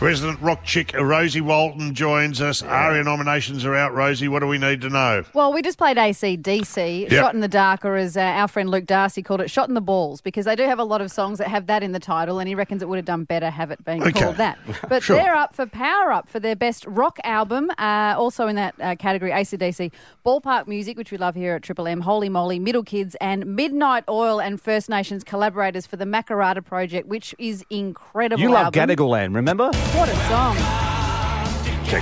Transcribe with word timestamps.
Resident 0.00 0.38
rock 0.42 0.64
chick 0.64 0.92
Rosie 0.92 1.40
Walton 1.40 1.94
joins 1.94 2.42
us. 2.42 2.62
ARIA 2.62 3.04
nominations 3.04 3.64
are 3.64 3.74
out. 3.74 3.94
Rosie, 3.94 4.28
what 4.28 4.40
do 4.40 4.46
we 4.46 4.58
need 4.58 4.80
to 4.82 4.90
know? 4.90 5.24
Well, 5.32 5.52
we 5.52 5.62
just 5.62 5.78
played 5.78 5.96
ACDC, 5.96 7.02
Yep. 7.02 7.10
Shot 7.12 7.32
in 7.34 7.40
the 7.40 7.48
Dark, 7.48 7.84
or 7.86 7.96
as 7.96 8.16
uh, 8.16 8.20
our 8.20 8.48
friend 8.48 8.68
Luke 8.68 8.84
Darcy 8.86 9.22
called 9.22 9.40
it, 9.40 9.50
Shot 9.50 9.68
in 9.68 9.74
the 9.74 9.80
Balls, 9.80 10.20
because 10.20 10.44
they 10.44 10.56
do 10.56 10.64
have 10.64 10.78
a 10.78 10.84
lot 10.84 11.00
of 11.00 11.10
songs 11.10 11.38
that 11.38 11.46
have 11.48 11.68
that 11.68 11.82
in 11.82 11.92
the 11.92 12.00
title, 12.00 12.38
and 12.38 12.48
he 12.48 12.54
reckons 12.54 12.82
it 12.82 12.88
would 12.88 12.96
have 12.96 13.04
done 13.06 13.24
better 13.24 13.48
have 13.48 13.70
it 13.70 13.82
been 13.84 14.02
Okay. 14.02 14.12
called 14.20 14.36
that. 14.36 14.58
But 14.88 15.02
Sure. 15.04 15.16
they're 15.16 15.34
up 15.36 15.54
for 15.54 15.64
Power 15.64 16.12
Up 16.12 16.28
for 16.28 16.38
their 16.40 16.56
best 16.56 16.84
rock 16.86 17.18
album, 17.24 17.70
uh, 17.78 18.14
also 18.18 18.46
in 18.48 18.56
that 18.56 18.74
uh, 18.80 18.96
category, 18.96 19.30
ACDC, 19.30 19.90
Ballpark 20.26 20.66
Music, 20.66 20.98
which 20.98 21.12
we 21.12 21.18
love 21.18 21.34
here 21.36 21.54
at 21.54 21.62
Triple 21.62 21.86
M, 21.86 22.00
Holy 22.00 22.28
Moly, 22.28 22.58
Middle 22.58 22.82
Kids, 22.82 23.16
and 23.22 23.46
Midnight 23.56 24.04
Oil 24.08 24.38
and 24.40 24.60
First 24.60 24.90
Nations 24.90 25.22
collaborators 25.24 25.86
for 25.86 25.96
the 25.96 26.04
Makarata 26.04 26.62
Project, 26.64 27.06
which 27.08 27.34
is 27.38 27.64
incredible. 27.70 28.42
You 28.42 28.50
love 28.50 28.76
album. 28.76 28.88
Gadigal 28.96 29.08
Land, 29.08 29.34
remember? 29.34 29.70
What 29.96 30.08
a 30.08 30.16
song. 30.28 30.56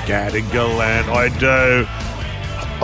Gadigal 0.07 0.77
Land. 0.79 1.11
I 1.11 1.29
do. 1.39 1.87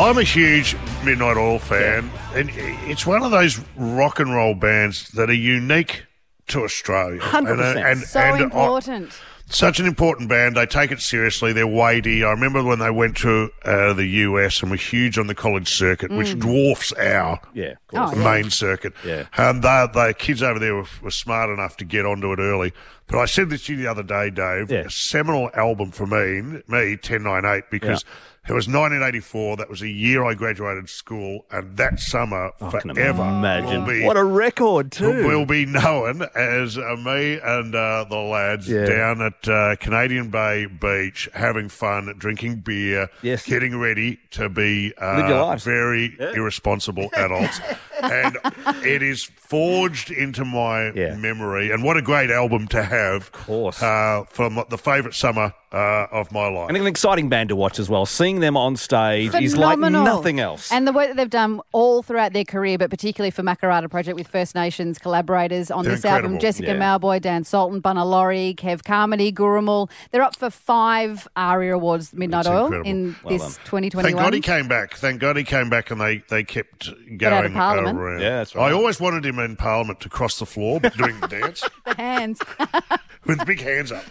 I'm 0.01 0.19
a 0.19 0.23
huge 0.23 0.77
Midnight 1.05 1.37
Oil 1.37 1.59
fan, 1.59 2.11
and 2.35 2.51
it's 2.55 3.07
one 3.07 3.23
of 3.23 3.31
those 3.31 3.59
rock 3.77 4.21
and 4.21 4.33
roll 4.35 4.55
bands 4.55 5.09
that 5.13 5.31
are 5.31 5.35
unique 5.35 6.05
to 6.49 6.63
Australia. 6.65 7.21
100%. 7.21 7.51
And, 7.51 7.61
uh, 7.61 7.81
and, 7.89 8.01
So 8.01 8.21
and 8.21 8.37
I- 8.37 8.45
important. 8.45 9.13
Such 9.51 9.81
an 9.81 9.87
important 9.87 10.29
band. 10.29 10.57
They 10.57 10.67
take 10.67 10.91
it 10.93 11.01
seriously. 11.01 11.53
They're 11.53 11.67
weighty. 11.67 12.23
I 12.25 12.31
remember 12.31 12.63
when 12.63 12.79
they 12.79 12.91
went 12.91 13.17
to 13.19 13.51
uh, 13.65 13.93
the 13.95 14.07
US 14.07 14.61
and 14.63 14.71
were 14.71 14.77
huge 14.77 15.19
on 15.19 15.27
the 15.27 15.35
college 15.35 15.69
circuit, 15.69 16.11
which 16.11 16.39
dwarfs 16.39 16.93
our 16.95 17.41
Yeah, 17.55 17.71
of 17.73 17.77
Oh, 17.95 17.99
course. 18.07 18.17
yeah. 18.17 18.25
main 18.25 18.51
circuit. 18.51 18.93
Yeah. 19.05 19.25
And 19.37 19.63
the, 19.63 19.91
the 19.93 20.15
kids 20.19 20.43
over 20.43 20.59
there 20.59 20.75
were, 20.75 20.87
were 21.03 21.11
smart 21.11 21.51
enough 21.51 21.77
to 21.79 21.85
get 21.85 22.05
onto 22.07 22.33
it 22.33 22.39
early. 22.39 22.73
But 23.07 23.19
I 23.19 23.25
said 23.25 23.49
this 23.49 23.65
to 23.67 23.73
you 23.75 23.79
the 23.83 23.91
other 23.91 24.03
day, 24.03 24.29
Dave. 24.31 24.71
Yeah. 24.71 24.81
A 24.81 24.91
seminal 24.91 25.51
album 25.55 25.93
for 25.93 26.07
me, 26.07 26.43
me, 26.69 26.91
1098, 26.97 27.65
because 27.71 28.05
it 28.49 28.53
was 28.55 28.67
1984. 28.67 29.57
That 29.59 29.69
was 29.69 29.81
the 29.81 29.93
year 29.93 30.25
I 30.25 30.35
graduated 30.35 30.89
school. 30.89 31.45
And 31.51 31.77
that 31.77 32.01
summer, 32.01 32.51
I 32.61 32.71
forever, 32.71 33.23
imagine. 33.23 33.85
will 33.85 33.91
be 33.93 34.05
What 34.05 34.17
a 34.17 34.25
record, 34.25 34.91
too. 34.93 35.27
will 35.27 35.45
be 35.47 35.67
known 35.67 36.23
as 36.35 36.79
uh, 36.79 36.97
me 36.97 37.39
and 37.43 37.75
uh, 37.75 38.05
the 38.09 38.17
lads 38.17 38.69
Yeah. 38.69 38.87
down 38.87 39.23
at 39.23 39.49
uh, 39.49 39.77
Canadian 39.77 40.31
Bay 40.31 40.67
Beach 40.67 41.29
having 41.35 41.69
fun, 41.69 42.15
drinking 42.19 42.57
beer, 42.61 43.09
Yes. 43.23 43.45
getting 43.45 43.79
ready 43.79 44.19
to 44.33 44.49
be 44.49 44.93
uh, 45.01 45.19
Live 45.21 45.29
your 45.29 45.57
very 45.59 46.17
irresponsible 46.35 47.11
adults. 47.17 47.61
and 48.03 48.37
it 48.85 49.03
is 49.03 49.25
forged 49.25 50.11
into 50.11 50.45
my 50.45 50.93
Yeah. 50.95 51.17
memory. 51.17 51.71
And 51.71 51.83
what 51.83 51.97
a 51.97 52.03
great 52.03 52.31
album 52.31 52.69
to 52.69 52.83
have. 52.83 53.23
Of 53.23 53.33
course. 53.33 53.83
Uh, 53.83 54.25
from 54.29 54.63
the 54.71 54.79
favourite 54.79 55.15
summer 55.15 55.53
uh, 55.73 56.07
of 56.11 56.31
my 56.33 56.49
life. 56.49 56.69
And 56.69 56.77
an 56.77 56.87
exciting 56.87 57.29
band 57.29 57.49
to 57.51 57.57
watch 57.57 57.79
as 57.79 57.91
well. 57.91 58.07
Seeing 58.07 58.38
them 58.41 58.57
on 58.57 58.77
stage 58.77 59.35
is 59.35 59.57
like 59.57 59.79
nothing 59.79 60.41
else. 60.41 60.71
And 60.73 60.87
the 60.87 60.93
work 60.93 61.09
that 61.09 61.17
they've 61.17 61.29
done 61.31 61.61
all 61.73 62.03
throughout 62.03 62.33
their 62.33 62.45
career, 62.45 62.79
but 62.79 62.91
particularly 62.91 63.31
for 63.31 63.43
Makarata 63.43 63.91
Project 63.91 64.17
with 64.17 64.29
First 64.29 64.55
Nations 64.55 64.99
collaborators 64.99 65.71
on 65.71 65.85
They're 65.85 65.95
this 65.97 66.05
album. 66.05 66.39
Jessica 66.39 66.69
Yeah. 66.73 66.79
Mauboy, 66.99 67.21
Dan 67.21 67.45
Sultan, 67.45 67.81
Bunna 67.83 68.05
Lawrie, 68.05 68.55
Kev 68.57 68.85
Carmody, 68.85 69.33
Gurrumul. 69.33 69.91
They're 70.11 70.23
up 70.23 70.37
for 70.37 70.51
five 70.51 71.27
ARIA 71.37 71.75
Awards, 71.75 72.13
Midnight 72.13 72.45
That's 72.45 72.49
Oil, 72.55 72.65
incredible. 72.67 72.91
in 72.91 73.17
Well 73.25 73.33
this 73.39 73.43
done. 73.57 73.65
2021. 73.67 74.03
Thank 74.05 74.17
God 74.25 74.35
he 74.35 74.41
came 74.41 74.69
back. 74.69 74.95
Thank 74.95 75.21
God 75.21 75.37
he 75.37 75.45
came 75.45 75.69
back 75.71 75.91
and 75.91 76.01
they, 76.01 76.19
they 76.31 76.45
kept 76.45 76.91
going 77.17 77.33
out 77.33 77.45
of 77.45 77.53
Parliament. 77.53 77.99
around. 77.99 78.21
Yeah, 78.21 78.39
that's 78.39 78.55
right. 78.55 78.71
I 78.71 78.75
always 78.75 79.01
wanted 79.01 79.25
him 79.27 79.39
in 79.39 79.57
Parliament 79.57 80.01
to 80.01 80.09
cross 80.09 80.39
the 80.39 80.47
floor 80.47 80.81
doing 80.81 81.19
the 81.21 81.29
dance 81.29 81.65
The 81.85 81.95
hands. 81.95 82.41
with 83.27 83.45
big 83.47 83.61
hands 83.61 83.93
up. 83.93 84.05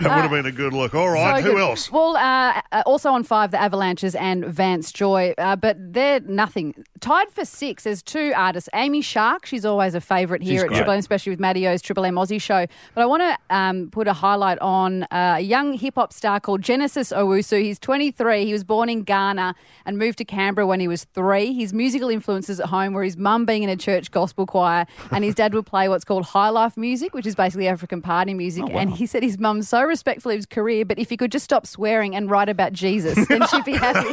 That 0.00 0.14
would 0.14 0.22
have 0.22 0.30
been 0.30 0.46
a 0.46 0.52
good 0.52 0.72
look. 0.72 0.94
All 0.94 1.08
right, 1.08 1.42
So 1.42 1.50
who 1.50 1.56
good. 1.56 1.60
else? 1.62 1.90
Well, 1.90 2.16
uh, 2.16 2.60
uh, 2.70 2.82
also 2.86 3.10
on 3.10 3.24
five, 3.38 3.50
the 3.52 3.60
Avalanches 3.60 4.16
and 4.16 4.44
Vance 4.44 4.90
Joy, 4.90 5.32
uh, 5.38 5.54
but 5.54 5.76
they're 5.78 6.18
nothing. 6.20 6.74
Tied 6.98 7.30
for 7.30 7.44
six, 7.44 7.84
there's 7.84 8.02
two 8.02 8.32
artists. 8.34 8.68
Amy 8.74 9.00
Shark, 9.00 9.46
she's 9.46 9.64
always 9.64 9.94
a 9.94 10.00
favourite 10.00 10.42
here 10.42 10.54
She's 10.54 10.62
at 10.62 10.68
great. 10.68 10.76
Triple 10.78 10.94
M, 10.94 10.98
especially 10.98 11.30
with 11.30 11.38
Matty 11.38 11.68
O's 11.68 11.80
Triple 11.80 12.04
M 12.04 12.16
Aussie 12.16 12.40
show. 12.40 12.66
But 12.96 13.02
I 13.02 13.06
want 13.06 13.22
to 13.22 13.56
um, 13.56 13.90
put 13.90 14.08
a 14.08 14.12
highlight 14.12 14.58
on 14.58 15.04
uh, 15.04 15.36
a 15.36 15.40
young 15.40 15.74
hip 15.74 15.94
hop 15.94 16.12
star 16.12 16.40
called 16.40 16.62
Genesis 16.62 17.12
Owusu. 17.12 17.62
He's 17.62 17.78
23. 17.78 18.44
He 18.44 18.52
was 18.52 18.64
born 18.64 18.88
in 18.88 19.02
Ghana 19.04 19.54
and 19.86 19.98
moved 19.98 20.18
to 20.18 20.24
Canberra 20.24 20.66
when 20.66 20.80
he 20.80 20.88
was 20.88 21.04
three. 21.14 21.52
His 21.52 21.72
musical 21.72 22.08
influences 22.10 22.58
at 22.58 22.66
home 22.66 22.92
were 22.92 23.04
his 23.04 23.16
mum 23.16 23.46
being 23.46 23.62
in 23.62 23.68
a 23.68 23.76
church 23.76 24.10
gospel 24.10 24.46
choir, 24.46 24.84
and 25.12 25.22
his 25.22 25.36
dad 25.36 25.54
would 25.54 25.66
play 25.66 25.88
what's 25.88 26.04
called 26.04 26.24
high 26.24 26.48
life 26.48 26.76
music, 26.76 27.14
which 27.14 27.26
is 27.26 27.36
basically 27.36 27.68
African 27.68 28.02
party 28.02 28.34
music. 28.34 28.64
Oh, 28.66 28.76
And 28.76 28.90
he 28.94 29.06
said 29.06 29.22
his 29.22 29.38
mum 29.38 29.62
so 29.62 29.84
respectful 29.84 30.32
of 30.32 30.36
his 30.36 30.46
career, 30.46 30.84
but 30.84 30.98
if 30.98 31.08
he 31.10 31.16
could 31.16 31.30
just 31.30 31.44
stop 31.44 31.64
swearing 31.66 32.16
and 32.16 32.28
write 32.28 32.48
about 32.48 32.72
Jesus, 32.72 33.27
then 33.28 33.46
she'd 33.48 33.64
be 33.64 33.72
happy. 33.72 34.12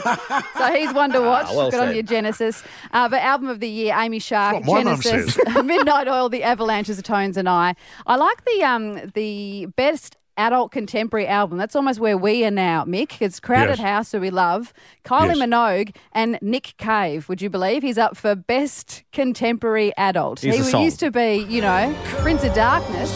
so 0.57 0.73
he's 0.73 0.93
one 0.93 1.11
to 1.11 1.21
watch. 1.21 1.47
Ah, 1.49 1.55
well 1.55 1.71
Good 1.71 1.79
on 1.79 1.87
said. 1.87 1.95
you, 1.95 2.03
Genesis. 2.03 2.63
Uh, 2.91 3.09
but 3.09 3.21
album 3.21 3.49
of 3.49 3.59
the 3.59 3.69
year, 3.69 3.95
Amy 3.97 4.19
Shark, 4.19 4.55
That's 4.55 4.67
what 4.67 4.83
my 4.83 4.91
mum 4.91 5.01
Genesis, 5.01 5.37
Midnight 5.63 6.07
Oil, 6.07 6.29
The 6.29 6.43
Avalanches, 6.43 6.97
The 6.97 7.03
Tones, 7.03 7.37
and 7.37 7.47
I. 7.49 7.75
I 8.05 8.15
like 8.15 8.43
the 8.45 8.63
um 8.63 9.11
the 9.13 9.67
best. 9.75 10.17
Adult 10.37 10.73
contemporary 10.73 11.27
album. 11.27 11.57
That's 11.57 11.77
almost 11.77 11.97
where 12.01 12.17
we 12.17 12.43
are 12.43 12.51
now, 12.51 12.83
Mick. 12.83 13.21
It's 13.21 13.39
Crowded 13.39 13.77
Yes. 13.77 13.79
House, 13.79 14.11
who 14.11 14.19
we 14.19 14.29
love. 14.31 14.73
Kylie 15.05 15.27
Yes. 15.27 15.37
Minogue 15.37 15.95
and 16.11 16.37
Nick 16.41 16.73
Cave. 16.77 17.29
Would 17.29 17.41
you 17.41 17.49
believe 17.49 17.83
he's 17.83 17.97
up 17.97 18.17
for 18.17 18.35
best 18.35 19.05
contemporary 19.13 19.93
adult? 19.95 20.41
Here's 20.41 20.57
he 20.57 20.61
the 20.63 20.69
song. 20.71 20.83
used 20.83 20.99
to 20.99 21.09
be, 21.09 21.35
you 21.47 21.61
know, 21.61 21.95
Prince 22.17 22.43
of 22.43 22.53
Darkness. 22.53 23.13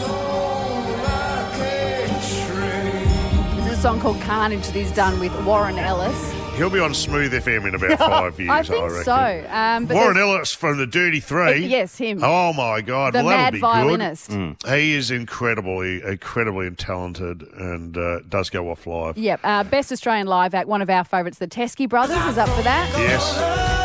Song 3.80 3.98
called 4.00 4.20
Carnage 4.20 4.66
that 4.66 4.74
he's 4.74 4.92
done 4.92 5.18
with 5.20 5.32
Warren 5.44 5.78
Ellis. 5.78 6.32
He'll 6.56 6.68
be 6.68 6.80
on 6.80 6.92
Smooth 6.92 7.32
FM 7.32 7.66
in 7.66 7.74
about 7.74 7.98
five 7.98 8.38
years, 8.38 8.50
I 8.50 8.62
think 8.62 8.82
reckon. 8.90 9.04
so. 9.04 9.46
Um, 9.50 9.86
but 9.86 9.94
Warren 9.94 10.14
there's 10.16 10.26
Ellis 10.28 10.52
from 10.54 10.76
the 10.76 10.86
Dirty 10.86 11.20
Three. 11.20 11.64
Yes, 11.66 11.96
him. 11.96 12.20
Oh 12.22 12.52
my 12.52 12.82
God! 12.82 13.14
the 13.14 13.18
well, 13.24 13.28
that'll 13.28 13.44
mad 13.44 13.52
be 13.54 13.60
violinist. 13.60 14.28
good. 14.28 14.56
He 14.68 14.92
is 14.94 15.10
incredibly, 15.10 16.02
incredibly 16.02 16.70
talented, 16.72 17.42
and 17.54 17.96
uh, 17.96 18.20
does 18.28 18.50
go 18.50 18.70
off 18.70 18.86
live. 18.86 19.16
Yep. 19.16 19.40
Uh, 19.42 19.64
Best 19.64 19.90
Australian 19.92 20.26
Live 20.26 20.52
Act, 20.54 20.68
one 20.68 20.82
of 20.82 20.90
our 20.90 21.04
favourites, 21.04 21.38
the 21.38 21.48
Teskey 21.48 21.88
Brothers, 21.88 22.22
is 22.26 22.36
up 22.36 22.50
for 22.50 22.62
that. 22.62 22.90
Yes. 22.98 23.79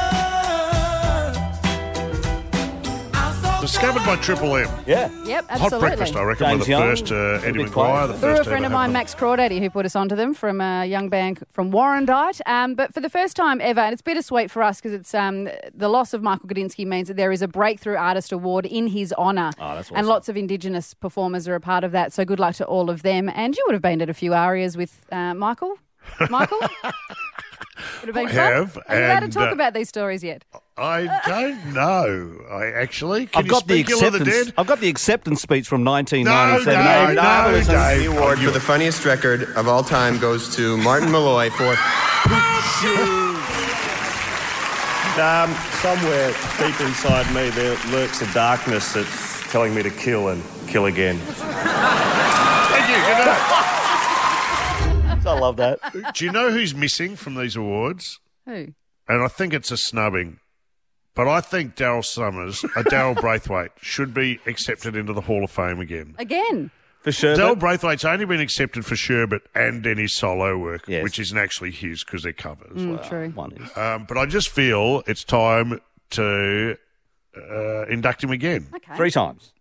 Discovered 3.66 4.06
by 4.06 4.16
Triple 4.18 4.56
M. 4.58 4.70
Yeah. 4.86 5.10
Yep, 5.26 5.46
absolutely. 5.50 5.58
Hot 5.58 5.80
breakfast, 5.80 6.16
I 6.16 6.24
reckon, 6.24 6.46
James 6.46 6.60
were 6.60 6.66
the 6.66 6.70
Young, 6.70 6.82
first 6.84 7.12
uh, 7.12 7.16
a 7.16 7.42
Eddie 7.48 7.64
bit 7.64 7.68
McGuire, 7.70 7.74
quiet. 7.74 8.08
the 8.10 8.14
Through 8.20 8.38
a 8.38 8.44
friend 8.44 8.64
of 8.64 8.72
mine, 8.72 8.94
Max 8.94 9.16
Crawdaddy, 9.16 9.60
who 9.60 9.72
put 9.72 9.88
us 9.88 9.96
onto 9.96 10.16
them 10.16 10.36
from 10.36 10.62
a 10.62 10.86
young 10.86 11.10
band 11.10 11.44
from 11.52 11.72
Warrandyte. 11.72 12.42
Um, 12.46 12.76
but 12.76 12.94
for 12.94 13.00
the 13.00 13.10
first 13.10 13.36
time 13.36 13.60
ever, 13.62 13.80
and 13.82 13.92
it's 13.92 14.04
bittersweet 14.04 14.52
for 14.52 14.62
us 14.62 14.80
because 14.80 14.94
it's 14.94 15.16
um, 15.16 15.50
the 15.74 15.90
loss 15.90 16.14
of 16.14 16.22
Michael 16.22 16.48
Gudinski 16.48 16.86
means 16.86 17.08
that 17.08 17.18
there 17.18 17.32
is 17.32 17.42
a 17.42 17.48
Breakthrough 17.48 17.96
Artist 17.96 18.32
Award 18.32 18.68
in 18.68 18.86
his 18.86 19.12
honour. 19.14 19.50
Oh, 19.60 19.74
that's 19.74 19.90
And 19.92 20.06
lots 20.06 20.30
of 20.30 20.38
Indigenous 20.38 20.94
performers 20.94 21.48
are 21.48 21.56
a 21.56 21.60
part 21.60 21.84
of 21.84 21.92
that. 21.92 22.14
So 22.14 22.24
good 22.24 22.40
luck 22.40 22.54
to 22.58 22.66
all 22.66 22.92
of 22.92 23.02
them. 23.02 23.32
And 23.34 23.56
you 23.58 23.64
would 23.66 23.74
have 23.74 23.82
been 23.82 24.00
at 24.00 24.12
a 24.12 24.14
few 24.14 24.36
arias 24.36 24.78
with 24.78 25.08
uh, 25.12 25.34
Michael. 25.34 25.76
Michael? 26.30 26.60
would 28.02 28.16
have 28.16 28.26
I 28.26 28.30
have, 28.32 28.78
Are 28.88 28.96
you 29.00 29.06
allowed 29.06 29.20
to 29.22 29.28
talk 29.30 29.50
uh, 29.50 29.54
about 29.54 29.74
these 29.74 29.90
stories 29.90 30.24
yet? 30.24 30.44
I 30.78 31.08
don't 31.26 31.74
know. 31.74 32.38
I 32.52 32.66
actually 32.68 33.28
can 33.28 33.40
I've 33.40 33.46
you 33.46 33.52
got 33.52 33.68
the 33.68 33.84
speak 33.84 33.90
ill 33.92 34.04
of 34.06 34.14
the 34.14 34.20
acceptance. 34.20 34.46
dead? 34.48 34.54
I've 34.58 34.68
got 34.68 34.80
the 34.82 34.90
acceptance 34.90 35.42
speech 35.42 35.68
from 35.68 35.86
1997. 35.86 37.16
no, 37.16 37.22
Have 37.22 37.48
a 37.48 37.52
no, 37.52 37.58
listen. 37.58 37.76
Dave. 37.76 38.12
The 38.12 38.18
award 38.18 38.40
for 38.40 38.52
the 38.52 38.60
funniest 38.60 39.06
record 39.06 39.44
of 39.56 39.68
all 39.70 39.84
time 39.84 40.18
goes 40.20 40.54
to 40.58 40.76
Martin 40.78 41.12
Molloy 41.12 41.50
for 41.52 41.76
Um, 45.18 45.50
somewhere 45.80 46.34
deep 46.60 46.78
inside 46.82 47.26
me, 47.34 47.50
there 47.52 47.78
lurks 47.90 48.22
a 48.22 48.34
darkness 48.34 48.92
that's 48.92 49.50
telling 49.50 49.74
me 49.74 49.82
to 49.82 49.90
kill 49.90 50.28
and 50.28 50.44
kill 50.68 50.88
again. 50.88 51.18
Thank 51.20 52.90
you. 52.90 52.96
Good 52.96 53.26
night. 53.26 53.62
I 55.36 55.40
love 55.40 55.58
that. 55.58 55.80
Do 56.14 56.26
you 56.26 56.32
know 56.32 56.52
who's 56.52 56.74
missing 56.76 57.16
from 57.16 57.36
these 57.36 57.56
awards? 57.56 58.20
Who? 58.46 58.68
And 59.08 59.24
I 59.24 59.28
think 59.28 59.54
it's 59.54 59.72
a 59.72 59.78
snubbing. 59.78 60.40
But 61.14 61.28
I 61.28 61.40
think 61.42 61.76
Daryl 61.76 62.04
Somers, 62.04 62.64
uh, 62.64 62.84
Daryl 62.84 63.16
Braithwaite, 63.22 63.72
should 63.82 64.14
be 64.14 64.40
accepted 64.46 64.96
into 64.96 65.14
the 65.14 65.22
Hall 65.22 65.44
of 65.44 65.52
Fame 65.52 65.80
again. 65.80 66.16
Again. 66.18 66.72
For 67.02 67.12
sure. 67.12 67.36
Daryl 67.36 67.58
Braithwaite's 67.58 68.04
only 68.04 68.26
been 68.26 68.42
accepted 68.42 68.86
for 68.86 68.96
Sherbet 68.96 69.42
and 69.54 69.86
any 69.86 70.08
solo 70.08 70.58
work, 70.58 70.84
Yes. 70.88 71.04
which 71.04 71.20
isn't 71.20 71.38
actually 71.38 71.72
his 71.72 72.04
because 72.04 72.24
they're 72.24 72.34
covers. 72.34 72.82
Mm, 72.82 73.08
true. 73.08 73.30
One 73.30 73.54
is. 73.54 73.78
Um, 73.78 74.06
but 74.06 74.18
I 74.18 74.26
just 74.26 74.50
feel 74.50 75.04
it's 75.08 75.24
time 75.24 75.80
to 76.12 76.76
uh, 77.38 77.86
induct 77.86 78.24
him 78.24 78.32
again. 78.32 78.68
Okay. 78.76 78.96
Three 78.98 79.12
times. 79.12 79.54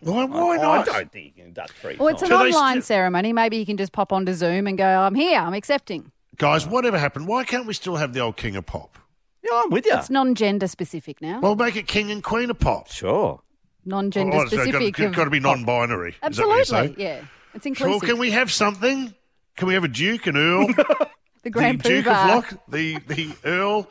Why, 0.00 0.24
why 0.24 0.56
Oh, 0.58 0.62
not? 0.62 0.88
I 0.88 0.92
don't 1.00 1.12
think 1.12 1.26
you 1.26 1.32
can 1.32 1.46
induct 1.46 1.72
three 1.72 1.96
Well, 1.98 2.08
it's 2.08 2.22
an 2.22 2.28
So 2.28 2.38
they 2.38 2.44
online 2.52 2.74
st- 2.76 2.84
ceremony. 2.84 3.32
Maybe 3.32 3.58
you 3.58 3.66
can 3.66 3.76
just 3.76 3.92
pop 3.92 4.12
onto 4.12 4.32
Zoom 4.32 4.66
and 4.66 4.78
go, 4.78 4.84
I'm 4.86 5.14
here, 5.14 5.38
I'm 5.38 5.54
accepting. 5.54 6.10
Guys, 6.36 6.66
whatever 6.66 6.98
happened, 6.98 7.28
why 7.28 7.44
can't 7.44 7.66
we 7.66 7.74
still 7.74 7.96
have 7.96 8.14
the 8.14 8.20
old 8.20 8.36
King 8.36 8.56
of 8.56 8.64
Pop? 8.66 8.96
Yeah, 9.42 9.62
I'm 9.64 9.70
with 9.70 9.84
you. 9.86 9.92
It's 9.94 10.08
non 10.10 10.34
gender 10.34 10.66
specific 10.68 11.20
now. 11.20 11.40
Well, 11.40 11.54
make 11.56 11.76
it 11.76 11.86
King 11.86 12.10
and 12.10 12.22
Queen 12.24 12.50
of 12.50 12.58
Pop. 12.58 12.90
Sure. 12.90 13.40
Non 13.84 14.10
gender 14.10 14.36
Oh, 14.36 14.40
so 14.40 14.44
it's 14.44 14.52
specific. 14.54 14.94
got, 14.96 15.06
of 15.06 15.14
got 15.16 15.24
to 15.24 15.30
be 15.30 15.40
non-binary. 15.40 16.16
Is 16.22 16.36
that 16.36 16.46
what? 16.46 16.60
Absolutely, 16.60 17.02
yeah. 17.04 17.22
It's 17.54 17.64
Well, 17.64 17.88
inclusive. 17.90 18.08
can 18.08 18.18
we 18.18 18.30
have 18.30 18.52
something? 18.52 19.14
Can 19.56 19.68
we 19.68 19.74
have 19.74 19.84
a 19.84 19.88
Duke 19.88 20.26
and 20.26 20.36
Earl? 20.36 20.66
the 20.76 21.06
the 21.42 21.50
Grand 21.50 21.82
Duke 21.82 22.04
Poobah. 22.06 22.08
of 22.38 22.44
Rock, 22.50 22.60
the 22.68 22.98
the 23.08 23.32
Earl, 23.44 23.88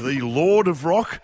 the 0.00 0.20
Lord 0.20 0.66
of 0.68 0.84
Rock, 0.84 1.20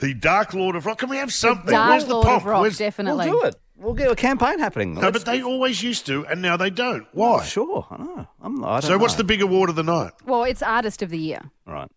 the 0.00 0.14
Dark 0.14 0.54
Lord 0.54 0.74
of 0.76 0.86
Rock. 0.86 0.98
Can 0.98 1.08
we 1.10 1.16
have 1.18 1.32
something? 1.32 1.70
Dark 1.70 1.90
Where's 1.90 2.04
the 2.06 2.14
Lord 2.14 2.26
pop? 2.26 2.40
of 2.40 2.46
Rock, 2.46 2.60
Where's- 2.62 2.78
definitely. 2.78 3.28
We'll 3.30 3.40
do 3.42 3.46
it. 3.48 3.56
We'll 3.80 3.94
get 3.94 4.10
a 4.10 4.16
campaign 4.16 4.58
happening. 4.58 4.94
No, 4.94 5.12
but 5.12 5.24
they 5.24 5.40
always 5.42 5.82
used 5.82 6.04
to, 6.06 6.26
and 6.26 6.42
now 6.42 6.56
they 6.56 6.68
don't. 6.70 7.06
Why? 7.12 7.44
Sure, 7.44 7.86
I 7.90 7.96
know. 7.96 8.26
I'm, 8.42 8.64
I 8.64 8.80
don't 8.80 8.82
So, 8.82 8.98
what's 8.98 9.14
know. 9.14 9.18
the 9.18 9.24
big 9.24 9.40
award 9.40 9.70
of 9.70 9.76
the 9.76 9.84
night? 9.84 10.12
Well, 10.26 10.42
it's 10.44 10.62
Artist 10.62 11.00
of 11.02 11.10
the 11.10 11.18
Year. 11.18 11.40
Right. 11.64 11.88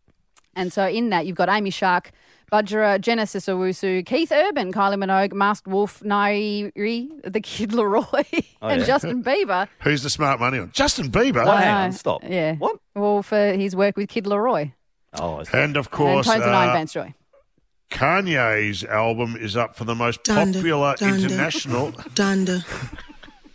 And 0.56 0.72
so 0.72 0.86
in 0.88 1.10
that, 1.10 1.25
you've 1.25 1.38
got 1.38 1.50
Amy 1.50 1.69
Shark, 1.72 2.12
Budjerah, 2.51 3.00
Genesis 3.01 3.45
Owusu, 3.48 4.06
Keith 4.06 4.31
Urban, 4.31 4.72
Kylie 4.74 5.01
Minogue, 5.04 5.33
Masked 5.33 5.68
Wolf, 5.68 6.01
Nairi, 6.01 7.10
the 7.24 7.39
Kid 7.42 7.72
Laroi, 7.72 8.25
and 8.62 8.81
yeah. 8.81 8.86
Justin 8.86 9.24
Bieber. 9.24 9.68
Who's 9.80 10.04
the 10.04 10.10
smart 10.10 10.39
money 10.39 10.60
on? 10.60 10.69
Justin 10.74 11.10
Bieber. 11.10 11.45
Well, 11.45 11.57
hang 11.57 11.74
on, 11.74 11.92
stop. 11.94 12.22
Yeah. 12.28 12.56
What? 12.56 12.78
Well, 12.94 13.24
for 13.24 13.54
his 13.54 13.75
work 13.75 13.98
with 13.98 14.10
Kid 14.10 14.25
Laroi 14.25 14.74
Oh, 15.13 15.39
I 15.39 15.44
see. 15.44 15.57
And 15.57 15.78
of 15.78 15.88
and 15.88 15.92
course, 15.92 16.28
Tones 16.28 16.42
and 16.44 16.51
Iron 16.56 16.69
uh, 16.69 16.74
Vance 16.74 16.94
Joy. 16.94 17.13
Kanye's 17.91 18.83
album 18.83 19.35
is 19.35 19.55
up 19.57 19.75
for 19.75 19.83
the 19.83 19.95
most 19.95 20.23
Donda, 20.23 20.53
popular 20.55 20.95
donda. 20.95 21.23
international. 21.23 21.91
Donda. 21.91 22.65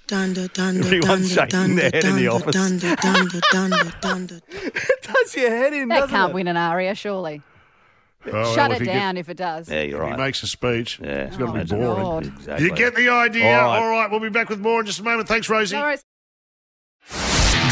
Donda, 0.06 0.48
donda, 0.50 0.84
Everyone's 0.84 1.34
donda, 1.34 1.50
shaking 1.50 1.74
their 1.76 1.90
donda, 1.90 1.94
head 1.94 2.04
in 2.04 2.14
the 2.16 2.26
donda, 2.26 2.34
office. 2.34 2.56
Donda, 2.56 2.96
donda, 2.96 3.40
donda, 3.52 4.00
donda. 4.00 5.02
does 5.02 5.34
your 5.34 5.50
head 5.50 5.72
in, 5.72 5.88
That 5.88 5.94
doesn't 6.00 6.10
can't 6.14 6.30
it? 6.30 6.34
win 6.34 6.46
an 6.48 6.56
aria, 6.56 6.94
surely. 6.94 7.42
Oh, 8.26 8.32
well, 8.32 8.54
Shut 8.54 8.70
if 8.72 8.76
it 8.82 8.86
he 8.86 8.92
down 8.92 9.16
if 9.16 9.28
it 9.28 9.36
does. 9.36 9.68
Yeah, 9.68 9.82
you're 9.82 9.98
Gets, 9.98 10.10
right. 10.10 10.16
he 10.18 10.24
makes 10.26 10.42
a 10.42 10.46
speech. 10.46 11.00
yeah, 11.02 11.08
It's 11.26 11.36
got 11.36 11.46
to 11.46 11.64
be 11.64 11.74
Oh, 11.74 11.78
boring. 11.78 12.02
God. 12.04 12.26
Exactly. 12.38 12.66
You 12.66 12.74
get 12.74 12.94
the 12.94 13.08
idea. 13.08 13.46
All 13.58 13.66
right. 13.68 13.78
All 13.82 13.90
right, 13.90 14.10
we'll 14.10 14.20
be 14.20 14.28
back 14.28 14.48
with 14.48 14.60
more 14.60 14.78
in 14.80 14.86
just 14.86 15.00
a 15.00 15.02
moment. 15.02 15.26
Thanks, 15.28 15.48
Rosie. 15.48 15.74
No 15.76 15.82
worries. 15.82 16.04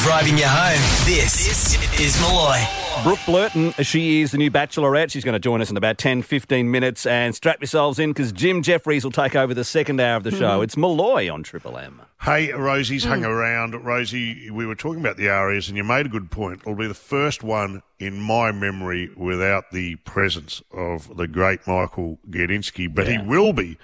Driving 0.03 0.37
you 0.39 0.47
home, 0.47 0.81
this 1.07 1.77
is 2.01 2.21
Molloy. 2.21 2.84
Brooke 3.03 3.19
Blurton, 3.21 3.75
she 3.85 4.23
is 4.23 4.31
the 4.31 4.39
new 4.39 4.51
bachelorette. 4.51 5.11
She's 5.11 5.25
going 5.25 5.35
to 5.35 5.39
join 5.41 5.61
us 5.61 5.69
in 5.69 5.77
about 5.77 5.99
10, 5.99 6.23
15 6.23 6.71
minutes. 6.71 7.05
And 7.07 7.35
strap 7.35 7.61
yourselves 7.61 7.99
in 7.99 8.11
because 8.11 8.33
Jim 8.33 8.63
Jeffries 8.63 9.05
will 9.05 9.11
take 9.11 9.35
over 9.35 9.53
the 9.53 9.65
second 9.65 10.01
hour 10.01 10.17
of 10.17 10.23
the 10.23 10.31
show. 10.31 10.39
Mm-hmm. 10.39 10.63
It's 10.63 10.77
Molloy 10.77 11.31
on 11.31 11.43
Triple 11.43 11.77
M. 11.77 12.01
Hey, 12.23 12.53
Rosie's 12.53 13.05
hung 13.05 13.23
mm. 13.23 13.29
around. 13.29 13.75
Rosie, 13.85 14.49
we 14.51 14.65
were 14.65 14.75
talking 14.75 15.01
about 15.01 15.17
the 15.17 15.29
Arias, 15.29 15.69
and 15.69 15.77
you 15.77 15.85
made 15.85 16.07
a 16.07 16.09
good 16.09 16.31
point. 16.31 16.61
It'll 16.61 16.77
be 16.77 16.87
the 16.87 16.95
first 16.95 17.43
one 17.43 17.83
in 17.99 18.21
my 18.21 18.53
memory 18.53 19.11
without 19.17 19.73
the 19.73 19.97
presence 19.97 20.63
of 20.73 21.17
the 21.17 21.27
great 21.27 21.67
Michael 21.67 22.19
Gudinski, 22.31 22.95
but 22.95 23.09
he 23.09 23.19
will 23.19 23.53
be 23.53 23.77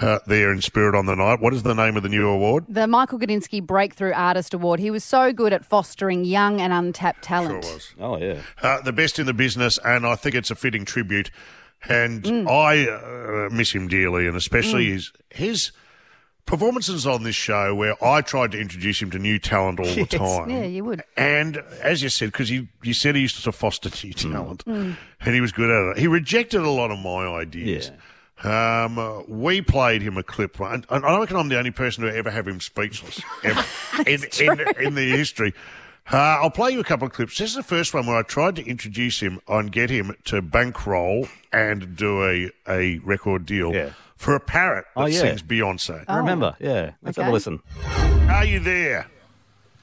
uh, 0.00 0.18
there 0.26 0.52
in 0.52 0.60
spirit 0.60 0.94
on 0.94 1.06
the 1.06 1.14
night. 1.16 1.40
What 1.40 1.54
is 1.54 1.62
the 1.62 1.74
name 1.74 1.96
of 1.96 2.02
the 2.02 2.08
new 2.08 2.28
award? 2.28 2.64
The 2.68 2.86
Michael 2.86 3.18
Gudinski 3.18 3.62
Breakthrough 3.62 4.12
Artist 4.12 4.52
Award. 4.54 4.80
He 4.80 4.90
was 4.90 5.04
so 5.04 5.32
good 5.32 5.52
at 5.52 5.64
fostering 5.64 6.24
young 6.24 6.60
and 6.60 6.72
untapped 6.72 7.22
talent. 7.22 7.64
Sure 7.64 7.74
was. 7.74 7.94
Oh, 7.98 8.16
yeah. 8.18 8.40
Uh, 8.62 8.80
the 8.82 8.92
best 8.92 9.18
in 9.18 9.26
the 9.26 9.34
business, 9.34 9.78
and 9.84 10.06
I 10.06 10.14
think 10.16 10.34
it's 10.34 10.50
a 10.50 10.54
fitting 10.54 10.84
tribute. 10.84 11.30
And 11.88 12.22
Mm. 12.24 12.48
I 12.50 12.88
uh, 13.46 13.50
miss 13.50 13.72
him 13.74 13.86
dearly, 13.86 14.26
and 14.26 14.36
especially 14.36 14.86
his 14.90 15.12
his 15.30 15.70
performances 16.46 17.06
on 17.06 17.22
this 17.24 17.34
show 17.34 17.74
where 17.74 18.02
I 18.04 18.20
tried 18.22 18.52
to 18.52 18.60
introduce 18.60 19.00
him 19.02 19.10
to 19.10 19.18
new 19.18 19.38
talent 19.38 19.80
all 19.80 19.86
the 19.86 20.06
time. 20.06 20.48
Yeah, 20.48 20.64
you 20.64 20.84
would. 20.84 21.02
And 21.16 21.58
as 21.82 22.02
you 22.02 22.08
said, 22.08 22.26
because 22.32 22.50
you, 22.50 22.68
you 22.82 22.94
said 22.94 23.14
he 23.16 23.22
used 23.22 23.42
to 23.42 23.52
foster 23.52 23.88
new 23.88 24.14
Mm. 24.14 24.32
talent, 24.32 24.62
and 24.66 25.34
he 25.34 25.40
was 25.40 25.52
good 25.52 25.70
at 25.70 25.96
it. 25.96 26.00
He 26.00 26.06
rejected 26.06 26.60
a 26.62 26.70
lot 26.70 26.90
of 26.90 26.98
my 26.98 27.26
ideas. 27.26 27.90
Um, 28.44 28.98
uh, 28.98 29.22
we 29.28 29.62
played 29.62 30.02
him 30.02 30.16
a 30.18 30.22
clip, 30.22 30.60
and, 30.60 30.84
and 30.90 31.04
I 31.04 31.18
reckon 31.18 31.36
I'm 31.36 31.48
the 31.48 31.58
only 31.58 31.70
person 31.70 32.04
to 32.04 32.14
ever 32.14 32.30
have 32.30 32.46
him 32.46 32.60
speechless 32.60 33.20
ever 33.44 33.64
in, 34.06 34.20
in, 34.40 34.60
in 34.86 34.94
the 34.94 35.10
history. 35.16 35.54
Uh, 36.12 36.16
I'll 36.16 36.50
play 36.50 36.70
you 36.70 36.78
a 36.80 36.84
couple 36.84 37.06
of 37.06 37.12
clips. 37.12 37.38
This 37.38 37.50
is 37.50 37.56
the 37.56 37.62
first 37.62 37.92
one 37.94 38.06
where 38.06 38.16
I 38.16 38.22
tried 38.22 38.56
to 38.56 38.64
introduce 38.64 39.20
him 39.20 39.40
and 39.48 39.72
get 39.72 39.90
him 39.90 40.14
to 40.26 40.40
bankroll 40.42 41.26
and 41.52 41.96
do 41.96 42.24
a, 42.24 42.50
a 42.68 42.98
record 42.98 43.44
deal 43.46 43.74
Yeah. 43.74 43.90
for 44.16 44.36
a 44.36 44.40
parrot 44.40 44.84
that 44.94 45.02
Oh, 45.02 45.06
yeah. 45.06 45.18
sings 45.20 45.42
Beyonce. 45.42 46.04
I 46.06 46.18
remember. 46.18 46.54
Yeah. 46.60 46.92
Let's 47.02 47.16
have 47.16 47.26
a 47.28 47.32
listen. 47.32 47.60
Are 48.28 48.44
you 48.44 48.60
there? 48.60 49.08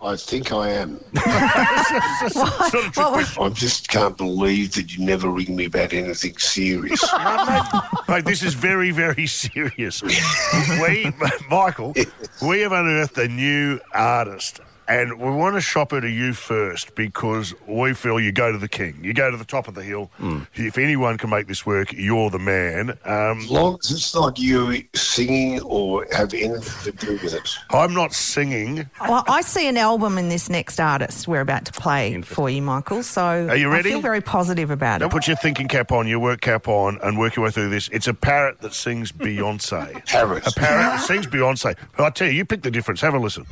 I 0.03 0.17
think 0.17 0.51
I 0.51 0.69
am. 0.69 0.99
sort 2.29 2.75
of. 2.75 3.39
I 3.39 3.49
just 3.53 3.87
can't 3.87 4.17
believe 4.17 4.73
that 4.73 4.95
you 4.95 5.05
never 5.05 5.29
ring 5.29 5.55
me 5.55 5.65
about 5.65 5.93
anything 5.93 6.37
serious. 6.37 7.01
Mate, 8.09 8.25
this 8.25 8.43
is 8.43 8.53
very, 8.53 8.91
very 8.91 9.27
serious. 9.27 10.03
we, 10.81 11.13
Michael, 11.49 11.93
we 12.41 12.59
have 12.61 12.73
unearthed 12.73 13.17
a 13.17 13.29
new 13.29 13.79
artist. 13.93 14.59
And 14.87 15.19
we 15.19 15.29
want 15.31 15.55
to 15.55 15.61
shop 15.61 15.91
her 15.91 16.01
to 16.01 16.09
you 16.09 16.33
first 16.33 16.93
because 16.95 17.53
we 17.67 17.93
feel 17.93 18.19
you 18.19 18.31
go 18.31 18.51
to 18.51 18.57
the 18.57 18.67
king. 18.67 18.99
You 19.01 19.13
go 19.13 19.31
to 19.31 19.37
the 19.37 19.45
top 19.45 19.67
of 19.67 19.75
the 19.75 19.83
hill. 19.83 20.11
If 20.55 20.77
anyone 20.77 21.17
can 21.17 21.29
make 21.29 21.47
this 21.47 21.65
work, 21.65 21.93
you're 21.93 22.29
the 22.29 22.39
man. 22.39 22.91
Um, 23.05 23.39
as 23.39 23.49
long 23.49 23.77
as 23.83 23.91
it's 23.91 24.13
not 24.13 24.37
you 24.37 24.83
singing 24.93 25.61
or 25.61 26.05
have 26.11 26.33
anything 26.33 26.93
to 26.93 27.05
do 27.05 27.13
with 27.23 27.33
it. 27.33 27.49
I'm 27.69 27.93
not 27.93 28.13
singing. 28.13 28.89
Well, 29.01 29.23
I 29.27 29.41
see 29.41 29.67
an 29.67 29.77
album 29.77 30.17
in 30.17 30.29
this 30.29 30.49
next 30.49 30.79
artist 30.79 31.27
we're 31.27 31.41
about 31.41 31.65
to 31.65 31.71
play 31.71 32.21
for 32.21 32.49
you, 32.49 32.61
Michael. 32.61 33.03
So 33.03 33.23
Are 33.23 33.55
you 33.55 33.69
ready? 33.69 33.89
I 33.89 33.93
feel 33.93 34.01
very 34.01 34.21
positive 34.21 34.69
about 34.71 34.99
Now 34.99 35.07
it. 35.07 35.11
put 35.11 35.27
your 35.27 35.37
thinking 35.37 35.67
cap 35.67 35.91
on, 35.91 36.07
your 36.07 36.19
work 36.19 36.41
cap 36.41 36.67
on, 36.67 36.99
and 37.03 37.17
work 37.17 37.35
your 37.35 37.45
way 37.45 37.51
through 37.51 37.69
this. 37.69 37.87
It's 37.89 38.07
a 38.07 38.13
parrot 38.13 38.59
that 38.61 38.73
sings 38.73 39.11
Beyonce. 39.23 40.05
Parrot. 40.07 40.45
A 40.47 40.51
parrot 40.51 40.81
that 40.97 41.01
sings 41.07 41.27
Beyonce. 41.27 41.75
I 41.97 42.09
tell 42.09 42.27
you, 42.27 42.33
you 42.33 42.45
pick 42.45 42.61
the 42.63 42.71
difference. 42.71 43.01
Have 43.01 43.13
a 43.13 43.19
listen. 43.19 43.45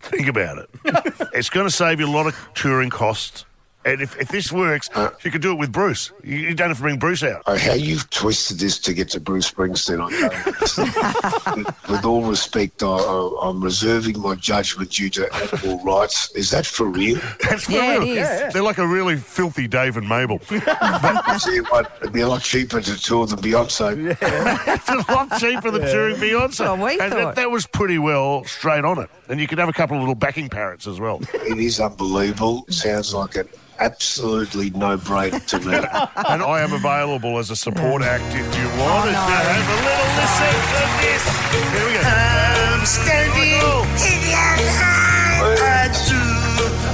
Think 0.00 0.26
about 0.28 0.58
it. 0.58 0.70
it's 1.34 1.50
going 1.50 1.66
to 1.66 1.70
save 1.70 2.00
you 2.00 2.06
a 2.06 2.10
lot 2.10 2.26
of 2.26 2.36
touring 2.54 2.90
costs. 2.90 3.44
And 3.84 4.00
if, 4.00 4.16
if 4.20 4.28
this 4.28 4.52
works, 4.52 4.88
uh, 4.94 5.10
you 5.24 5.30
could 5.30 5.42
do 5.42 5.50
it 5.52 5.58
with 5.58 5.72
Bruce. 5.72 6.12
You, 6.22 6.36
you 6.36 6.54
don't 6.54 6.68
have 6.68 6.76
to 6.76 6.82
bring 6.82 6.98
Bruce 6.98 7.22
out. 7.24 7.42
Oh, 7.46 7.56
how 7.58 7.72
you've 7.74 8.08
twisted 8.10 8.58
this 8.60 8.78
to 8.80 8.94
get 8.94 9.08
to 9.10 9.20
Bruce 9.20 9.50
Springsteen, 9.50 10.00
I 10.00 10.10
don't 10.10 11.56
with, 11.56 11.66
with 11.90 12.04
all 12.04 12.24
respect, 12.24 12.82
I, 12.82 12.86
I, 12.86 13.38
I'm 13.48 13.62
reserving 13.62 14.20
my 14.20 14.36
judgment 14.36 14.90
due 14.90 15.10
to 15.10 15.34
animal 15.34 15.82
rights. 15.84 16.30
Is 16.36 16.50
that 16.50 16.64
for 16.64 16.86
real? 16.86 17.18
That's 17.48 17.64
for 17.64 17.72
Yeah, 17.72 17.96
it 17.96 17.98
real. 18.00 18.18
is. 18.18 18.52
They're 18.52 18.62
like 18.62 18.78
a 18.78 18.86
really 18.86 19.16
filthy 19.16 19.66
Dave 19.66 19.96
and 19.96 20.08
Mabel. 20.08 20.40
I 20.50 21.38
tell 21.42 21.52
you 21.52 21.64
what, 21.64 21.90
it'd 22.00 22.12
be 22.12 22.20
a 22.20 22.28
lot 22.28 22.42
cheaper 22.42 22.80
to 22.80 23.00
tour 23.00 23.26
than 23.26 23.38
Beyonce. 23.40 24.16
it's 24.68 24.88
a 24.88 25.12
lot 25.12 25.40
cheaper 25.40 25.70
than 25.72 25.82
touring 25.82 26.16
Beyonce. 26.16 26.58
That's 26.58 26.80
we 26.82 27.00
and 27.00 27.12
thought. 27.12 27.18
that, 27.18 27.34
that 27.36 27.50
was 27.50 27.66
pretty 27.66 27.98
well 27.98 28.44
straight 28.44 28.84
on 28.84 28.98
it. 29.00 29.10
And 29.28 29.40
you 29.40 29.48
could 29.48 29.58
have 29.58 29.68
a 29.68 29.72
couple 29.72 29.96
of 29.96 30.02
little 30.02 30.14
backing 30.14 30.48
parrots 30.48 30.86
as 30.86 31.00
well. 31.00 31.20
It 31.34 31.58
is 31.58 31.80
unbelievable. 31.80 32.64
It 32.68 32.74
sounds 32.74 33.14
like 33.14 33.36
an 33.36 33.48
absolutely 33.82 34.70
no-brainer 34.70 35.44
to 35.46 35.58
me. 35.60 35.74
and 36.30 36.42
I 36.42 36.60
am 36.60 36.72
available 36.72 37.38
as 37.38 37.50
a 37.50 37.56
support 37.56 38.02
act 38.02 38.24
if 38.34 38.46
you 38.56 38.66
want 38.80 39.10
to 39.10 39.16
oh, 39.16 39.20
have 39.20 39.68
a 39.68 39.78
little 39.82 40.10
listen 40.22 40.54
to 40.70 40.84
this. 41.02 41.24
Here 41.72 41.86
we 41.86 41.92
go. 41.94 42.00
I'm 42.06 42.86
standing 42.86 43.58
oh, 43.62 43.82
in 44.06 44.20
your 44.30 44.54
line. 44.78 45.58
I 45.58 45.90
do 46.06 46.20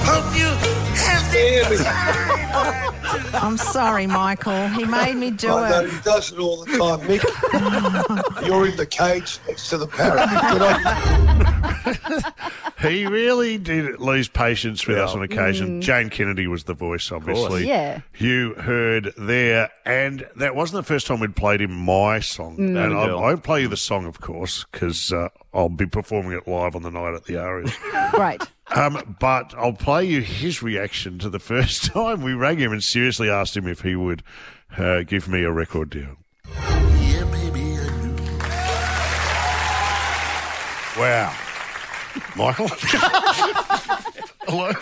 hope 0.09 0.29
you 0.37 0.49
have 0.97 1.25
the 1.33 2.98
I'm 3.35 3.57
sorry, 3.57 4.07
Michael. 4.07 4.69
He 4.69 4.85
made 4.85 5.15
me 5.17 5.31
do 5.31 5.51
I 5.53 5.71
know 5.71 5.81
it. 5.85 5.91
he 5.91 6.01
does 6.01 6.33
it 6.33 6.39
all 6.39 6.65
the 6.65 6.67
time, 6.67 7.01
Mick. 7.09 7.23
You're 8.47 8.67
in 8.69 8.77
the 8.77 8.87
cage 8.87 9.39
next 9.47 9.69
to 9.71 9.79
the 9.79 9.87
parrot. 9.87 10.29
Good 10.53 10.63
on 10.63 12.17
you. 12.17 12.21
He 12.81 13.07
really 13.07 13.59
did 13.59 13.99
lose 14.01 14.29
patience 14.29 14.87
with 14.87 14.99
us 14.99 15.13
on 15.13 15.23
occasion. 15.23 15.81
Jane 15.81 16.11
Kennedy 16.11 16.47
was 16.47 16.65
the 16.65 16.75
voice, 16.75 17.11
obviously. 17.11 17.67
Yeah. 17.67 18.03
You 18.19 18.55
heard 18.55 19.13
there, 19.19 19.71
and 19.85 20.25
that 20.37 20.55
wasn't 20.55 20.85
the 20.85 20.87
first 20.87 21.09
time 21.09 21.19
we'd 21.19 21.35
played 21.35 21.61
him 21.61 21.73
my 21.73 22.21
song. 22.21 22.57
And 22.59 22.79
I, 22.79 23.07
I 23.07 23.15
won't 23.15 23.43
play 23.43 23.63
you 23.63 23.69
the 23.69 23.77
song, 23.77 24.07
of 24.07 24.21
course, 24.21 24.65
because 24.71 25.13
uh, 25.13 25.29
I'll 25.53 25.69
be 25.69 25.87
performing 25.87 26.33
it 26.33 26.47
live 26.47 26.77
on 26.77 26.83
the 26.83 26.91
night 26.91 27.15
at 27.15 27.25
the 27.25 27.39
Arias. 27.39 27.73
Right. 28.17 28.43
Um, 28.75 29.17
but 29.21 29.55
I'll 29.57 29.73
play 29.75 30.05
you 30.05 30.23
his 30.23 30.63
reaction 30.63 31.19
to 31.21 31.29
the 31.29 31.39
first 31.39 31.85
time 31.87 32.23
we 32.23 32.33
rang 32.33 32.59
him 32.59 32.73
and 32.73 32.83
seriously 32.99 33.31
asked 33.31 33.57
him 33.57 33.69
if 33.69 33.83
he 33.83 33.95
would 33.95 34.25
uh, 34.77 35.03
give 35.05 35.29
me 35.29 35.45
a 35.45 35.53
record 35.53 35.89
deal. 35.89 36.17
Yeah, 36.49 37.25
baby, 37.31 37.79
I 37.79 37.87
do. 40.97 41.01
Wow. 41.01 41.33
Michael? 42.35 42.67
Hello? 44.49 44.73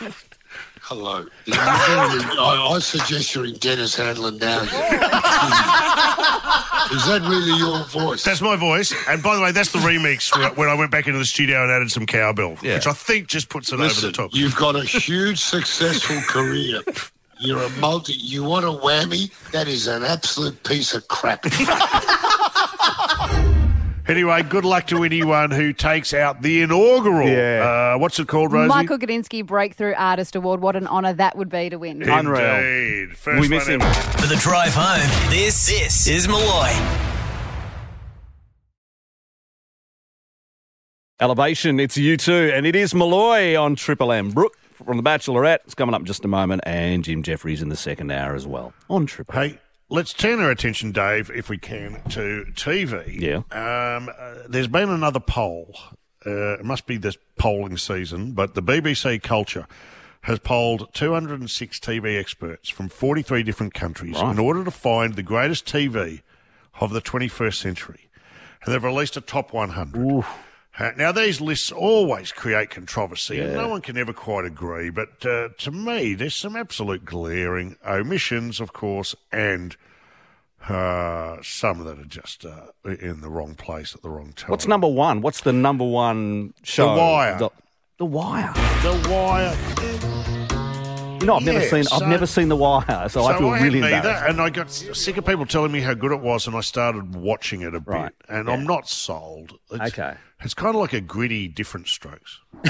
Hello. 0.81 1.27
I, 1.53 2.71
I 2.75 2.79
suggest 2.79 3.35
you're 3.35 3.45
in 3.45 3.57
Dennis 3.57 3.95
Handlin 3.95 4.39
now. 4.39 4.63
Is 6.93 7.05
that 7.09 7.21
really 7.29 7.59
your 7.59 7.85
voice? 7.85 8.25
That's 8.25 8.41
my 8.41 8.57
voice. 8.57 8.95
And 9.09 9.23
by 9.23 9.37
the 9.37 9.43
way, 9.43 9.53
that's 9.53 9.73
the 9.73 9.81
remix 9.81 10.57
when 10.57 10.71
I 10.71 10.75
went 10.75 10.91
back 10.91 11.07
into 11.07 11.19
the 11.19 11.27
studio 11.27 11.63
and 11.65 11.71
added 11.71 11.91
some 11.91 12.07
cowbell, 12.07 12.55
which 12.63 12.87
I 12.87 12.93
think 12.93 13.27
just 13.29 13.51
puts 13.51 13.73
it 13.73 13.79
Listen, 13.79 14.07
over 14.07 14.07
the 14.07 14.13
top. 14.17 14.31
you've 14.33 14.57
got 14.57 14.75
a 14.75 14.85
huge 14.85 15.39
successful 15.39 16.17
career. 16.23 16.81
You're 17.39 17.63
a 17.63 17.71
multi. 17.81 18.15
You 18.15 18.45
want 18.45 18.65
a 18.65 18.69
whammy? 18.69 19.31
That 19.53 19.69
is 19.69 19.87
an 19.87 20.05
absolute 20.05 20.63
piece 20.63 20.95
of 20.95 21.07
crap. 21.09 21.45
Anyway, 24.09 24.41
good 24.45 24.65
luck 24.65 24.87
to 24.87 25.03
anyone 25.03 25.51
who 25.51 25.73
takes 25.73 26.15
out 26.15 26.41
the 26.41 26.63
inaugural. 26.63 27.29
Yeah. 27.29 27.95
Uh, 27.95 27.99
what's 27.99 28.21
it 28.21 28.29
called, 28.29 28.53
Rosie? 28.53 28.69
Michael 28.69 28.99
Gudinski 28.99 29.45
Breakthrough 29.45 29.95
Artist 29.95 30.37
Award. 30.37 30.61
What 30.61 30.77
an 30.77 30.87
honour 30.87 31.13
that 31.15 31.37
would 31.37 31.49
be 31.49 31.69
to 31.71 31.77
win. 31.77 32.09
Unreal. 32.09 33.09
First 33.17 33.41
We 33.41 33.49
miss 33.49 33.67
him. 33.67 33.81
For 33.81 34.29
the 34.29 34.37
drive 34.37 34.75
home, 34.77 35.01
this, 35.31 35.67
this 35.67 36.07
is 36.07 36.29
Molloy. 36.29 36.71
Elevation, 41.19 41.81
it's 41.81 41.97
U2, 41.97 42.57
and 42.57 42.65
it 42.65 42.77
is 42.77 42.95
Molloy 42.95 43.57
on 43.57 43.75
Triple 43.75 44.13
M. 44.13 44.31
Brooke 44.31 44.57
from 44.87 44.97
The 44.97 45.03
Bachelorette. 45.03 45.59
It's 45.65 45.75
coming 45.75 45.95
up 45.95 46.01
in 46.01 46.07
just 46.07 46.25
a 46.25 46.29
moment, 46.29 46.63
and 46.65 47.05
Jim 47.05 47.23
Jeffries 47.23 47.61
in 47.63 47.69
the 47.69 47.77
second 47.77 48.11
hour 48.11 48.35
as 48.35 48.47
well 48.47 48.73
on 48.89 49.07
Triple 49.07 49.35
Hey, 49.35 49.59
let's 49.89 50.13
turn 50.13 50.41
our 50.41 50.51
attention, 50.51 50.93
Dave, 50.93 51.31
if 51.31 51.49
we 51.49 51.59
can, 51.59 52.01
to 52.11 52.47
TV. 52.53 53.21
Yeah. 53.21 53.37
Um, 53.97 54.09
uh, 54.17 54.35
there's 54.49 54.69
been 54.69 54.89
another 54.89 55.21
poll. 55.21 55.75
Uh, 56.25 56.55
it 56.59 56.65
must 56.65 56.87
be 56.87 56.97
this 56.97 57.17
polling 57.39 57.77
season, 57.77 58.33
but 58.33 58.55
the 58.55 58.63
BBC 58.63 59.23
Culture 59.23 59.67
has 60.23 60.39
polled 60.41 60.93
206 60.93 61.79
TV 61.79 62.19
experts 62.19 62.69
from 62.69 62.89
43 62.89 63.45
different 63.45 63.75
countries 63.75 64.17
Right. 64.17 64.33
in 64.33 64.39
order 64.41 64.65
to 64.65 64.73
find 64.73 65.15
the 65.15 65.23
greatest 65.23 65.67
TV 65.67 66.23
of 66.81 66.93
the 66.93 67.01
21st 67.01 67.61
century. 67.61 68.09
And 68.65 68.75
they've 68.75 68.83
released 68.83 69.17
a 69.17 69.21
top 69.21 69.53
100. 69.53 70.05
Uh, 70.05 70.23
now, 70.97 71.11
these 71.13 71.41
lists 71.41 71.73
always 71.73 72.33
create 72.33 72.71
controversy, 72.71 73.41
and 73.41 73.55
no 73.55 73.69
one 73.69 73.81
can 73.81 73.97
ever 73.97 74.13
quite 74.13 74.45
agree. 74.45 74.91
But 74.91 75.25
uh, 75.25 75.49
to 75.59 75.71
me, 75.71 76.15
there's 76.15 76.35
some 76.35 76.55
absolute 76.55 77.05
glaring 77.05 77.77
omissions, 77.87 78.61
of 78.61 78.75
course, 78.75 79.15
and 79.33 79.75
uh, 80.69 81.39
some 81.43 81.85
that 81.85 81.99
are 81.99 82.05
just 82.05 82.45
uh, 82.45 82.67
in 82.85 83.21
the 83.21 83.31
wrong 83.31 83.55
place 83.55 83.95
at 83.95 84.03
the 84.03 84.11
wrong 84.11 84.33
time. 84.35 84.51
What's 84.51 84.67
number 84.67 84.89
one? 84.89 85.23
What's 85.23 85.43
the 85.43 85.53
number 85.53 85.85
one 85.85 86.53
show? 86.63 86.95
The 86.95 87.01
Wire. 87.01 87.39
The, 87.39 87.51
The 87.99 88.05
Wire. 88.05 88.53
The 88.83 89.09
Wire. 89.11 90.16
You 91.21 91.27
know, 91.27 91.37
I've 91.37 91.45
never 91.45 91.61
Yeah, 91.61 91.69
seen. 91.71 91.85
so- 91.85 91.97
I've 91.97 92.09
never 92.09 92.27
seen 92.27 92.49
The 92.49 92.57
Wire, 92.57 93.09
so, 93.09 93.25
I 93.25 93.39
feel 93.39 93.51
hadn't 93.53 93.73
really 93.73 93.83
either, 93.93 94.09
and 94.11 94.41
I 94.41 94.51
got 94.51 94.71
sick 94.71 95.17
of 95.17 95.25
people 95.27 95.47
telling 95.47 95.73
me 95.73 95.81
how 95.81 95.95
good 95.95 96.13
it 96.13 96.21
was, 96.21 96.47
and 96.47 96.55
I 96.57 96.61
started 96.61 97.15
watching 97.15 97.63
it 97.63 97.75
a 97.75 97.81
bit, 97.81 97.87
Right, 97.89 98.13
and 98.29 98.49
yeah. 98.49 98.55
I'm 98.55 98.65
not 98.65 98.89
sold. 98.89 99.59
It's, 99.71 99.93
Okay. 99.99 100.15
It's 100.43 100.53
kind 100.55 100.75
of 100.75 100.81
like 100.81 100.93
a 100.93 101.01
gritty, 101.01 101.49
different 101.49 101.89
strokes. 101.89 102.41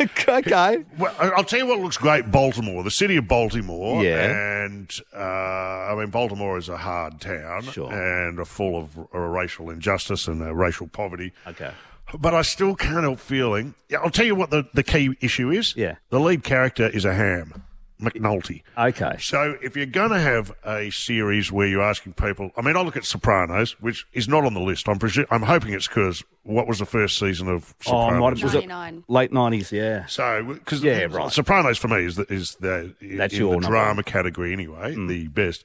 okay. 0.00 0.84
Well, 0.98 1.14
I- 1.18 1.28
I'll 1.30 1.44
tell 1.44 1.58
you 1.60 1.66
what 1.66 1.78
looks 1.80 1.96
great: 1.98 2.30
Baltimore, 2.30 2.82
the 2.82 2.90
city 2.90 3.16
of 3.16 3.28
Baltimore. 3.28 4.02
Yeah. 4.02 4.64
and 4.64 4.90
uh, 5.14 5.18
I 5.20 5.94
mean, 5.96 6.08
Baltimore 6.10 6.58
is 6.58 6.68
a 6.68 6.76
hard 6.76 7.20
town 7.20 7.62
Sure. 7.64 7.92
and 7.92 8.46
full 8.48 8.76
of 8.80 8.98
uh, 9.14 9.18
racial 9.18 9.70
injustice 9.70 10.26
and 10.26 10.42
uh, 10.42 10.54
racial 10.54 10.88
poverty. 10.88 11.32
Okay. 11.46 11.70
But 12.18 12.34
I 12.34 12.42
still 12.42 12.74
can't 12.74 13.02
help 13.02 13.18
feeling. 13.18 13.74
I'll 13.98 14.10
tell 14.10 14.26
you 14.26 14.34
what 14.34 14.50
the, 14.50 14.66
the 14.74 14.82
key 14.82 15.16
issue 15.20 15.50
is. 15.50 15.74
Yeah. 15.76 15.96
the 16.10 16.20
lead 16.20 16.44
character 16.44 16.86
is 16.88 17.04
a 17.04 17.14
ham, 17.14 17.64
McNulty. 18.00 18.62
Okay. 18.78 19.16
So 19.18 19.56
if 19.62 19.76
you're 19.76 19.86
going 19.86 20.10
to 20.10 20.20
have 20.20 20.52
a 20.64 20.90
series 20.90 21.50
where 21.50 21.66
you're 21.66 21.82
asking 21.82 22.12
people, 22.14 22.50
I 22.56 22.62
mean, 22.62 22.76
I 22.76 22.82
look 22.82 22.96
at 22.96 23.04
Sopranos, 23.04 23.72
which 23.80 24.06
is 24.12 24.28
not 24.28 24.44
on 24.44 24.54
the 24.54 24.60
list. 24.60 24.88
I'm 24.88 24.98
presu- 24.98 25.26
I'm 25.30 25.42
hoping 25.42 25.72
it's 25.72 25.88
because 25.88 26.22
what 26.42 26.66
was 26.68 26.78
the 26.78 26.86
first 26.86 27.18
season 27.18 27.48
of 27.48 27.74
Oh, 27.86 27.90
Sopranos? 28.08 28.20
might- 28.20 28.44
was 28.44 28.54
it 28.54 28.68
99. 28.68 29.04
late 29.08 29.32
nineties? 29.32 29.72
Yeah. 29.72 30.06
So, 30.06 30.42
because 30.54 30.82
Yeah, 30.84 31.06
right. 31.10 31.32
Sopranos 31.32 31.78
for 31.78 31.88
me 31.88 32.04
is 32.04 32.16
the, 32.16 32.32
is 32.32 32.54
the 32.60 32.94
That's 33.00 33.34
in 33.34 33.40
your 33.40 33.54
the 33.54 33.60
number 33.60 33.68
drama. 33.68 34.02
Category 34.02 34.52
anyway, 34.52 34.94
mm. 34.94 35.08
the 35.08 35.28
best. 35.28 35.64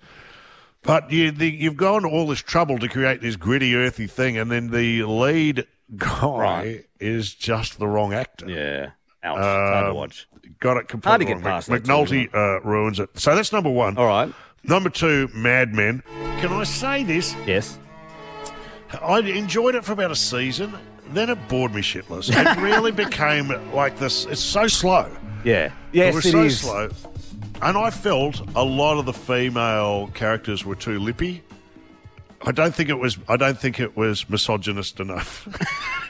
But 0.81 1.11
you, 1.11 1.31
the, 1.31 1.49
you've 1.51 1.75
gone 1.77 2.03
to 2.03 2.07
all 2.07 2.25
this 2.27 2.39
trouble 2.41 2.79
to 2.79 2.87
create 2.87 3.21
this 3.21 3.35
gritty, 3.35 3.75
earthy 3.75 4.07
thing, 4.07 4.37
and 4.37 4.49
then 4.49 4.71
the 4.71 5.03
lead 5.03 5.67
guy 5.97 6.37
Right. 6.37 6.85
is 6.99 7.33
just 7.33 7.79
the 7.79 7.87
wrong 7.87 8.13
actor. 8.13 8.49
Yeah. 8.49 8.91
Ouch. 9.23 9.37
It's 9.37 9.45
hard 9.45 9.83
to 9.85 9.89
Um, 9.89 9.95
watch. 9.95 10.27
Got 10.59 10.71
it 10.71 10.73
Hard 10.73 10.87
to 10.87 10.91
completely 10.91 11.25
get 11.25 11.33
wrong. 11.35 11.43
past 11.43 11.69
Mc- 11.69 11.83
McNulty 11.83 12.33
uh, 12.33 12.61
ruins 12.61 12.99
it. 12.99 13.09
So 13.19 13.35
that's 13.35 13.51
number 13.51 13.69
one. 13.69 13.97
All 13.97 14.05
right. 14.07 14.31
Number 14.63 14.89
two, 14.89 15.29
Mad 15.33 15.73
Men. 15.73 16.03
Can 16.41 16.51
I 16.51 16.63
say 16.63 17.03
this? 17.03 17.35
Yes. 17.45 17.77
I 19.01 19.19
enjoyed 19.19 19.75
it 19.75 19.85
for 19.85 19.93
about 19.93 20.11
a 20.11 20.15
season. 20.15 20.73
Then 21.11 21.29
it 21.29 21.47
bored 21.47 21.73
me 21.73 21.81
shitless. 21.81 22.29
It 22.29 22.61
really 22.61 22.91
became 22.91 23.49
like 23.73 23.97
this. 23.99 24.25
It's 24.25 24.41
so 24.41 24.67
slow. 24.67 25.09
Yeah. 25.43 25.71
Yes, 25.91 26.13
it 26.13 26.15
was 26.15 26.25
it 26.25 26.31
so 26.31 26.41
is. 26.43 26.59
slow. 26.59 26.89
And 27.61 27.77
I 27.77 27.89
felt 27.89 28.41
a 28.55 28.63
lot 28.63 28.97
of 28.99 29.05
the 29.05 29.13
female 29.13 30.07
characters 30.13 30.65
were 30.65 30.75
too 30.75 30.99
lippy. 30.99 31.43
I 32.45 32.51
don't 32.51 32.73
think 32.73 32.89
it 32.89 32.97
was. 32.99 33.17
I 33.27 33.35
don't 33.37 33.59
think 33.59 33.79
it 33.79 33.97
was 33.97 34.29
misogynist 34.29 34.99
enough. 34.99 35.47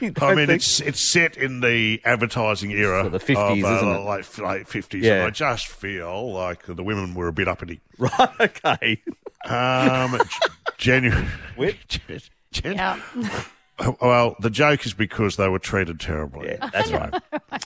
I 0.00 0.34
mean, 0.34 0.46
think- 0.46 0.50
it's 0.50 0.80
it's 0.80 1.00
set 1.00 1.36
in 1.36 1.60
the 1.60 2.00
advertising 2.04 2.70
era, 2.70 3.02
So 3.04 3.08
the 3.10 3.18
50s, 3.18 3.64
uh, 3.64 3.76
isn't 3.76 3.88
it? 3.88 3.98
Like 4.00 4.38
late 4.38 4.68
fifties. 4.68 5.04
Yeah. 5.04 5.14
And 5.14 5.22
I 5.24 5.30
just 5.30 5.66
feel 5.66 6.32
like 6.32 6.64
the 6.66 6.82
women 6.82 7.14
were 7.14 7.28
a 7.28 7.32
bit 7.32 7.48
uppity. 7.48 7.80
Right. 7.98 8.30
Okay. 8.40 9.02
Um, 9.44 10.20
genuine. 10.78 11.26
Whip? 11.56 11.76
Gen- 12.52 12.76
Yeah. 12.76 13.00
Well, 14.00 14.36
the 14.40 14.50
joke 14.50 14.84
is 14.86 14.92
because 14.94 15.36
they 15.36 15.48
were 15.48 15.58
treated 15.58 16.00
terribly. 16.00 16.48
Yeah, 16.48 16.68
that's 16.70 16.90
right. 16.92 17.14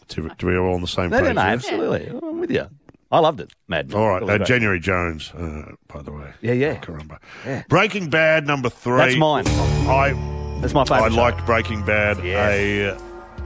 Do, 0.08 0.28
to 0.28 0.46
be 0.46 0.56
all 0.56 0.74
on 0.74 0.80
the 0.80 0.86
same 0.86 1.10
No, 1.10 1.18
page. 1.18 1.26
no, 1.26 1.32
no, 1.32 1.40
here. 1.42 1.50
absolutely. 1.50 2.06
I'm 2.22 2.38
with 2.40 2.50
you. 2.52 2.68
I 3.10 3.18
loved 3.20 3.40
it, 3.40 3.52
Madden. 3.68 3.94
All 3.94 4.08
right, 4.08 4.22
uh. 4.22 4.44
January 4.44 4.80
Jones, 4.80 5.32
uh, 5.36 5.72
by 5.88 6.02
the 6.02 6.12
way. 6.12 6.32
Yeah, 6.40 6.52
yeah. 6.52 6.80
Caramba. 6.80 7.18
Yeah. 7.46 7.62
Breaking 7.68 8.10
Bad, 8.10 8.46
number 8.46 8.68
three. 8.68 8.96
That's 8.98 9.16
mine. 9.16 9.46
I 9.46 10.12
That's 10.60 10.74
my 10.74 10.84
favourite 10.84 11.12
I 11.12 11.14
show. 11.14 11.20
liked 11.20 11.46
Breaking 11.46 11.84
Bad 11.84 12.18
a 12.18 12.96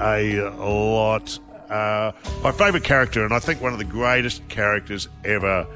a 0.00 0.38
lot. 0.38 1.38
Uh, 1.68 2.12
my 2.42 2.52
favourite 2.52 2.84
character, 2.84 3.24
and 3.24 3.34
I 3.34 3.40
think 3.40 3.60
one 3.60 3.72
of 3.72 3.78
the 3.78 3.84
greatest 3.84 4.48
characters 4.48 5.08
ever 5.24 5.66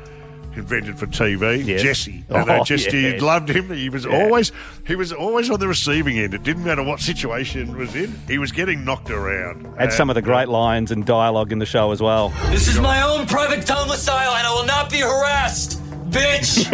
invented 0.57 0.99
for 0.99 1.07
TV, 1.07 1.65
Yes. 1.65 1.83
Jesse. 1.83 2.25
And 2.29 2.51
I 2.51 2.59
Oh, 2.59 2.65
just 2.73 2.93
yes. 2.93 3.15
you 3.15 3.19
loved 3.21 3.49
him. 3.49 3.71
He 3.71 3.89
was 3.89 4.05
Yeah. 4.05 4.23
always 4.23 4.53
he 4.87 4.95
was 4.97 5.13
always 5.13 5.51
on 5.51 5.59
the 5.61 5.69
receiving 5.69 6.19
end. 6.19 6.35
It 6.35 6.43
didn't 6.43 6.65
matter 6.65 6.83
what 6.83 7.01
situation 7.01 7.71
it 7.71 7.77
was 7.77 7.95
in. 7.95 8.15
He 8.29 8.39
was 8.39 8.53
getting 8.53 8.85
knocked 8.85 9.11
around. 9.11 9.67
Had 9.79 9.93
some 9.93 10.11
of 10.11 10.15
the 10.15 10.23
great 10.23 10.49
lines 10.49 10.91
and 10.91 11.05
dialogue 11.07 11.53
in 11.53 11.59
the 11.59 11.67
show 11.67 11.91
as 11.93 12.01
well. 12.03 12.31
This 12.51 12.69
is 12.69 12.79
my 12.81 13.03
own 13.03 13.27
private 13.27 13.65
domicile 13.67 14.35
and 14.35 14.47
I 14.47 14.53
will 14.55 14.67
not 14.67 14.91
be 14.91 14.99
harassed, 15.01 15.81
bitch! 16.11 16.69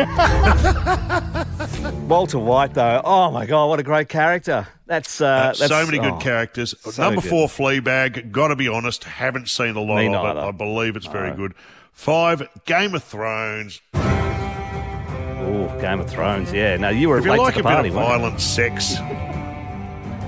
Walter 2.09 2.39
White, 2.39 2.75
though, 2.75 3.01
oh 3.05 3.31
my 3.31 3.47
god, 3.47 3.67
what 3.67 3.79
a 3.79 3.83
great 3.83 4.09
character! 4.09 4.67
That's, 4.87 5.21
uh, 5.21 5.27
Uh, 5.27 5.43
that's 5.49 5.67
so 5.69 5.85
many 5.85 5.99
good 5.99 6.15
oh, 6.15 6.19
characters. 6.19 6.75
so 6.81 7.03
Number 7.03 7.21
good. 7.21 7.29
four, 7.31 7.47
Fleabag. 7.49 8.33
Got 8.33 8.49
to 8.49 8.57
be 8.57 8.69
honest, 8.69 9.05
haven't 9.05 9.49
seen 9.51 9.77
a 9.77 9.81
lot 9.83 9.97
Me 9.97 10.07
of 10.07 10.13
neither. 10.13 10.41
it. 10.41 10.43
I 10.43 10.51
believe 10.51 10.97
it's 10.97 11.07
very 11.07 11.31
No. 11.31 11.37
good. 11.37 11.55
Five, 11.99 12.49
Game 12.65 12.95
of 12.95 13.03
Thrones. 13.03 13.81
Oh, 13.93 15.77
Game 15.81 15.99
of 15.99 16.09
Thrones, 16.09 16.53
yeah. 16.53 16.77
No, 16.77 16.91
you 16.91 17.09
were 17.09 17.19
If 17.19 17.25
you 17.25 17.33
late 17.33 17.41
like 17.41 17.55
to 17.55 17.61
a 17.61 17.63
the 17.65 17.69
party, 17.69 17.89
bit 17.91 17.99
of 17.99 18.05
weren't 18.05 18.13
you? 18.13 18.19
violent 18.19 18.41
sex, 18.41 18.95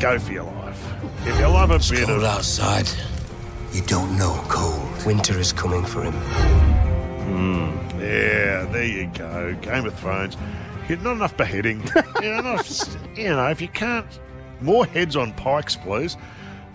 go 0.01 0.19
for 0.19 0.33
your 0.33 0.43
life. 0.43 0.85
If 1.25 1.39
you 1.39 1.47
love 1.47 1.71
a 1.71 1.79
bit 1.79 2.09
cold 2.09 2.11
of 2.11 2.25
outside. 2.25 2.89
You 3.73 3.83
don't 3.83 4.19
know 4.19 4.45
cold. 4.49 5.07
Winter 5.07 5.39
is 5.39 5.53
coming 5.53 5.85
for 5.85 6.03
him. 6.03 6.13
Hmm. 6.13 8.01
yeah, 8.01 8.65
there 8.73 8.85
you 8.85 9.07
go. 9.15 9.55
Game 9.63 9.87
of 9.87 9.95
Thrones. 9.95 10.37
Yeah, 10.89 10.97
Not 10.97 11.13
enough 11.13 11.37
beheading. 11.37 11.85
you, 12.21 12.31
know, 12.33 12.41
not, 12.41 12.99
you 13.15 13.29
know, 13.29 13.47
if 13.47 13.61
you 13.61 13.69
can't, 13.69 14.09
more 14.61 14.87
heads 14.87 15.15
on 15.15 15.33
pikes, 15.35 15.77
please. 15.77 16.17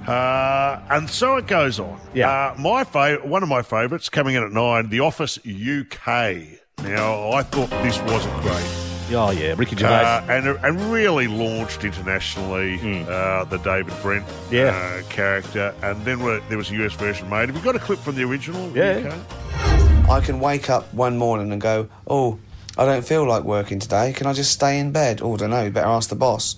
Uh, 0.07 0.81
and 0.89 1.09
so 1.09 1.37
it 1.37 1.47
goes 1.47 1.79
on. 1.79 1.99
Yeah. 2.13 2.29
Uh, 2.29 2.55
my 2.59 2.83
favorite, 2.83 3.25
one 3.25 3.43
of 3.43 3.49
my 3.49 3.61
favourites, 3.61 4.09
coming 4.09 4.35
in 4.35 4.43
at 4.43 4.51
nine, 4.51 4.89
The 4.89 4.99
Office 4.99 5.37
UK. 5.39 6.59
Now, 6.83 7.31
I 7.31 7.43
thought 7.43 7.69
this 7.83 7.99
wasn't 8.01 8.35
great. 8.41 8.65
Oh 9.11 9.29
yeah, 9.29 9.53
Ricky 9.55 9.75
Gervais. 9.75 9.93
Uh, 10.03 10.25
and, 10.29 10.47
and 10.47 10.81
really 10.91 11.27
launched 11.27 11.83
internationally 11.83 13.03
uh, 13.07 13.43
the 13.45 13.57
David 13.57 13.93
Brent. 14.01 14.25
Yeah. 14.51 14.69
uh, 14.69 15.07
character. 15.09 15.73
And 15.83 16.03
then 16.05 16.19
there 16.49 16.57
was 16.57 16.71
a 16.71 16.75
US 16.85 16.93
version 16.93 17.29
made. 17.29 17.49
Have 17.49 17.55
you 17.55 17.63
got 17.63 17.75
a 17.75 17.79
clip 17.79 17.99
from 17.99 18.15
the 18.15 18.23
original? 18.23 18.75
Yeah. 18.75 19.13
UK? 19.13 20.09
I 20.09 20.21
can 20.21 20.39
wake 20.39 20.69
up 20.69 20.91
one 20.93 21.17
morning 21.17 21.51
and 21.51 21.61
go, 21.61 21.87
oh, 22.07 22.39
I 22.77 22.85
don't 22.85 23.05
feel 23.05 23.27
like 23.27 23.43
working 23.43 23.79
today. 23.79 24.11
Can 24.11 24.27
I 24.27 24.33
just 24.33 24.51
stay 24.51 24.79
in 24.79 24.91
bed? 24.91 25.21
Oh, 25.21 25.37
don't 25.37 25.51
know. 25.51 25.63
You 25.63 25.69
better 25.71 25.87
ask 25.87 26.09
the 26.09 26.15
boss. 26.15 26.55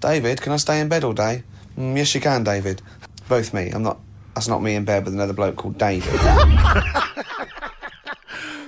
David, 0.00 0.40
can 0.40 0.52
I 0.52 0.56
stay 0.56 0.80
in 0.80 0.88
bed 0.88 1.04
all 1.04 1.12
day? 1.12 1.44
Mm, 1.78 1.96
yes, 1.96 2.14
you 2.14 2.20
can, 2.20 2.44
David. 2.44 2.82
Both 3.28 3.54
me. 3.54 3.70
I'm 3.70 3.82
not. 3.82 3.98
That's 4.34 4.48
not 4.48 4.62
me 4.62 4.74
in 4.74 4.84
bed 4.84 5.04
with 5.04 5.14
another 5.14 5.32
bloke 5.32 5.56
called 5.56 5.76
David. 5.78 6.08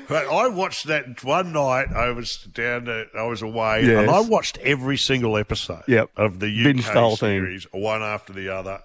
But 0.09 0.27
I 0.29 0.49
watched 0.49 0.89
that 0.89 1.25
one 1.25 1.53
night. 1.53 1.87
I 1.95 2.11
was 2.11 2.37
down. 2.53 2.87
At, 2.89 3.07
I 3.17 3.23
was 3.23 3.41
away, 3.41 3.87
Yes. 3.87 3.99
and 4.01 4.11
I 4.11 4.21
watched 4.21 4.59
every 4.59 4.99
single 4.99 5.39
episode 5.39 5.85
Yep. 5.87 6.11
of 6.17 6.39
the 6.39 6.49
UK 6.49 6.77
the 6.77 7.01
whole 7.01 7.17
thing. 7.17 7.41
series, 7.41 7.67
one 7.73 8.03
after 8.03 8.33
the 8.35 8.51
other. 8.51 8.81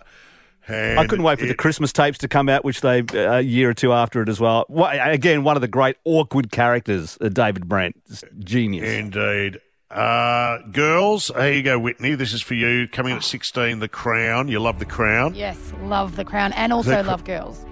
And 0.69 0.97
I 0.99 1.05
couldn't 1.07 1.23
wait 1.25 1.39
for 1.39 1.45
the 1.45 1.55
Christmas 1.55 1.91
tapes 1.91 2.17
to 2.19 2.27
come 2.29 2.47
out, 2.47 2.63
which 2.63 2.79
they 2.81 2.99
uh, 3.13 3.37
a 3.37 3.41
year 3.41 3.69
or 3.69 3.73
two 3.73 3.91
after 3.91 4.21
it 4.21 4.29
as 4.29 4.39
well. 4.39 4.65
Again, 4.69 5.43
one 5.43 5.57
of 5.57 5.61
the 5.61 5.67
great 5.67 5.97
awkward 6.05 6.51
characters, 6.51 7.17
uh, 7.19 7.27
David 7.29 7.67
Brent, 7.67 7.95
genius. 8.39 8.87
Indeed. 8.87 9.59
Uh, 9.89 10.59
girls, 10.71 11.31
here 11.35 11.53
you 11.53 11.63
go, 11.63 11.79
Whitney. 11.79 12.15
This 12.15 12.33
is 12.33 12.41
for 12.41 12.55
you. 12.55 12.87
Coming 12.87 13.13
at 13.13 13.23
16, 13.23 13.79
The 13.79 13.87
Crown. 13.87 14.47
You 14.49 14.59
love 14.59 14.79
The 14.79 14.85
Crown. 14.85 15.33
Yes, 15.33 15.57
love 15.83 16.15
The 16.15 16.25
Crown 16.25 16.51
and 16.53 16.73
also 16.73 16.89
The 16.89 17.03
Cr- 17.03 17.07
love 17.07 17.23
girls. 17.23 17.65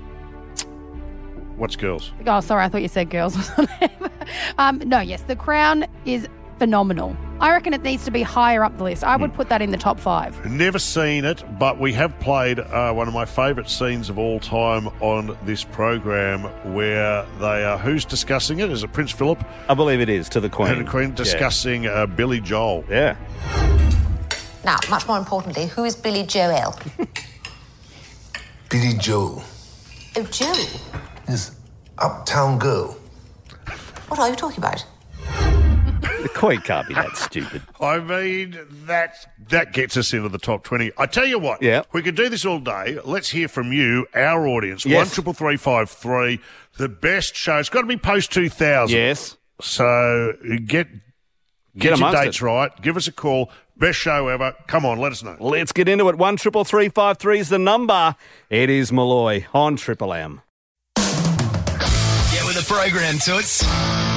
What's 1.57 1.75
girls? 1.75 2.12
Oh, 2.25 2.39
sorry, 2.41 2.63
I 2.65 2.69
thought 2.69 2.81
you 2.81 2.88
said 2.88 3.10
girls. 3.10 3.38
um, 4.57 4.79
no, 4.79 5.00
yes, 5.00 5.22
The 5.24 5.36
Crown 5.36 5.86
is 6.05 6.27
phenomenal. 6.57 7.15
I 7.41 7.51
reckon 7.51 7.74
it 7.74 7.81
needs 7.83 8.05
to 8.05 8.12
be 8.12 8.21
higher 8.21 8.63
up 8.63 8.77
the 8.77 8.83
list. 8.85 9.03
I 9.03 9.17
would 9.17 9.33
put 9.33 9.50
that 9.50 9.62
in 9.62 9.71
the 9.71 9.77
top 9.77 10.00
five. 10.00 10.45
Never 10.50 10.79
seen 10.79 11.25
it, 11.25 11.43
but 11.59 11.79
we 11.79 11.91
have 11.93 12.17
played 12.19 12.59
uh, 12.59 12.93
one 12.93 13.07
of 13.09 13.13
my 13.13 13.25
favourite 13.25 13.69
scenes 13.69 14.09
of 14.09 14.18
all 14.18 14.39
time 14.39 14.87
on 15.01 15.37
this 15.44 15.63
program 15.65 16.44
where 16.74 17.25
they 17.39 17.65
are. 17.65 17.77
Who's 17.77 18.05
discussing 18.05 18.59
it? 18.59 18.70
Is 18.72 18.83
it 18.83 18.94
Prince 18.94 19.11
Philip 19.11 19.44
I 19.68 19.74
believe 19.74 20.00
it 20.00 20.07
is 20.09 20.29
to 20.29 20.39
the 20.39 20.50
Queen. 20.50 20.70
and 20.70 20.87
the 20.87 20.89
Queen 20.89 21.13
discussing 21.13 21.87
uh, 21.87 22.05
Billy 22.05 22.39
Joel? 22.39 22.85
Yeah. 22.89 23.18
Now, 24.63 24.77
much 24.89 25.05
more 25.07 25.18
importantly, 25.18 25.68
who 25.68 25.83
is 25.83 25.96
Billy 25.96 26.24
Joel? 26.24 26.74
Billy 28.70 28.94
Joel 28.98 29.44
Oh, 30.18 30.24
Joe. 30.31 30.53
is 31.27 31.51
Uptown 31.98 32.57
Girl. 32.59 32.98
What 34.07 34.20
are 34.20 34.29
you 34.29 34.35
talking 34.35 34.59
about? 34.59 34.85
The 36.25 36.29
Queen 36.29 36.59
can't 36.61 36.88
be 36.88 36.96
that 36.96 37.16
stupid. 37.18 37.61
I 37.79 38.00
mean, 38.00 38.57
that 38.88 39.14
that 39.50 39.74
gets 39.74 39.96
us 39.96 40.11
into 40.11 40.27
the 40.27 40.40
top 40.40 40.64
twenty. 40.64 40.92
I 40.98 41.05
tell 41.05 41.27
you 41.27 41.38
what, 41.38 41.61
Yeah. 41.61 41.83
we 41.94 42.01
could 42.01 42.16
do 42.16 42.29
this 42.29 42.44
all 42.46 42.57
day. 42.59 42.98
Let's 43.05 43.29
hear 43.29 43.48
from 43.48 43.72
you, 43.72 44.07
our 44.16 44.48
audience. 44.48 44.88
Yes. 44.88 44.98
One 44.98 45.14
triple 45.14 45.33
three 45.33 45.57
five 45.57 45.88
three. 45.92 46.40
The 46.77 46.90
best 46.90 47.35
show. 47.35 47.57
It's 47.59 47.70
got 47.70 47.81
to 47.81 47.88
be 47.88 47.98
post 47.98 48.33
two 48.33 48.50
thousand. 48.50 48.98
Yes. 48.98 49.38
So 49.61 50.33
get 50.66 50.88
Get 51.77 51.90
get, 51.92 52.00
your 52.00 52.11
dates 52.11 52.38
it. 52.38 52.42
right. 52.42 52.72
Give 52.81 52.98
us 52.98 53.07
a 53.07 53.11
call. 53.11 53.51
Best 53.77 54.00
show 54.00 54.27
ever. 54.29 54.55
Come 54.66 54.83
on, 54.83 54.98
let 54.98 55.11
us 55.11 55.22
know. 55.22 55.38
Let's 55.40 55.74
get 55.74 55.88
into 55.88 56.09
it. 56.09 56.18
One 56.18 56.38
triple 56.38 56.64
three 56.66 56.90
five 56.90 57.20
three 57.20 57.38
is 57.38 57.50
the 57.50 57.59
number. 57.59 58.16
It 58.50 58.72
is 58.72 58.92
Molloy 58.92 59.46
on 59.53 59.75
Triple 59.75 60.11
M. 60.11 60.42
Get 60.96 62.44
with 62.46 62.55
the 62.55 62.66
program, 62.68 63.20
Toots. 63.20 63.59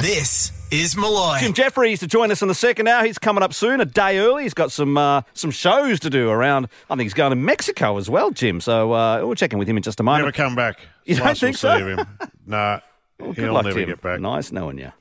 This 0.01 0.51
is 0.71 0.95
Molloy. 0.95 1.39
Jim 1.39 1.53
Jeffries 1.53 1.99
to 2.01 2.07
join 2.07 2.31
us 2.31 2.41
in 2.41 2.47
the 2.47 2.53
second 2.55 2.87
hour. 2.87 3.03
He's 3.05 3.17
coming 3.17 3.43
up 3.43 3.53
soon, 3.53 3.81
a 3.81 3.85
day 3.85 4.19
early. 4.19 4.43
He's 4.43 4.53
got 4.53 4.71
some 4.71 4.97
uh, 4.97 5.21
some 5.33 5.51
shows 5.51 5.99
to 6.01 6.09
do 6.09 6.29
around. 6.29 6.67
I 6.89 6.95
think 6.95 7.03
he's 7.03 7.13
going 7.13 7.31
to 7.31 7.35
Mexico 7.35 7.97
as 7.97 8.09
well, 8.09 8.31
Jim. 8.31 8.61
So 8.61 8.93
uh, 8.93 9.21
we'll 9.25 9.35
check 9.35 9.53
in 9.53 9.59
with 9.59 9.67
him 9.67 9.77
in 9.77 9.83
just 9.83 9.99
a 9.99 10.03
moment. 10.03 10.25
Never 10.25 10.31
come 10.31 10.55
back. 10.55 10.79
You 11.05 11.15
don't 11.15 11.37
think 11.37 11.57
so? 11.57 11.77
him. 11.97 12.07
Nah, 12.45 12.79
Well, 13.19 13.33
good 13.33 13.43
he'll 13.43 13.53
luck, 13.53 13.65
never 13.65 13.79
Jim. 13.79 13.89
get 13.89 14.01
back. 14.01 14.19
Nice 14.19 14.51
knowing 14.51 14.79
you. 14.79 14.91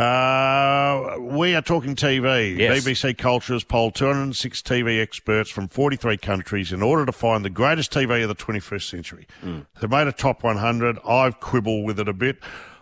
Uh, 0.00 1.16
we 1.18 1.54
are 1.56 1.62
talking 1.62 1.96
TV. 1.96 2.56
Yes. 2.56 2.84
BBC 2.84 3.16
Culture 3.18 3.54
has 3.54 3.64
polled 3.64 3.94
206 3.96 4.62
TV 4.62 5.00
experts 5.02 5.50
from 5.50 5.66
43 5.66 6.18
countries 6.18 6.72
in 6.72 6.82
order 6.82 7.04
to 7.06 7.10
find 7.10 7.44
the 7.44 7.50
greatest 7.50 7.90
TV 7.92 8.22
of 8.22 8.28
the 8.28 8.34
21st 8.36 8.82
century. 8.88 9.26
Hmm. 9.40 9.60
They've 9.80 9.90
made 9.90 10.06
a 10.06 10.12
top 10.12 10.44
100. 10.44 10.98
I've 11.04 11.40
quibbled 11.40 11.84
with 11.86 11.98
it 11.98 12.06
a 12.08 12.12
bit. 12.12 12.36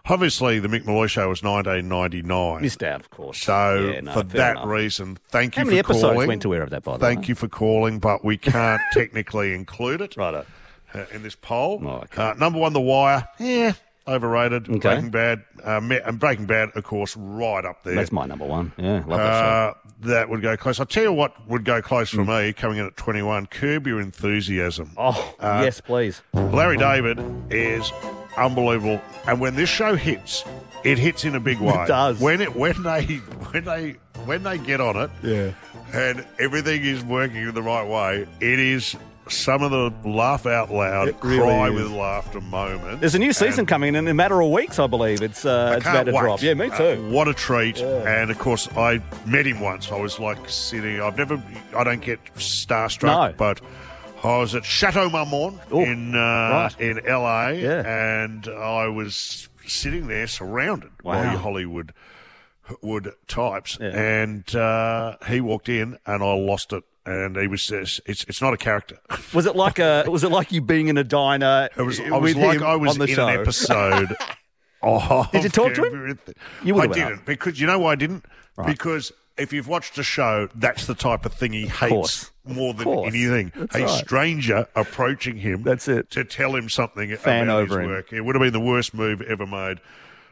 Obviously, 0.08 0.60
the 0.60 0.68
Mick 0.68 0.86
Molloy 0.86 1.06
show 1.06 1.28
was 1.28 1.42
1999. 1.42 2.62
Missed 2.62 2.82
out, 2.84 3.00
of 3.00 3.10
course. 3.10 3.38
So, 3.38 3.90
Yeah, 3.92 4.00
no, 4.00 4.12
for 4.12 4.22
that 4.22 4.52
enough. 4.52 4.66
reason, 4.66 5.18
thank 5.30 5.54
How 5.56 5.62
you 5.62 5.66
many 5.66 5.76
for 5.82 5.86
episodes 5.90 6.12
calling. 6.14 6.28
went 6.28 6.42
to 6.42 6.48
where 6.48 6.62
of 6.62 6.70
that, 6.70 6.84
by 6.84 6.92
the 6.92 6.98
Thank 7.04 7.20
way? 7.22 7.26
you 7.28 7.34
for 7.34 7.48
calling, 7.48 7.98
but 7.98 8.24
we 8.24 8.36
can't 8.36 8.80
technically 8.92 9.52
include 9.52 10.00
it 10.00 10.16
Righto. 10.16 10.46
uh, 10.94 11.04
in 11.12 11.22
this 11.24 11.34
poll. 11.34 11.82
Oh, 11.84 11.90
okay. 12.04 12.22
uh, 12.22 12.34
number 12.34 12.58
one, 12.60 12.72
The 12.72 12.80
Wire. 12.80 13.26
Yeah, 13.40 13.72
overrated. 14.06 14.68
Okay. 14.68 14.78
Breaking 14.78 15.10
Bad. 15.10 15.42
Uh, 15.64 15.80
and 16.04 16.18
Breaking 16.20 16.46
Bad, 16.46 16.70
of 16.76 16.84
course, 16.84 17.16
right 17.16 17.64
up 17.64 17.82
there. 17.82 17.96
That's 17.96 18.12
my 18.12 18.26
number 18.26 18.44
one. 18.46 18.70
Yeah, 18.76 19.02
love 19.06 19.18
that 19.18 19.40
show. 19.40 19.46
Uh, 19.46 19.74
that 20.02 20.28
would 20.28 20.40
go 20.42 20.56
close. 20.56 20.78
I'll 20.78 20.86
tell 20.86 21.02
you 21.02 21.12
what 21.12 21.34
would 21.48 21.64
go 21.64 21.82
close 21.82 22.10
for 22.10 22.24
me, 22.24 22.52
coming 22.52 22.78
in 22.78 22.86
at 22.86 22.96
21, 22.96 23.46
Curb 23.46 23.88
Your 23.88 24.00
Enthusiasm. 24.00 24.92
Oh, 24.96 25.34
Uh, 25.40 25.62
yes, 25.64 25.80
please. 25.80 26.22
Larry 26.32 26.76
David 26.76 27.18
is 27.50 27.90
unbelievable. 28.36 29.00
And 29.26 29.40
when 29.40 29.54
this 29.56 29.68
show 29.68 29.94
hits, 29.96 30.44
it 30.84 30.98
hits 30.98 31.24
in 31.24 31.34
a 31.34 31.40
big 31.40 31.58
way. 31.60 31.74
It 31.74 31.88
does. 31.88 32.20
When 32.20 32.40
it 32.40 32.54
when 32.56 32.82
they 32.82 33.02
when 33.52 33.64
they 33.64 33.96
when 34.24 34.42
they 34.42 34.58
get 34.58 34.80
on 34.80 34.96
it 34.96 35.10
Yeah. 35.22 35.52
and 35.92 36.24
everything 36.38 36.84
is 36.84 37.04
working 37.04 37.36
in 37.48 37.54
the 37.54 37.62
right 37.62 37.86
way, 37.86 38.26
it 38.40 38.58
is 38.58 38.96
some 39.28 39.60
of 39.64 39.72
the 39.72 40.08
laugh 40.08 40.46
out 40.46 40.70
loud, 40.72 41.12
really 41.24 41.38
cry 41.38 41.68
is. 41.68 41.74
with 41.74 41.90
laughter 41.90 42.40
moments. 42.40 43.00
There's 43.00 43.16
a 43.16 43.18
new 43.18 43.32
season 43.32 43.60
And- 43.60 43.68
coming 43.68 43.96
in 43.96 44.06
a 44.06 44.14
matter 44.14 44.40
of 44.40 44.50
weeks, 44.52 44.78
I 44.78 44.86
believe. 44.86 45.20
It's 45.20 45.44
uh, 45.44 45.70
I 45.72 45.76
it's 45.78 45.84
about 45.86 46.04
to 46.06 46.12
wait. 46.12 46.20
drop. 46.20 46.42
Yeah, 46.42 46.54
me 46.54 46.70
Uh, 46.70 46.78
too. 46.78 47.08
what 47.10 47.26
a 47.26 47.34
treat! 47.34 47.78
And 47.78 48.30
of 48.30 48.38
course, 48.38 48.68
I 48.76 49.00
met 49.24 49.46
him 49.46 49.58
once. 49.60 49.90
I 49.90 49.96
was 50.00 50.20
like 50.20 50.38
sitting. 50.48 51.00
I've 51.00 51.18
never. 51.18 51.42
I 51.76 51.82
don't 51.82 52.00
get 52.02 52.20
starstruck, 52.36 53.30
No. 53.30 53.34
but 53.36 53.60
I 54.26 54.38
was 54.38 54.54
at 54.54 54.64
Chateau 54.64 55.08
Marmont 55.08 55.60
Oh, 55.70 55.82
in 55.82 56.14
uh, 56.14 56.18
right. 56.18 56.80
in 56.80 57.00
LA, 57.06 57.48
Yeah. 57.50 57.82
and 57.86 58.48
I 58.48 58.88
was 58.88 59.48
sitting 59.66 60.06
there 60.08 60.26
surrounded 60.26 60.90
by 61.02 61.16
Wow. 61.24 61.30
your 61.32 61.40
Hollywood 61.40 61.92
wood 62.82 63.12
types, 63.28 63.78
Yeah. 63.80 63.88
and 63.96 64.54
uh, 64.54 65.16
he 65.28 65.40
walked 65.40 65.68
in, 65.68 65.98
and 66.06 66.22
I 66.22 66.34
lost 66.34 66.72
it. 66.72 66.82
And 67.08 67.36
he 67.36 67.46
was 67.46 67.64
just, 67.64 68.00
it's 68.06 68.24
it's 68.24 68.42
not 68.42 68.52
a 68.52 68.56
character. 68.56 68.98
Was 69.32 69.46
it 69.46 69.54
like 69.54 69.78
a? 69.78 70.04
Was 70.08 70.24
it 70.24 70.32
like 70.32 70.50
you 70.50 70.60
being 70.60 70.88
in 70.88 70.98
a 70.98 71.04
diner? 71.04 71.68
It 71.76 71.82
was 71.82 72.00
I 72.00 72.18
was 72.18 72.34
like 72.34 72.60
I 72.62 72.74
was 72.74 72.98
in 72.98 73.06
show? 73.06 73.28
an 73.28 73.38
episode 73.40 74.16
Oh, 74.82 75.28
Did 75.32 75.44
you 75.44 75.48
talk 75.50 75.72
to 75.74 75.84
him? 75.84 76.18
You 76.64 76.76
I 76.80 76.88
didn't 76.88 77.24
because 77.24 77.60
you 77.60 77.66
know 77.68 77.78
why 77.78 77.92
I 77.92 77.94
didn't? 77.94 78.24
Right. 78.56 78.66
Because 78.66 79.12
if 79.38 79.52
you've 79.52 79.68
watched 79.68 79.96
the 79.96 80.02
show, 80.02 80.48
that's 80.54 80.86
the 80.86 80.94
type 80.94 81.26
of 81.26 81.32
thing 81.32 81.52
he 81.52 81.66
hates 81.66 82.30
more 82.44 82.72
than 82.74 82.88
anything. 82.88 83.52
That's 83.54 83.74
a 83.76 83.80
right. 83.84 83.90
stranger 84.06 84.66
approaching 84.74 85.36
him. 85.36 85.62
That's 85.62 85.88
it. 85.88 86.10
To 86.12 86.24
tell 86.24 86.54
him 86.56 86.68
something 86.68 87.14
Fan 87.16 87.44
about 87.44 87.62
over 87.62 87.80
his 87.80 87.84
him. 87.86 87.90
work. 87.90 88.12
It 88.12 88.20
would 88.22 88.34
have 88.34 88.42
been 88.42 88.52
the 88.52 88.60
worst 88.60 88.94
move 88.94 89.20
ever 89.22 89.46
made. 89.46 89.80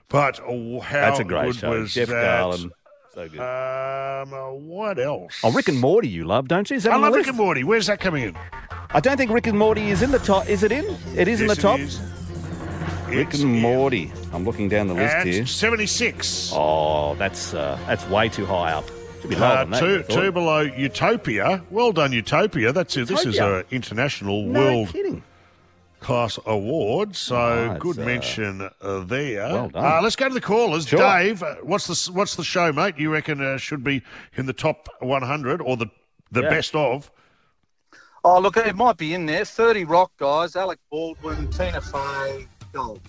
But 0.09 0.41
oh, 0.47 0.81
how 0.81 1.01
That's 1.01 1.21
a 1.21 1.25
great 1.25 1.47
good 1.47 1.57
show. 1.57 1.71
was 1.81 1.95
Jeff 1.95 2.09
that? 2.09 2.41
Garlin. 2.43 2.71
So 3.15 3.29
good. 3.29 3.41
Um, 3.41 4.33
uh, 4.35 4.51
what 4.53 4.99
else? 4.99 5.41
Oh, 5.45 5.53
Rick 5.53 5.69
and 5.69 5.81
Morty, 5.81 6.09
you 6.09 6.25
love, 6.25 6.49
don't 6.49 6.69
you? 6.69 6.77
Is 6.77 6.83
that 6.85 6.93
I 6.93 6.97
on 6.97 7.01
the 7.01 7.07
love 7.07 7.15
Rick 7.15 7.27
list? 7.27 7.29
and 7.31 7.39
Morty. 7.39 7.65
Where's 7.65 7.87
that 7.87 8.01
coming 8.01 8.25
in? 8.25 8.37
I 8.91 9.01
don't 9.01 9.17
think 9.17 9.31
Rick 9.31 9.47
and 9.47 9.59
Morty 9.59 9.91
is 9.91 10.03
in 10.03 10.11
the 10.11 10.19
top. 10.19 10.49
Is 10.49 10.63
it 10.63 10.73
in? 10.73 10.85
It 11.17 11.29
is 11.29 11.41
in 11.41 11.47
the 11.47 11.53
it 11.55 11.61
top. 11.61 11.79
is. 11.81 12.01
Rick 13.09 13.29
It's 13.29 13.43
and 13.43 13.61
Morty. 13.61 14.13
I'm 14.35 14.45
looking 14.45 14.69
down 14.69 14.89
the 14.89 14.95
list 14.95 15.15
At 15.15 15.27
here. 15.27 15.47
76. 15.47 16.51
Oh, 16.55 17.15
that's 17.15 17.55
uh, 17.55 17.79
that's 17.87 18.07
way 18.09 18.29
too 18.29 18.45
high 18.47 18.73
up. 18.73 18.85
Should 19.21 19.31
be 19.31 19.37
lower 19.37 19.51
Uh, 19.53 19.65
than 19.65 19.71
that. 19.71 19.81
two, 19.81 20.03
two 20.15 20.33
below 20.33 20.61
Utopia. 20.61 21.63
Well 21.71 21.93
done, 21.93 22.13
Utopia. 22.13 22.73
That's 22.73 22.97
it. 22.97 23.07
This 23.09 23.25
is 23.25 23.39
an 23.39 23.65
international 23.71 24.43
No 24.45 24.61
world 24.61 24.89
kidding. 24.89 25.23
class 26.01 26.39
award. 26.47 27.15
So 27.17 27.37
Right, 27.69 27.79
good 27.79 27.99
uh, 28.01 28.05
mention 28.05 28.69
uh, 28.83 29.01
there. 29.05 29.49
well 29.53 29.69
done. 29.69 29.85
Uh, 29.85 30.01
let's 30.03 30.17
go 30.17 30.29
to 30.29 30.35
the 30.35 30.41
callers. 30.41 30.87
Sure. 30.89 30.99
Dave, 30.99 31.43
uh, 31.43 31.55
what's 31.63 31.87
the 31.87 32.13
what's 32.13 32.35
the 32.37 32.45
show, 32.45 32.73
mate? 32.73 32.99
You 32.99 33.11
reckon 33.11 33.41
uh, 33.41 33.57
should 33.57 33.85
be 33.85 34.03
in 34.37 34.47
the 34.47 34.53
top 34.53 34.89
100 35.01 35.61
or 35.63 35.77
the 35.77 35.87
the 36.33 36.43
Yeah. 36.43 36.51
best 36.51 36.75
of? 36.75 37.11
Oh, 38.25 38.41
look, 38.41 38.57
it 38.57 38.75
might 38.75 38.97
be 38.97 39.13
in 39.15 39.27
there. 39.27 39.45
30 39.45 39.85
Rock 39.85 40.11
guys, 40.19 40.57
Alec 40.57 40.79
Baldwin, 40.91 41.49
Tina 41.51 41.81
Fey, 41.81 42.49
Gold. 42.73 43.01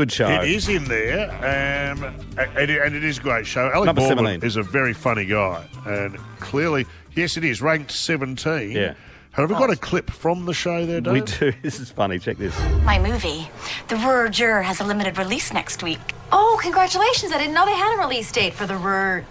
Good 0.00 0.12
show. 0.12 0.30
It 0.30 0.48
is 0.48 0.66
in 0.70 0.84
there, 0.84 1.28
um, 1.30 2.02
and, 2.38 2.70
and 2.70 2.96
it 2.96 3.04
is 3.04 3.18
a 3.18 3.20
great 3.20 3.46
show. 3.46 3.70
Alec 3.70 3.84
Number 3.84 4.00
Baldwin 4.00 4.40
17. 4.40 4.46
is 4.46 4.56
a 4.56 4.62
very 4.62 4.94
funny 4.94 5.26
guy, 5.26 5.68
and 5.84 6.16
clearly, 6.38 6.86
yes, 7.14 7.36
it 7.36 7.44
is 7.44 7.60
ranked 7.60 7.90
17. 7.90 8.70
Yeah. 8.70 8.94
Have 9.32 9.50
we 9.50 9.56
got 9.56 9.68
a 9.68 9.76
clip 9.76 10.10
from 10.10 10.46
the 10.46 10.54
show 10.54 10.86
there, 10.86 11.02
Dave? 11.02 11.12
We 11.12 11.20
do. 11.20 11.52
This 11.62 11.80
is 11.80 11.90
funny. 11.90 12.18
Check 12.18 12.38
this. 12.38 12.58
My 12.82 12.98
movie, 12.98 13.50
The 13.88 13.96
Verger, 13.96 14.62
has 14.62 14.80
a 14.80 14.84
limited 14.84 15.18
release 15.18 15.52
next 15.52 15.82
week. 15.82 16.00
Oh, 16.32 16.58
congratulations. 16.62 17.32
I 17.32 17.36
didn't 17.36 17.52
know 17.52 17.66
they 17.66 17.74
had 17.76 17.94
a 17.98 18.00
release 18.00 18.32
date 18.32 18.54
for 18.54 18.66
the 18.66 18.76
Rur. 18.76 19.22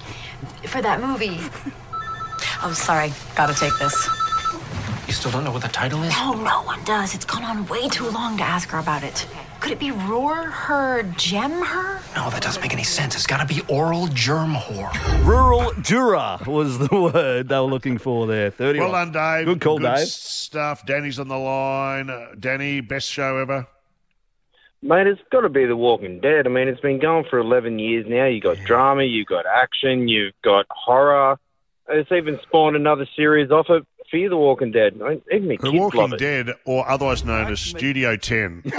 for 0.68 0.84
that 0.84 1.02
movie. 1.02 1.40
Oh, 2.62 2.74
sorry. 2.74 3.12
Gotta 3.36 3.56
take 3.56 3.76
this. 3.80 4.08
You 5.08 5.14
still 5.14 5.32
don't 5.32 5.46
know 5.46 5.52
what 5.52 5.62
the 5.64 5.70
title 5.70 6.04
is? 6.04 6.12
No, 6.12 6.34
no 6.34 6.62
one 6.64 6.84
does. 6.84 7.16
It's 7.16 7.26
gone 7.26 7.44
on 7.44 7.66
way 7.68 7.88
too 7.88 8.08
long 8.10 8.38
to 8.38 8.44
ask 8.44 8.70
her 8.70 8.78
about 8.80 9.02
it. 9.04 9.26
Could 9.60 9.72
it 9.74 9.80
be 9.80 9.92
Roar 9.92 10.36
her, 10.36 11.04
Gem 11.18 11.52
her? 11.52 12.00
No, 12.16 12.30
that 12.30 12.42
doesn't 12.42 12.62
make 12.62 12.74
any 12.74 12.84
sense. 12.84 13.14
It's 13.16 13.28
got 13.28 13.46
to 13.48 13.54
be 13.54 13.62
oral 13.68 14.08
germ 14.08 14.54
whore. 14.54 15.26
Rural 15.26 15.74
juror 15.82 16.38
was 16.48 16.80
the 16.80 16.96
word 17.14 17.50
they 17.50 17.56
were 17.56 17.62
looking 17.64 17.98
for 17.98 18.26
there. 18.26 18.52
30. 18.52 18.80
Well 18.80 18.92
done, 18.92 19.12
Dave. 19.12 19.46
Good 19.46 19.62
call, 19.62 19.78
Dave. 19.78 20.08
stuff. 20.08 20.86
Danny's 20.86 21.20
on 21.20 21.28
the 21.28 21.38
line. 21.38 22.10
Uh, 22.10 22.28
Danny, 22.40 22.80
best 22.82 23.10
show 23.10 23.38
ever. 23.38 23.68
Mate, 24.82 25.08
it's 25.08 25.22
got 25.30 25.42
to 25.42 25.50
be 25.50 25.66
The 25.66 25.76
Walking 25.76 26.22
Dead. 26.22 26.48
I 26.48 26.50
mean, 26.50 26.70
it's 26.70 26.80
been 26.80 27.00
going 27.00 27.26
for 27.30 27.38
11 27.38 27.80
years 27.80 28.06
now. 28.08 28.26
You've 28.28 28.44
got 28.44 28.58
drama, 28.66 29.04
you've 29.04 29.28
got 29.28 29.46
action, 29.46 30.08
you've 30.08 30.34
got 30.42 30.66
horror. 30.70 31.38
It's 31.90 32.12
even 32.14 32.40
spawned 32.44 32.78
another 32.78 33.06
series 33.16 33.52
off 33.52 33.66
it. 33.70 33.86
Fear 34.10 34.30
The 34.30 34.38
Walking 34.38 34.72
Dead. 34.72 35.00
I 35.04 35.10
mean, 35.10 35.22
even 35.32 35.48
my 35.50 35.56
The 35.58 35.64
kids 35.70 35.74
Walking 35.80 36.00
love 36.00 36.14
it. 36.14 36.20
Dead, 36.20 36.50
or 36.66 36.90
otherwise 36.90 37.26
known 37.26 37.52
as 37.52 37.60
Studio 37.60 38.16
10. 38.16 38.64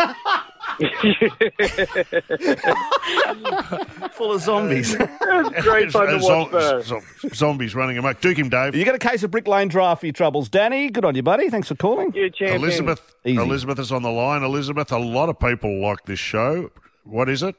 Full 4.12 4.33
of 4.33 4.40
zombies. 4.43 4.95
great 5.61 5.90
fun 5.93 6.07
to 6.09 6.19
watch, 6.21 6.23
zo- 6.23 6.49
though. 6.51 6.81
zo- 6.83 7.01
zombies 7.33 7.75
running 7.75 7.99
amok. 7.99 8.21
Duke 8.21 8.38
him, 8.38 8.49
Dave. 8.49 8.75
You 8.75 8.85
got 8.85 8.95
a 8.95 8.99
case 8.99 9.23
of 9.23 9.31
Brick 9.31 9.47
Lane 9.47 9.69
draft 9.69 10.01
for 10.01 10.07
your 10.07 10.12
troubles. 10.12 10.49
Danny, 10.49 10.90
good 10.90 11.05
on 11.05 11.14
you, 11.14 11.23
buddy. 11.23 11.49
Thanks 11.51 11.69
for 11.69 11.75
calling. 11.75 12.12
You 12.14 12.31
champion. 12.31 12.62
Elizabeth, 12.62 13.14
Easy. 13.25 13.40
Elizabeth 13.40 13.79
is 13.79 13.93
on 13.93 14.03
the 14.03 14.11
line. 14.11 14.43
Elizabeth, 14.43 14.90
a 14.93 14.99
lot 14.99 15.29
of 15.29 15.38
people 15.38 15.81
like 15.81 16.05
this 16.07 16.19
show. 16.19 16.71
What 17.05 17.29
is 17.29 17.43
it? 17.43 17.55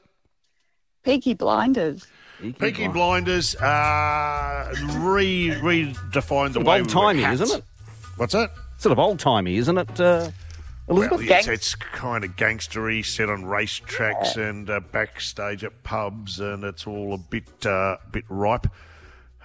Peaky 1.04 1.34
Blinders. 1.34 2.06
Peaky 2.58 2.88
Blinders 2.88 3.54
uh, 3.56 4.72
re 4.98 5.50
redefined 5.60 6.48
the 6.48 6.54
Sort 6.54 6.56
of 6.56 6.66
way 6.66 6.80
old-timey, 6.80 7.20
wear 7.20 7.30
hats. 7.30 7.40
isn't 7.42 7.58
it? 7.58 7.64
What's 8.16 8.32
that? 8.32 8.50
Sort 8.78 8.92
of 8.92 8.98
old 8.98 9.20
timey, 9.20 9.56
isn't 9.56 9.78
it, 9.78 10.00
uh, 10.00 10.28
Elizabeth? 10.88 11.18
Well, 11.20 11.28
yes, 11.28 11.46
it's 11.48 11.74
kind 11.74 12.24
of 12.24 12.36
gangstery, 12.36 13.04
set 13.04 13.28
on 13.30 13.44
racetracks 13.44 14.36
and 14.36 14.68
uh, 14.68 14.80
backstage 14.80 15.62
at 15.64 15.82
pubs, 15.84 16.40
and 16.40 16.64
it's 16.64 16.86
all 16.86 17.14
a 17.14 17.18
bit 17.18 17.64
uh, 17.66 17.96
bit 18.10 18.24
ripe. 18.28 18.66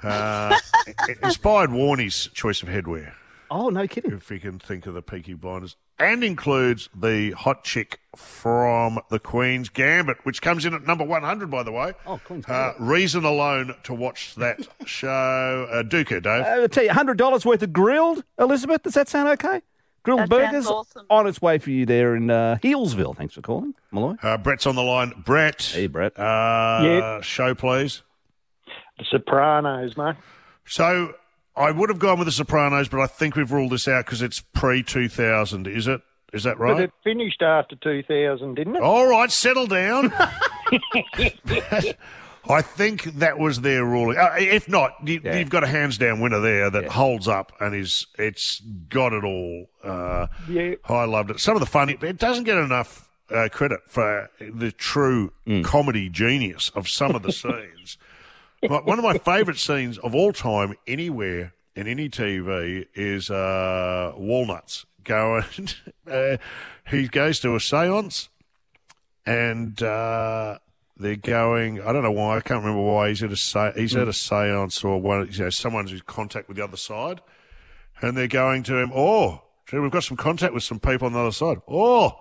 Uh, 0.03 0.57
it 1.07 1.17
inspired 1.23 1.71
Warney's 1.71 2.29
choice 2.33 2.61
of 2.63 2.69
headwear. 2.69 3.13
Oh, 3.49 3.69
no 3.69 3.87
kidding. 3.87 4.11
If 4.11 4.29
you 4.29 4.39
can 4.39 4.59
think 4.59 4.85
of 4.87 4.93
the 4.93 5.01
Peaky 5.01 5.33
Blinders. 5.33 5.77
And 5.99 6.23
includes 6.23 6.89
the 6.93 7.31
hot 7.31 7.63
chick 7.63 7.99
from 8.15 8.99
the 9.09 9.19
Queen's 9.19 9.69
Gambit, 9.69 10.17
which 10.23 10.41
comes 10.41 10.65
in 10.65 10.73
at 10.75 10.83
number 10.83 11.03
100, 11.05 11.49
by 11.49 11.63
the 11.63 11.71
way. 11.71 11.93
Oh, 12.05 12.19
Queen's 12.23 12.45
Uh, 12.47 12.73
reason 12.77 13.23
alone 13.23 13.73
to 13.83 13.93
watch 13.95 14.35
that 14.35 14.59
show. 14.85 15.67
Uh, 15.71 15.81
Duca, 15.81 16.19
Dave. 16.21 16.43
Uh, 16.43 16.47
I'll 16.47 16.67
tell 16.69 16.83
you, 16.83 16.89
$100 16.91 17.45
worth 17.45 17.63
of 17.63 17.73
grilled, 17.73 18.23
Elizabeth. 18.37 18.83
Does 18.83 18.93
that 18.95 19.07
sound 19.07 19.29
okay? 19.29 19.61
Grilled 20.07 20.21
That 20.21 20.29
burgers 20.29 20.67
awesome. 20.67 21.05
on 21.09 21.27
its 21.27 21.41
way 21.41 21.57
for 21.57 21.69
you 21.69 21.85
there 21.85 22.15
in 22.15 22.29
uh, 22.29 22.57
Healesville. 22.63 23.13
Thanks 23.13 23.33
for 23.33 23.41
calling, 23.41 23.73
Molloy. 23.91 24.15
Uh, 24.23 24.37
Brett's 24.37 24.65
on 24.65 24.75
the 24.75 24.81
line. 24.81 25.11
Brett. 25.25 25.61
Hey, 25.63 25.87
Brett. 25.87 26.17
Uh, 26.17 26.79
Yeah. 26.81 27.19
Show, 27.19 27.53
please. 27.53 28.03
The 28.97 29.03
Sopranos, 29.11 29.97
mate. 29.97 30.15
So 30.65 31.13
I 31.57 31.71
would 31.71 31.89
have 31.89 31.99
gone 31.99 32.19
with 32.19 32.27
The 32.27 32.31
Sopranos, 32.31 32.87
but 32.87 33.01
I 33.01 33.07
think 33.07 33.35
we've 33.35 33.51
ruled 33.51 33.73
this 33.73 33.85
out 33.85 34.05
because 34.05 34.21
it's 34.21 34.39
pre 34.39 34.81
2000. 34.81 35.67
Is 35.67 35.89
it? 35.89 35.99
Is 36.31 36.43
that 36.43 36.57
right? 36.57 36.69
But 36.69 36.73
right? 36.75 36.83
it 36.85 36.93
finished 37.03 37.41
after 37.41 37.75
2000, 37.75 38.55
didn't 38.55 38.77
it? 38.77 38.81
All 38.81 39.07
right, 39.09 39.29
settle 39.29 39.67
down. 39.67 40.13
I 42.49 42.61
think 42.61 43.03
that 43.03 43.37
was 43.37 43.61
their 43.61 43.83
ruling. 43.85 44.17
Uh, 44.17 44.33
if 44.37 44.67
not, 44.69 44.95
you, 45.03 45.19
you've 45.23 45.49
got 45.49 45.63
a 45.63 45.67
hands 45.67 45.97
down 45.97 46.19
winner 46.19 46.39
there 46.39 46.69
that 46.69 46.87
holds 46.87 47.27
up 47.27 47.51
and 47.59 47.75
is 47.75 48.07
it's 48.17 48.59
got 48.89 49.13
it 49.13 49.23
all. 49.23 49.69
Uh, 49.83 50.27
Yeah. 50.47 50.75
I 50.87 51.05
loved 51.05 51.31
it. 51.31 51.39
Some 51.39 51.55
of 51.55 51.59
the 51.59 51.65
funny, 51.65 51.97
it 52.01 52.17
doesn't 52.17 52.45
get 52.45 52.57
enough 52.57 53.09
uh, 53.29 53.49
credit 53.51 53.81
for 53.87 54.29
the 54.39 54.71
true 54.71 55.33
comedy 55.63 56.09
genius 56.09 56.69
of 56.75 56.87
some 56.87 57.15
of 57.15 57.23
the 57.23 57.31
scenes. 57.41 57.97
But 58.61 58.85
one 58.85 58.97
of 58.97 59.03
my 59.03 59.17
favourite 59.17 59.59
scenes 59.59 59.97
of 59.99 60.15
all 60.15 60.31
time, 60.33 60.75
anywhere 60.87 61.53
in 61.75 61.85
any 61.87 62.09
TV, 62.09 62.87
is 62.95 63.29
uh, 63.29 64.13
Walnuts 64.17 64.85
going. 65.03 65.43
uh, 66.09 66.37
he 66.89 67.07
goes 67.07 67.39
to 67.41 67.49
a 67.55 67.59
séance, 67.59 68.29
and 69.25 69.81
uh, 69.83 70.57
they're 70.99 71.15
going. 71.15 71.81
I 71.81 71.91
don't 71.93 72.03
know 72.03 72.11
why. 72.11 72.37
I 72.37 72.41
can't 72.41 72.63
remember 72.63 72.81
why 72.81 73.09
he's 73.09 73.23
at 73.23 73.31
a 73.31 73.35
se- 73.35 73.73
he's 73.75 73.95
at 73.95 74.07
a 74.07 74.11
séance 74.11 74.83
or 74.83 74.99
one. 74.99 75.27
You 75.31 75.45
know, 75.45 75.49
someone's 75.49 75.91
in 75.91 75.99
contact 76.01 76.47
with 76.47 76.57
the 76.57 76.63
other 76.63 76.77
side, 76.77 77.21
and 78.01 78.17
they're 78.17 78.27
going 78.27 78.63
to 78.63 78.77
him. 78.77 78.91
Oh, 78.95 79.41
gee, 79.67 79.79
we've 79.79 79.91
got 79.91 80.03
some 80.03 80.17
contact 80.17 80.53
with 80.53 80.63
some 80.63 80.79
people 80.79 81.07
on 81.07 81.13
the 81.13 81.19
other 81.19 81.31
side. 81.31 81.57
Oh. 81.67 82.19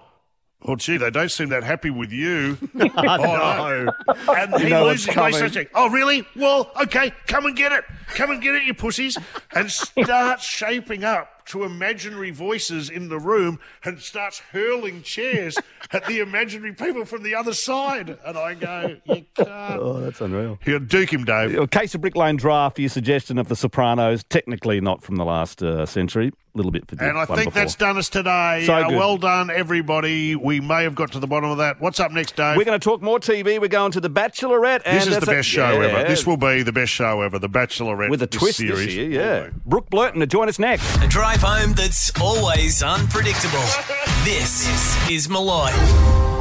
Oh, 0.62 0.74
gee, 0.74 0.96
they 0.96 1.10
don't 1.10 1.30
seem 1.30 1.50
that 1.50 1.62
happy 1.62 1.90
with 1.90 2.10
you. 2.10 2.56
oh, 2.80 2.86
no. 2.96 3.92
And 4.32 4.52
You 4.52 4.58
he 4.58 4.68
know 4.70 4.86
loses 4.86 5.14
what's 5.14 5.36
his 5.38 5.52
coming. 5.52 5.68
Oh, 5.74 5.90
really? 5.90 6.26
Well, 6.34 6.72
okay, 6.82 7.12
come 7.26 7.44
and 7.44 7.54
get 7.54 7.72
it. 7.72 7.84
Come 8.14 8.30
and 8.30 8.42
get 8.42 8.54
it, 8.54 8.64
you 8.64 8.72
pussies. 8.72 9.18
And 9.54 9.70
start 9.70 10.40
shaping 10.40 11.04
up 11.04 11.35
to 11.46 11.64
imaginary 11.64 12.30
voices 12.30 12.90
in 12.90 13.08
the 13.08 13.18
room 13.18 13.58
and 13.84 14.00
starts 14.00 14.40
hurling 14.52 15.02
chairs 15.02 15.56
at 15.92 16.04
the 16.06 16.20
imaginary 16.20 16.72
people 16.72 17.04
from 17.04 17.22
the 17.22 17.34
other 17.34 17.52
side. 17.52 18.18
And 18.24 18.38
I 18.38 18.54
go, 18.54 18.96
you 19.04 19.24
can't. 19.34 19.48
Oh, 19.48 20.00
that's 20.00 20.20
unreal. 20.20 20.58
He'll 20.64 20.78
duke 20.80 21.12
him, 21.12 21.24
Dave. 21.24 21.58
A 21.58 21.66
case 21.66 21.94
of 21.94 22.00
Brick 22.00 22.16
Lane 22.16 22.36
draft 22.36 22.76
for 22.76 22.82
your 22.82 22.90
suggestion 22.90 23.38
of 23.38 23.48
The 23.48 23.56
Sopranos. 23.56 24.24
Technically 24.24 24.80
not 24.80 25.02
from 25.02 25.16
the 25.16 25.24
last 25.24 25.62
uh, 25.62 25.86
century. 25.86 26.32
A 26.56 26.64
little 26.64 26.72
bit 26.72 26.88
for 26.88 26.94
the 26.96 27.04
And 27.06 27.18
I 27.18 27.24
one 27.26 27.36
think 27.36 27.48
before. 27.50 27.52
that's 27.52 27.74
done 27.74 27.98
us 27.98 28.08
today. 28.08 28.62
So 28.64 28.72
Uh, 28.72 28.88
good. 28.88 28.96
well 28.96 29.18
done, 29.18 29.50
everybody. 29.50 30.34
We 30.34 30.58
may 30.60 30.84
have 30.84 30.94
got 30.94 31.12
to 31.12 31.18
the 31.18 31.26
bottom 31.26 31.50
of 31.50 31.58
that. 31.58 31.82
What's 31.82 32.00
up 32.00 32.12
next, 32.12 32.34
Dave? 32.34 32.56
We're 32.56 32.64
going 32.64 32.80
to 32.80 32.82
talk 32.82 33.02
more 33.02 33.20
TV. 33.20 33.58
We're 33.58 33.68
going 33.68 33.92
to 33.92 34.00
The 34.00 34.08
Bachelorette. 34.08 34.80
And 34.86 34.96
This 34.96 35.02
is 35.06 35.08
the 35.16 35.20
that's 35.20 35.28
a- 35.28 35.34
best 35.34 35.48
show 35.50 35.82
Yeah. 35.82 35.88
ever. 35.88 36.08
This 36.08 36.26
will 36.26 36.38
be 36.38 36.62
the 36.62 36.72
best 36.72 36.92
show 36.92 37.20
ever. 37.20 37.38
The 37.38 37.50
Bachelorette 37.50 38.08
With 38.08 38.22
a 38.22 38.26
twist 38.26 38.56
series. 38.56 38.86
this 38.86 38.94
year, 38.94 39.10
yeah. 39.10 39.46
Brooke 39.66 39.90
Blurton 39.90 40.20
to 40.20 40.26
join 40.26 40.48
us 40.48 40.58
next. 40.58 40.82
A 41.02 41.06
drive 41.06 41.42
home 41.42 41.74
that's 41.74 42.10
always 42.22 42.82
unpredictable. 42.82 43.60
This 44.24 44.66
is 45.10 45.28
Molloy. 45.28 45.70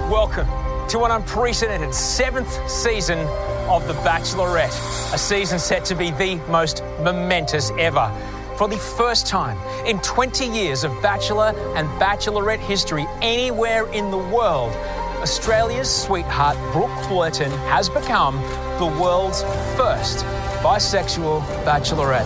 Welcome 0.09 0.47
to 0.87 1.03
an 1.03 1.11
unprecedented 1.11 1.93
seventh 1.93 2.69
season 2.71 3.19
of 3.67 3.85
The 3.87 3.93
Bachelorette, 3.95 5.13
a 5.13 5.17
season 5.17 5.59
set 5.59 5.83
to 5.85 5.95
be 5.95 6.11
the 6.11 6.35
most 6.49 6.83
momentous 7.03 7.71
ever. 7.77 8.09
For 8.57 8.69
the 8.69 8.77
first 8.77 9.27
time 9.27 9.57
in 9.85 9.99
20 9.99 10.45
years 10.45 10.85
of 10.85 10.91
Bachelor 11.01 11.53
and 11.75 11.89
Bachelorette 11.99 12.59
history 12.59 13.05
anywhere 13.21 13.85
in 13.91 14.11
the 14.11 14.17
world, 14.17 14.71
Australia's 15.21 15.93
sweetheart 15.93 16.55
Brooke 16.71 16.97
Blurton 17.09 17.51
has 17.67 17.89
become 17.89 18.37
the 18.79 18.85
world's 19.01 19.41
first 19.75 20.23
bisexual 20.63 21.41
bachelorette. 21.65 22.25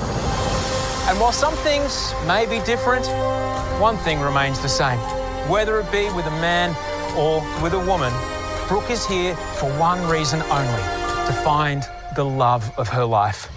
And 1.10 1.20
while 1.20 1.32
some 1.32 1.56
things 1.56 2.14
may 2.28 2.46
be 2.46 2.64
different, 2.64 3.08
one 3.82 3.98
thing 3.98 4.20
remains 4.20 4.60
the 4.60 4.70
same. 4.70 5.00
Whether 5.50 5.80
it 5.80 5.92
be 5.92 6.12
with 6.14 6.28
a 6.28 6.42
man 6.42 6.76
or 7.18 7.42
with 7.64 7.74
a 7.74 7.84
woman, 7.88 8.14
Brooke 8.68 8.92
is 8.92 9.04
here 9.04 9.36
for 9.36 9.68
one 9.80 10.08
reason 10.08 10.44
only 10.44 10.84
to 11.26 11.34
find 11.44 11.84
the 12.16 12.24
love 12.24 12.72
of 12.78 12.88
her 12.90 13.04
life. 13.04 13.50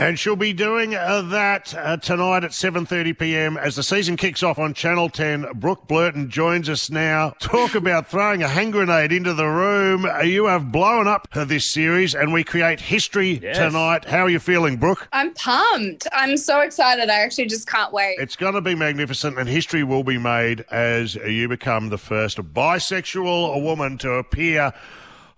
And 0.00 0.16
she'll 0.16 0.36
be 0.36 0.52
doing 0.52 0.94
uh, 0.94 1.22
that 1.22 1.74
uh, 1.74 1.96
tonight 1.96 2.44
at 2.44 2.52
7:30 2.52 3.18
p.m. 3.18 3.56
as 3.56 3.74
the 3.74 3.82
season 3.82 4.16
kicks 4.16 4.44
off 4.44 4.56
on 4.56 4.72
Channel 4.72 5.08
10. 5.08 5.46
Brooke 5.56 5.88
Blurton 5.88 6.28
joins 6.28 6.68
us 6.68 6.88
now. 6.88 7.34
Talk 7.40 7.74
about 7.74 8.06
throwing 8.08 8.44
a 8.44 8.48
hand 8.48 8.72
grenade 8.74 9.10
into 9.10 9.34
the 9.34 9.46
room. 9.48 10.04
Uh, 10.04 10.20
You 10.20 10.46
have 10.46 10.70
blown 10.70 11.08
up 11.08 11.26
uh, 11.32 11.44
this 11.44 11.68
series, 11.68 12.14
and 12.14 12.32
we 12.32 12.44
create 12.44 12.78
history 12.80 13.40
Yes. 13.42 13.58
tonight. 13.58 14.04
How 14.04 14.20
are 14.20 14.30
you 14.30 14.38
feeling, 14.38 14.76
Brooke? 14.76 15.08
I'm 15.12 15.34
pumped. 15.34 16.06
I'm 16.12 16.36
so 16.36 16.60
excited. 16.60 17.10
I 17.10 17.18
actually 17.18 17.46
just 17.46 17.66
can't 17.68 17.92
wait. 17.92 18.18
It's 18.20 18.36
going 18.36 18.54
to 18.54 18.60
be 18.60 18.76
magnificent, 18.76 19.36
and 19.36 19.48
history 19.48 19.82
will 19.82 20.04
be 20.04 20.16
made 20.16 20.64
as 20.70 21.16
you 21.16 21.48
become 21.48 21.88
the 21.88 21.98
first 21.98 22.38
bisexual 22.38 23.60
woman 23.64 23.98
to 23.98 24.12
appear 24.12 24.72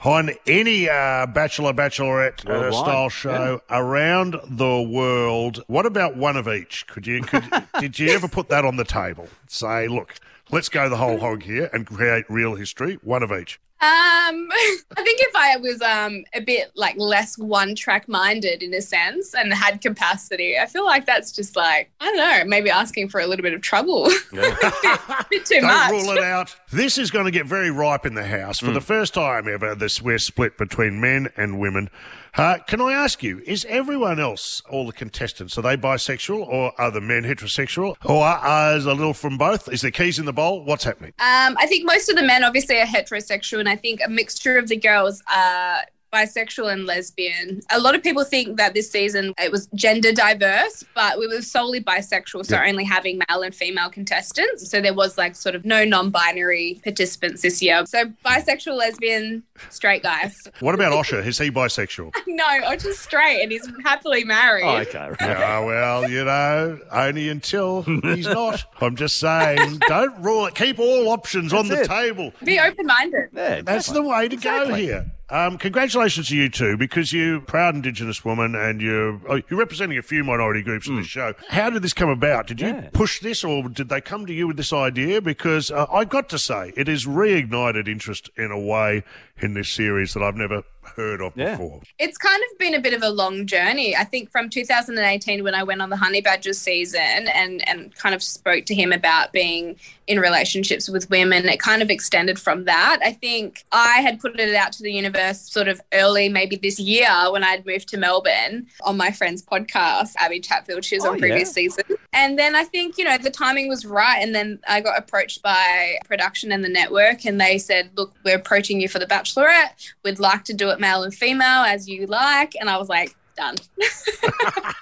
on 0.04 0.30
any 0.46 0.88
uh, 0.88 1.26
Bachelor 1.26 1.72
Bachelorette 1.72 2.48
uh, 2.48 2.72
style 2.72 3.08
show 3.08 3.60
around 3.70 4.36
the 4.48 4.80
world. 4.82 5.62
What 5.66 5.86
about 5.86 6.16
one 6.16 6.36
of 6.36 6.48
each? 6.48 6.86
Could 6.86 7.06
you? 7.06 7.22
Could, 7.22 7.44
did 7.80 7.98
you 7.98 8.10
ever 8.10 8.28
put 8.28 8.48
that 8.48 8.64
on 8.64 8.76
the 8.76 8.84
table? 8.84 9.28
Say, 9.46 9.88
look, 9.88 10.14
let's 10.52 10.68
go 10.68 10.88
the 10.88 10.96
whole 10.96 11.18
hog 11.18 11.42
here 11.42 11.70
and 11.72 11.86
create 11.86 12.24
real 12.28 12.54
history. 12.54 12.98
One 13.02 13.22
of 13.22 13.32
each. 13.32 13.60
Um, 13.82 13.88
I 13.88 15.02
think 15.02 15.20
if 15.22 15.34
I 15.34 15.56
was 15.56 15.80
um 15.80 16.24
a 16.34 16.40
bit 16.40 16.70
like 16.74 16.96
less 16.98 17.38
one 17.38 17.74
track 17.74 18.08
minded 18.08 18.62
in 18.62 18.74
a 18.74 18.82
sense 18.82 19.34
and 19.34 19.54
had 19.54 19.80
capacity, 19.80 20.58
I 20.58 20.66
feel 20.66 20.84
like 20.84 21.06
that's 21.06 21.32
just 21.32 21.56
like 21.56 21.90
I 21.98 22.04
don't 22.04 22.18
know, 22.18 22.44
maybe 22.44 22.68
asking 22.68 23.08
for 23.08 23.20
a 23.20 23.26
little 23.26 23.42
bit 23.42 23.54
of 23.54 23.62
trouble. 23.62 24.06
a 24.32 25.26
bit 25.30 25.46
too 25.46 25.60
Don't 25.60 25.64
much. 25.64 25.90
rule 25.92 26.10
it 26.10 26.22
out. 26.22 26.54
This 26.70 26.98
is 26.98 27.10
going 27.10 27.24
to 27.24 27.30
get 27.30 27.46
very 27.46 27.70
ripe 27.70 28.04
in 28.04 28.12
the 28.12 28.26
house 28.26 28.58
for 28.58 28.70
the 28.70 28.82
first 28.82 29.14
time 29.14 29.48
ever. 29.48 29.74
This 29.74 30.02
we're 30.02 30.18
split 30.18 30.58
between 30.58 31.00
men 31.00 31.30
and 31.34 31.58
women. 31.58 31.88
Uh, 32.36 32.58
can 32.66 32.80
I 32.80 32.92
ask 32.92 33.22
you, 33.22 33.42
is 33.46 33.66
everyone 33.68 34.20
else, 34.20 34.62
all 34.70 34.86
the 34.86 34.92
contestants, 34.92 35.58
are 35.58 35.62
they 35.62 35.76
bisexual 35.76 36.46
or 36.46 36.72
are 36.80 36.90
the 36.90 37.00
men 37.00 37.24
heterosexual 37.24 37.96
or 38.04 38.24
are, 38.24 38.76
is 38.76 38.86
a 38.86 38.94
little 38.94 39.14
from 39.14 39.36
both? 39.36 39.68
Is 39.72 39.80
there 39.82 39.90
keys 39.90 40.18
in 40.18 40.24
the 40.24 40.32
bowl? 40.32 40.64
What's 40.64 40.84
happening? 40.84 41.12
Um, 41.18 41.56
I 41.58 41.66
think 41.66 41.84
most 41.84 42.08
of 42.08 42.16
the 42.16 42.22
men 42.22 42.44
obviously 42.44 42.78
are 42.80 42.86
heterosexual, 42.86 43.58
and 43.60 43.68
I 43.68 43.76
think 43.76 44.00
a 44.04 44.08
mixture 44.08 44.58
of 44.58 44.68
the 44.68 44.76
girls 44.76 45.22
are 45.32 45.80
bisexual 46.12 46.72
and 46.72 46.86
lesbian. 46.86 47.60
A 47.70 47.78
lot 47.78 47.94
of 47.94 48.02
people 48.02 48.24
think 48.24 48.56
that 48.56 48.74
this 48.74 48.90
season 48.90 49.32
it 49.38 49.50
was 49.52 49.66
gender 49.74 50.12
diverse, 50.12 50.84
but 50.94 51.18
we 51.18 51.26
were 51.26 51.42
solely 51.42 51.80
bisexual, 51.82 52.44
so 52.46 52.56
Yeah. 52.56 52.68
only 52.68 52.84
having 52.84 53.20
male 53.28 53.42
and 53.42 53.54
female 53.54 53.90
contestants. 53.90 54.68
So 54.70 54.80
there 54.80 54.94
was 54.94 55.16
like 55.18 55.36
sort 55.36 55.54
of 55.54 55.64
no 55.64 55.84
non-binary 55.84 56.80
participants 56.82 57.42
this 57.42 57.62
year. 57.62 57.84
So 57.86 58.04
bisexual, 58.24 58.76
lesbian, 58.76 59.42
straight 59.70 60.02
guys. 60.02 60.36
What 60.60 60.74
about 60.74 60.92
Osher? 60.92 61.24
Is 61.26 61.38
he 61.38 61.50
bisexual? 61.50 62.12
no, 62.26 62.44
I'm 62.46 62.78
just 62.78 63.00
straight, 63.02 63.42
and 63.42 63.52
he's 63.52 63.68
happily 63.84 64.24
married. 64.24 64.64
Oh, 64.64 64.76
okay. 64.78 65.10
Yeah, 65.20 65.60
well, 65.64 66.08
you 66.10 66.24
know, 66.24 66.78
only 66.92 67.28
until 67.28 67.82
he's 67.82 68.26
not. 68.40 68.64
I'm 68.80 68.96
just 68.96 69.18
saying, 69.18 69.78
don't 69.88 70.20
rule 70.22 70.46
it. 70.46 70.54
Keep 70.54 70.78
all 70.78 71.08
options 71.10 71.52
on 71.52 71.68
the 71.68 71.82
it. 71.82 71.86
table. 71.88 72.32
Be 72.44 72.58
open-minded. 72.58 73.28
Yeah, 73.32 73.60
That's 73.62 73.88
the 73.88 74.02
way 74.02 74.28
to 74.28 74.36
go 74.36 74.74
here. 74.74 75.10
Um, 75.30 75.58
congratulations 75.58 76.28
to 76.28 76.36
you 76.36 76.48
two 76.48 76.76
because 76.76 77.12
you're 77.12 77.40
proud 77.40 77.76
Indigenous 77.76 78.24
woman 78.24 78.56
and 78.56 78.80
you're 78.80 79.20
oh, 79.28 79.40
you're 79.48 79.60
representing 79.60 79.96
a 79.96 80.02
few 80.02 80.24
minority 80.24 80.60
groups 80.60 80.88
in 80.88 80.96
the 80.96 81.04
show. 81.04 81.34
How 81.48 81.70
did 81.70 81.82
this 81.82 81.92
come 81.92 82.08
about? 82.08 82.48
Did 82.48 82.60
you 82.60 82.88
push 82.92 83.20
this, 83.20 83.44
or 83.44 83.68
did 83.68 83.88
they 83.88 84.00
come 84.00 84.26
to 84.26 84.32
you 84.32 84.48
with 84.48 84.56
this 84.56 84.72
idea? 84.72 85.20
Because 85.20 85.70
uh, 85.70 85.86
I 85.92 86.04
got 86.04 86.28
to 86.30 86.38
say, 86.38 86.72
it 86.76 86.88
has 86.88 87.06
reignited 87.06 87.86
interest 87.86 88.28
in 88.36 88.50
a 88.50 88.58
way 88.58 89.04
in 89.40 89.54
this 89.54 89.68
series 89.68 90.14
that 90.14 90.22
I've 90.22 90.34
never 90.34 90.64
heard 90.96 91.20
of 91.20 91.34
before. 91.34 91.80
It's 91.98 92.18
kind 92.18 92.42
of 92.50 92.58
been 92.58 92.74
a 92.74 92.80
bit 92.80 92.94
of 92.94 93.02
a 93.02 93.10
long 93.10 93.46
journey. 93.46 93.94
I 93.96 94.04
think 94.04 94.30
from 94.30 94.48
2018 94.50 95.42
when 95.44 95.54
I 95.54 95.62
went 95.62 95.82
on 95.82 95.90
the 95.90 95.96
Honey 95.96 96.20
Badger 96.20 96.52
season 96.52 97.00
and 97.34 97.66
and 97.68 97.94
kind 97.96 98.14
of 98.14 98.22
spoke 98.22 98.64
to 98.66 98.74
him 98.74 98.92
about 98.92 99.32
being 99.32 99.76
in 100.06 100.18
relationships 100.18 100.88
with 100.88 101.08
women, 101.08 101.48
it 101.48 101.60
kind 101.60 101.82
of 101.82 101.90
extended 101.90 102.38
from 102.38 102.64
that. 102.64 102.98
I 103.04 103.12
think 103.12 103.64
I 103.70 103.98
had 104.00 104.18
put 104.18 104.38
it 104.40 104.54
out 104.56 104.72
to 104.72 104.82
the 104.82 104.92
universe 104.92 105.40
sort 105.40 105.68
of 105.68 105.80
early, 105.92 106.28
maybe 106.28 106.56
this 106.56 106.80
year 106.80 107.08
when 107.30 107.44
I'd 107.44 107.64
moved 107.64 107.88
to 107.90 107.96
Melbourne 107.96 108.66
on 108.82 108.96
my 108.96 109.12
friend's 109.12 109.40
podcast, 109.42 110.14
Abby 110.16 110.40
Chatfield. 110.40 110.84
She 110.84 110.96
was 110.96 111.04
Oh, 111.04 111.12
on 111.12 111.18
previous 111.20 111.50
yeah. 111.50 111.52
season. 111.52 111.84
And 112.12 112.36
then 112.36 112.56
I 112.56 112.64
think, 112.64 112.98
you 112.98 113.04
know, 113.04 113.18
the 113.18 113.30
timing 113.30 113.68
was 113.68 113.86
right. 113.86 114.18
And 114.20 114.34
then 114.34 114.58
I 114.68 114.80
got 114.80 114.98
approached 114.98 115.42
by 115.42 115.98
production 116.06 116.50
and 116.50 116.64
the 116.64 116.68
network, 116.68 117.24
and 117.24 117.40
they 117.40 117.56
said, 117.58 117.90
Look, 117.96 118.12
we're 118.24 118.34
approaching 118.36 118.80
you 118.80 118.88
for 118.88 118.98
The 118.98 119.06
Bachelorette. 119.06 119.92
We'd 120.04 120.18
like 120.18 120.42
to 120.44 120.52
do 120.54 120.70
it 120.70 120.79
male 120.80 121.02
and 121.02 121.14
female 121.14 121.62
as 121.62 121.88
you 121.88 122.06
like. 122.06 122.54
And 122.58 122.68
I 122.68 122.76
was 122.78 122.88
like, 122.88 123.14
Done. 123.36 123.56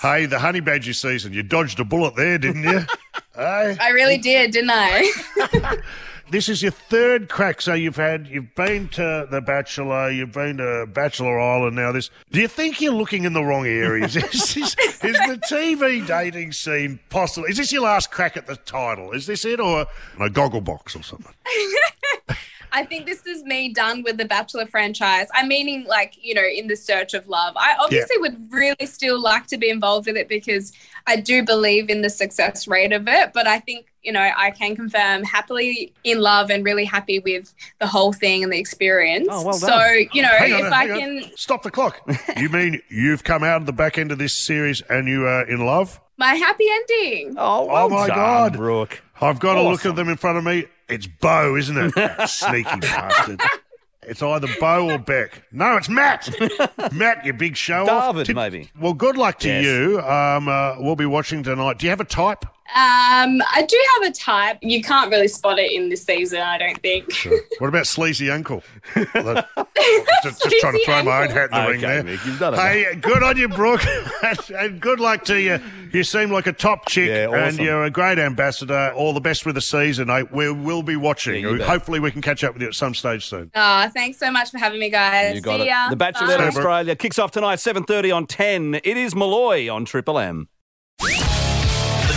Hey, 0.00 0.24
the 0.26 0.38
honey 0.38 0.60
badger 0.60 0.94
season, 0.94 1.32
you 1.32 1.42
dodged 1.42 1.78
a 1.78 1.84
bullet 1.84 2.16
there, 2.16 2.38
didn't 2.38 2.62
you? 2.62 2.80
hey? 3.34 3.76
I 3.80 3.90
really 3.90 4.16
did, 4.16 4.52
didn't 4.52 4.70
I? 4.72 5.76
This 6.30 6.48
is 6.48 6.62
your 6.62 6.70
third 6.70 7.28
crack. 7.28 7.60
So 7.60 7.74
you've 7.74 7.96
had, 7.96 8.28
you've 8.28 8.54
been 8.54 8.86
to 8.90 9.26
The 9.28 9.40
Bachelor, 9.40 10.10
you've 10.10 10.30
been 10.30 10.58
to 10.58 10.86
Bachelor 10.86 11.40
Island. 11.40 11.74
Now 11.74 11.90
this, 11.90 12.08
do 12.30 12.40
you 12.40 12.46
think 12.46 12.80
you're 12.80 12.94
looking 12.94 13.24
in 13.24 13.32
the 13.32 13.42
wrong 13.42 13.66
areas? 13.66 14.14
is, 14.14 14.54
this, 14.54 14.56
is 14.56 14.76
the 15.00 15.40
TV 15.50 16.06
dating 16.06 16.52
scene 16.52 17.00
possible? 17.08 17.46
Is 17.46 17.56
this 17.56 17.72
your 17.72 17.82
last 17.82 18.12
crack 18.12 18.36
at 18.36 18.46
the 18.46 18.54
title? 18.54 19.10
Is 19.10 19.26
this 19.26 19.44
it, 19.44 19.58
or 19.58 19.86
a 20.20 20.30
goggle 20.30 20.60
box 20.60 20.94
or 20.94 21.02
something? 21.02 21.34
I 22.72 22.84
think 22.84 23.06
this 23.06 23.26
is 23.26 23.42
me 23.44 23.72
done 23.72 24.02
with 24.02 24.16
the 24.16 24.24
Bachelor 24.24 24.66
franchise. 24.66 25.28
I'm 25.34 25.48
meaning, 25.48 25.84
like, 25.88 26.14
you 26.20 26.34
know, 26.34 26.44
in 26.44 26.68
the 26.68 26.76
search 26.76 27.14
of 27.14 27.28
love. 27.28 27.54
I 27.56 27.74
obviously 27.80 28.18
would 28.18 28.52
really 28.52 28.86
still 28.86 29.20
like 29.20 29.46
to 29.48 29.58
be 29.58 29.70
involved 29.70 30.06
with 30.06 30.16
it 30.16 30.28
because 30.28 30.72
I 31.06 31.16
do 31.16 31.44
believe 31.44 31.90
in 31.90 32.02
the 32.02 32.10
success 32.10 32.68
rate 32.68 32.92
of 32.92 33.08
it. 33.08 33.32
But 33.32 33.46
I 33.46 33.58
think, 33.58 33.86
you 34.02 34.12
know, 34.12 34.30
I 34.36 34.50
can 34.50 34.76
confirm 34.76 35.24
happily 35.24 35.92
in 36.04 36.20
love 36.20 36.50
and 36.50 36.64
really 36.64 36.84
happy 36.84 37.18
with 37.18 37.52
the 37.80 37.86
whole 37.86 38.12
thing 38.12 38.42
and 38.42 38.52
the 38.52 38.58
experience. 38.58 39.28
Oh, 39.30 39.44
well 39.44 39.54
so, 39.54 39.82
you 40.12 40.22
know, 40.22 40.28
Hang 40.28 40.52
on, 40.54 40.66
if 40.66 40.72
I 40.72 40.86
hang 40.86 40.90
on. 40.92 40.98
can, 40.98 41.36
Stop 41.36 41.62
the 41.62 41.70
clock. 41.70 42.00
you 42.36 42.48
mean 42.48 42.80
you've 42.88 43.24
come 43.24 43.42
out 43.42 43.60
of 43.60 43.66
the 43.66 43.72
back 43.72 43.98
end 43.98 44.12
of 44.12 44.18
this 44.18 44.36
series 44.46 44.80
and 44.82 45.08
you 45.08 45.26
are 45.26 45.42
in 45.48 45.64
love? 45.64 46.00
my 46.20 46.34
happy 46.34 46.66
ending. 46.70 47.34
Oh, 47.38 47.66
oh 47.70 47.88
my 47.88 48.06
God. 48.06 48.52
Brooke. 48.52 49.02
I've 49.22 49.40
got 49.40 49.56
a 49.56 49.62
look 49.62 49.84
at 49.86 49.96
them 49.96 50.08
in 50.08 50.16
front 50.16 50.36
of 50.38 50.44
me. 50.44 50.66
It's 50.90 51.06
Bo, 51.06 51.56
isn't 51.56 51.76
it? 51.76 51.94
That 51.94 52.28
Sneaky 52.30 52.80
bastard. 52.80 53.40
It's 54.02 54.22
either 54.22 54.48
Bo 54.58 54.90
or 54.90 54.98
Beck. 54.98 55.44
No, 55.52 55.76
it's 55.76 55.88
Matt. 55.88 56.28
Matt, 56.92 57.24
you 57.24 57.32
big 57.32 57.56
show 57.56 57.86
off. 57.88 58.16
David, 58.16 58.34
maybe. 58.34 58.70
Well, 58.80 58.94
good 58.94 59.16
luck 59.16 59.38
to 59.40 59.48
Yes. 59.48 59.64
you. 59.64 60.00
Um, 60.00 60.48
uh, 60.48 60.76
we'll 60.80 60.96
be 60.96 61.06
watching 61.06 61.42
tonight. 61.42 61.78
Do 61.78 61.86
you 61.86 61.90
have 61.90 62.00
a 62.00 62.04
type? 62.04 62.44
Um, 62.72 63.42
I 63.52 63.64
do 63.68 63.76
have 63.94 64.10
a 64.10 64.14
type. 64.14 64.58
You 64.62 64.80
can't 64.82 65.10
really 65.10 65.26
spot 65.28 65.58
it 65.58 65.72
in 65.72 65.88
this 65.88 66.04
season, 66.04 66.40
I 66.40 66.56
don't 66.58 66.80
think. 66.80 67.12
What 67.58 67.68
about 67.68 67.86
Sleazy 67.86 68.30
Uncle? 68.30 68.62
Look, 68.94 69.06
just, 70.22 70.42
just 70.42 70.60
trying 70.60 70.74
to 70.74 70.84
throw 70.84 71.02
my 71.02 71.24
own 71.24 71.30
hat 71.30 71.50
in 71.50 71.64
the 71.64 71.70
ring 71.70 71.80
there. 71.80 72.02
Mick, 72.04 72.24
you've 72.24 72.38
done 72.38 72.54
it. 72.54 72.58
Hey, 72.58 72.94
good 72.94 73.22
on 73.24 73.36
you, 73.36 73.48
Brooke, 73.48 73.84
and, 74.22 74.38
and 74.58 74.80
good 74.80 75.00
luck 75.00 75.24
to 75.24 75.40
you. 75.40 75.58
You 75.92 76.04
seem 76.04 76.30
like 76.30 76.46
a 76.46 76.52
top 76.52 76.86
chick, 76.88 77.08
Yeah, 77.08 77.34
and 77.34 77.58
you're 77.58 77.82
a 77.84 77.90
great 77.90 78.18
ambassador. 78.18 78.92
All 78.94 79.12
the 79.12 79.20
best 79.20 79.44
with 79.44 79.56
the 79.56 79.60
season. 79.60 80.08
I, 80.08 80.22
we 80.22 80.52
will 80.52 80.82
be 80.84 80.94
watching. 80.94 81.42
Yeah, 81.42 81.50
you 81.50 81.58
bet. 81.58 81.66
Hopefully, 81.66 81.98
we 81.98 82.12
can 82.12 82.22
catch 82.22 82.44
up 82.44 82.52
with 82.52 82.62
you 82.62 82.68
at 82.68 82.74
some 82.74 82.94
stage 82.94 83.26
soon. 83.26 83.50
Oh, 83.56 83.88
thanks 83.88 84.18
so 84.18 84.30
much 84.30 84.50
for 84.50 84.58
having 84.58 84.78
me, 84.78 84.90
guys. 84.90 85.34
You 85.34 85.40
got 85.40 85.56
See 85.56 85.62
it. 85.62 85.68
ya. 85.68 85.88
The 85.90 85.96
Bachelorette 85.96 86.38
Bye. 86.38 86.46
Australia 86.46 86.94
kicks 86.94 87.18
off 87.18 87.32
tonight, 87.32 87.56
7.30 87.56 88.14
on 88.14 88.26
10. 88.26 88.74
It 88.76 88.96
is 88.96 89.16
Molloy 89.16 89.68
on 89.68 89.84
Triple 89.84 90.18
M. 90.20 90.48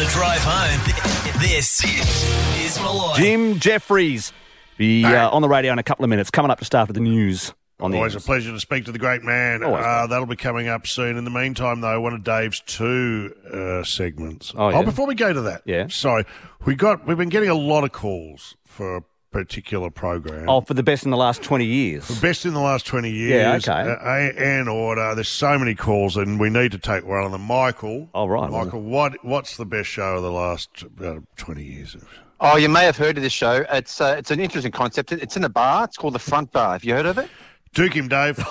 For 0.04 0.10
the 0.10 0.16
drive 0.16 0.42
home, 0.44 1.39
this 1.39 1.82
is 1.86 2.78
Molloy. 2.82 3.16
Jim 3.16 3.58
Jeffries 3.58 4.34
be 4.76 5.06
uh, 5.06 5.30
on 5.30 5.42
the 5.42 5.48
radio 5.48 5.72
in 5.72 5.80
a 5.80 5.84
couple 5.84 6.04
of 6.04 6.10
minutes, 6.10 6.30
coming 6.30 6.52
up 6.52 6.60
to 6.60 6.66
start 6.66 6.89
with 6.89 6.96
the 6.96 7.02
news 7.02 7.54
on 7.80 7.92
the 7.92 7.98
Always 7.98 8.13
a 8.16 8.20
pleasure 8.20 8.52
to 8.52 8.60
speak 8.60 8.84
to 8.86 8.92
the 8.92 9.00
great 9.00 9.24
man. 9.24 9.63
Always, 9.63 9.86
Uh, 9.86 10.08
that'll 10.08 10.26
be 10.26 10.36
coming 10.36 10.68
up 10.68 10.88
soon. 10.88 11.16
In 11.16 11.24
the 11.24 11.32
meantime, 11.32 11.80
though, 11.80 12.02
one 12.02 12.13
of 12.13 12.22
Dave's 12.22 12.60
two 12.66 13.34
uh, 13.50 13.86
segments. 13.86 14.52
Oh, 14.58 14.70
yeah? 14.72 14.82
before 14.82 15.08
we 15.08 15.16
go 15.16 15.32
to 15.32 15.42
that, 15.44 15.62
Yeah. 15.63 15.88
Sorry, 15.88 16.26
we 16.66 16.76
got 16.76 17.08
we've 17.08 17.18
been 17.18 17.30
getting 17.30 17.50
a 17.50 17.56
lot 17.56 17.86
of 17.86 17.94
calls 17.94 18.58
for 18.66 18.98
a 18.98 19.02
particular 19.34 19.89
program. 19.89 20.48
Oh, 20.48 20.62
for 20.62 20.74
the 20.74 20.84
best 20.84 21.04
in 21.04 21.12
the 21.12 21.17
last 21.17 21.43
20 21.43 21.65
years. 21.65 22.08
The 22.08 22.22
best 22.22 22.46
in 22.46 22.54
the 22.54 22.62
last 22.62 22.86
20 22.86 23.10
years. 23.10 23.65
Yeah, 23.67 23.74
okay. 23.74 23.91
Uh, 23.91 23.96
A- 24.02 24.39
and 24.39 24.69
order. 24.69 25.13
There's 25.15 25.28
so 25.28 25.60
many 25.60 25.76
calls, 25.76 26.15
and 26.15 26.39
we 26.39 26.50
need 26.50 26.72
to 26.72 26.78
take 26.78 27.06
one 27.06 27.24
of 27.24 27.32
them. 27.34 27.41
Michael. 27.41 28.08
Oh, 28.13 28.28
right. 28.28 28.50
Michael, 28.50 28.82
what 28.82 29.24
what's 29.26 29.58
the 29.58 29.65
best 29.65 29.89
show 29.89 30.15
of 30.15 30.22
the 30.24 30.32
last 30.32 30.86
uh, 31.04 31.15
20 31.36 31.63
years? 31.63 31.98
Oh, 32.39 32.56
you 32.58 32.69
may 32.69 32.84
have 32.86 32.96
heard 32.98 33.17
of 33.17 33.24
this 33.24 33.34
show. 33.34 33.65
It's 33.72 34.00
uh, 34.00 34.15
it's 34.17 34.32
an 34.32 34.39
interesting 34.39 34.72
concept. 34.72 35.12
It's 35.12 35.36
in 35.36 35.43
a 35.43 35.50
bar. 35.50 35.84
It's 35.86 35.98
called 35.98 36.13
the 36.13 36.19
Front 36.19 36.52
Bar. 36.52 36.74
Have 36.74 36.84
you 36.84 36.93
heard 36.93 37.06
of 37.06 37.17
it? 37.17 37.30
Duke 37.74 37.96
him, 37.96 38.08
Dave. 38.08 38.36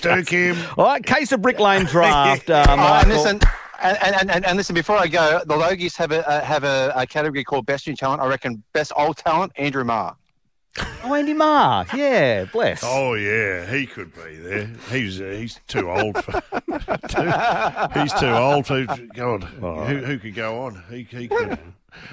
Duke 0.00 0.28
him. 0.28 0.56
All 0.78 0.84
right, 0.86 1.04
case 1.04 1.30
of 1.32 1.42
Brick 1.42 1.58
Lane 1.58 1.84
draft. 1.84 2.48
Uh, 2.50 2.64
Oh, 2.68 3.08
listen, 3.08 3.38
and, 3.82 4.14
and, 4.14 4.30
and, 4.30 4.46
and 4.46 4.56
listen. 4.56 4.74
Before 4.74 4.96
I 4.96 5.06
go, 5.06 5.40
the 5.46 5.54
Logies 5.54 5.96
have 5.96 6.12
a 6.12 6.28
uh, 6.28 6.42
have 6.42 6.64
a, 6.64 6.92
a 6.94 7.06
category 7.06 7.44
called 7.44 7.66
Best 7.66 7.86
New 7.86 7.96
Talent. 7.96 8.22
I 8.22 8.26
reckon 8.26 8.62
Best 8.72 8.92
Old 8.96 9.16
Talent, 9.16 9.52
Andrew 9.56 9.84
Maher. 9.84 10.16
Oh, 11.04 11.14
Andy 11.14 11.34
Maher. 11.34 11.86
Yeah, 11.94 12.44
bless. 12.44 12.82
Oh 12.84 13.14
yeah, 13.14 13.66
he 13.70 13.86
could 13.86 14.14
be 14.14 14.36
there. 14.36 14.70
He's 14.90 15.20
uh, 15.20 15.24
he's 15.24 15.60
too 15.66 15.90
old 15.90 16.22
for. 16.24 16.32
too, 17.08 18.00
he's 18.00 18.12
too 18.14 18.30
old 18.30 18.66
for. 18.66 18.86
God, 19.14 19.44
who, 19.44 19.98
who 19.98 20.18
could 20.18 20.34
go 20.34 20.62
on? 20.62 20.82
He, 20.88 21.02
he 21.02 21.28
could. 21.28 21.58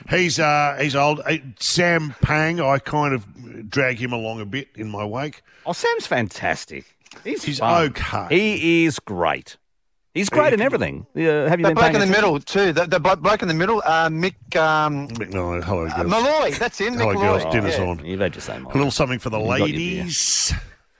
He's 0.09 0.39
uh 0.39 0.77
he's 0.79 0.95
old. 0.95 1.21
Uh, 1.25 1.37
Sam 1.59 2.15
Pang. 2.21 2.59
I 2.59 2.79
kind 2.79 3.13
of 3.13 3.69
drag 3.69 3.97
him 3.97 4.11
along 4.11 4.41
a 4.41 4.45
bit 4.45 4.69
in 4.75 4.89
my 4.89 5.05
wake. 5.05 5.41
Oh, 5.65 5.73
Sam's 5.73 6.07
fantastic. 6.07 6.97
He's, 7.23 7.43
He's 7.43 7.61
okay. 7.61 8.27
He 8.29 8.85
is 8.85 8.99
great. 8.99 9.57
He's 10.13 10.29
great 10.29 10.53
in 10.53 10.61
everything. 10.61 11.05
Uh, 11.15 11.19
have 11.47 11.59
you 11.59 11.65
The 11.65 11.69
been 11.69 11.73
bloke 11.75 11.77
paying 11.77 11.95
in 11.95 11.99
the 12.01 12.05
attention? 12.07 12.11
middle 12.11 12.39
too. 12.39 12.73
The, 12.73 12.85
the 12.85 12.99
bloke 12.99 13.41
in 13.43 13.47
the 13.47 13.53
middle, 13.53 13.81
uh, 13.85 14.09
Mick 14.09 14.55
um, 14.55 15.07
Mick 15.09 15.31
Molloy, 15.33 15.61
hello, 15.61 15.85
uh, 15.85 15.95
girls. 15.95 16.09
Molloy. 16.09 16.51
That's 16.51 16.77
him. 16.79 16.93
Hello, 16.95 17.13
Mick 17.13 17.21
girls. 17.21 17.43
Molloy. 17.43 17.51
Dinner's 17.51 17.77
Yeah. 17.77 17.85
on. 17.85 18.05
You've 18.05 18.19
had 18.19 18.33
your 18.35 18.41
same. 18.41 18.65
A 18.65 18.69
little 18.73 18.91
something 18.91 19.19
for 19.19 19.29
the 19.29 19.39
You 19.39 19.45
got 19.47 19.59
your 19.59 19.67
beer. 19.67 19.75
ladies. 19.99 20.53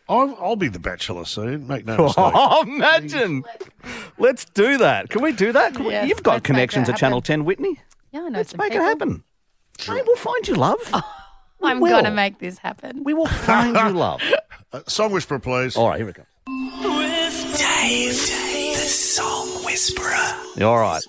I'll, 0.07 0.35
I'll 0.39 0.55
be 0.55 0.67
the 0.69 0.79
bachelor 0.79 1.25
soon. 1.25 1.67
Make 1.67 1.85
no 1.85 1.97
mistake. 2.03 2.31
Oh, 2.35 2.63
imagine. 2.63 3.43
Let's 4.19 4.45
do 4.45 4.77
that. 4.77 5.09
Can 5.09 5.21
we 5.23 5.31
do 5.31 5.51
that? 5.53 5.73
Can 5.75 5.85
we- 5.85 5.99
You've 6.01 6.23
got 6.23 6.43
connections 6.43 6.87
that 6.87 6.93
at 6.93 6.99
Channel 6.99 7.21
10, 7.21 7.45
Whitney. 7.45 7.79
Yeah, 8.11 8.21
I 8.21 8.29
know 8.29 8.37
Let's 8.39 8.51
some 8.51 8.57
make 8.59 8.71
people. 8.71 8.85
it 8.85 8.89
happen. 8.89 9.23
Mate, 9.87 10.03
we'll 10.05 10.15
find 10.17 10.47
you 10.47 10.55
love. 10.55 10.79
I'm 11.63 11.79
will. 11.79 11.89
going 11.91 12.05
to 12.05 12.11
make 12.11 12.39
this 12.39 12.57
happen. 12.57 13.03
We 13.03 13.13
will 13.13 13.25
find 13.27 13.75
you 13.75 13.89
love. 13.97 14.21
Uh, 14.71 14.81
song 14.85 15.11
whisper, 15.11 15.39
please. 15.39 15.75
All 15.75 15.89
right, 15.89 15.97
here 15.97 16.05
we 16.05 16.11
go. 16.13 16.21
Dave, 16.45 18.21
the 18.21 18.48
song 18.89 19.47
whisperer. 19.65 20.65
All 20.65 20.77
right. 20.79 21.01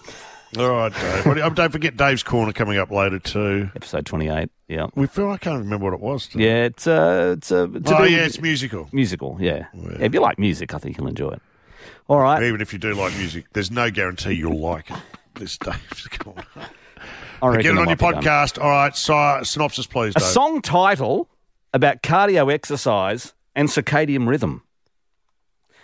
All 0.59 0.69
right, 0.69 0.93
Dave. 0.93 1.27
What 1.27 1.35
do 1.35 1.43
you- 1.43 1.51
don't 1.51 1.71
forget 1.71 1.97
Dave's 1.97 2.23
Corner 2.25 2.53
coming 2.53 2.77
up 2.79 2.91
later 2.91 3.19
too. 3.21 3.71
Episode 3.77 4.05
28. 4.07 4.51
Yeah. 4.69 4.87
We 4.97 5.07
feel 5.07 5.31
I 5.31 5.37
can't 5.39 5.59
remember 5.61 5.85
what 5.87 5.95
it 5.95 6.01
was. 6.01 6.27
today. 6.27 6.45
Yeah, 6.45 6.65
it's 6.65 6.87
uh, 6.87 7.35
it's 7.39 7.53
uh, 7.53 7.67
to 7.67 7.83
Oh 7.97 8.05
do- 8.05 8.11
yeah, 8.13 8.25
it's 8.25 8.41
musical. 8.41 8.89
musical. 8.93 9.37
Yeah. 9.41 9.67
yeah. 9.75 9.97
If 10.01 10.13
you 10.15 10.21
like 10.21 10.39
music, 10.39 10.75
I 10.75 10.79
think 10.79 10.99
you'll 10.99 11.07
enjoy 11.09 11.31
it. 11.31 11.43
All 12.09 12.19
right. 12.19 12.43
Even 12.43 12.61
if 12.61 12.73
you 12.73 12.79
do 12.81 12.95
like 12.95 13.17
music, 13.17 13.47
there's 13.53 13.71
no 13.71 13.91
guarantee 13.91 14.33
you'll 14.33 14.59
like 14.59 14.91
it. 14.91 14.97
This 15.35 15.57
Dave's 15.57 16.09
Corner. 16.19 16.43
I 17.43 17.47
reckon 17.47 17.63
Get 17.63 17.67
it 17.67 17.71
on 17.71 17.77
your 17.77 17.85
might 17.87 17.99
be 17.99 18.05
done. 18.05 18.15
podcast. 18.23 18.63
All 18.63 18.69
right, 18.71 18.95
si- 18.97 19.45
synopsis, 19.49 19.87
please, 19.87 20.15
A 20.17 20.21
song 20.21 20.61
title 20.61 21.31
about 21.73 22.03
cardio 22.03 22.53
exercise 22.53 23.33
and 23.55 23.69
circadian 23.69 24.27
rhythm. 24.29 24.63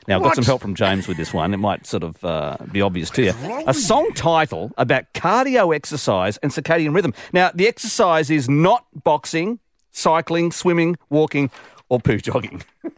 Now, 0.09 0.17
I've 0.17 0.23
got 0.23 0.37
some 0.37 0.45
help 0.45 0.63
from 0.63 0.75
James 0.75 1.09
with 1.09 1.17
this 1.17 1.35
one. 1.35 1.53
It 1.53 1.57
might 1.57 1.87
sort 1.87 2.03
of 2.05 2.25
uh, 2.25 2.57
be 2.71 2.81
obvious 2.81 3.11
to 3.11 3.23
you. 3.25 3.35
A 3.67 3.75
song 3.75 4.13
title 4.15 4.73
about 4.77 5.13
cardio 5.15 5.75
exercise 5.75 6.37
and 6.39 6.53
circadian 6.53 6.95
rhythm. 6.95 7.13
Now, 7.33 7.51
the 7.55 7.67
exercise 7.67 8.31
is 8.31 8.49
not 8.49 8.87
boxing, 9.03 9.59
cycling, 9.91 10.53
swimming, 10.53 10.97
walking, 11.11 11.51
or 11.89 12.01
poo 12.01 12.19
jogging. 12.19 12.63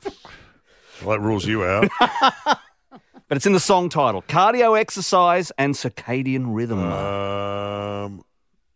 Well, 1.04 1.16
that 1.16 1.24
rules 1.24 1.46
you 1.46 1.62
out. 1.62 1.88
But 3.28 3.36
it's 3.36 3.44
in 3.44 3.52
the 3.52 3.60
song 3.60 3.90
title 3.90 4.22
Cardio 4.22 4.78
exercise 4.78 5.52
and 5.58 5.74
circadian 5.74 6.46
rhythm. 6.54 6.78
Um, 6.80 8.24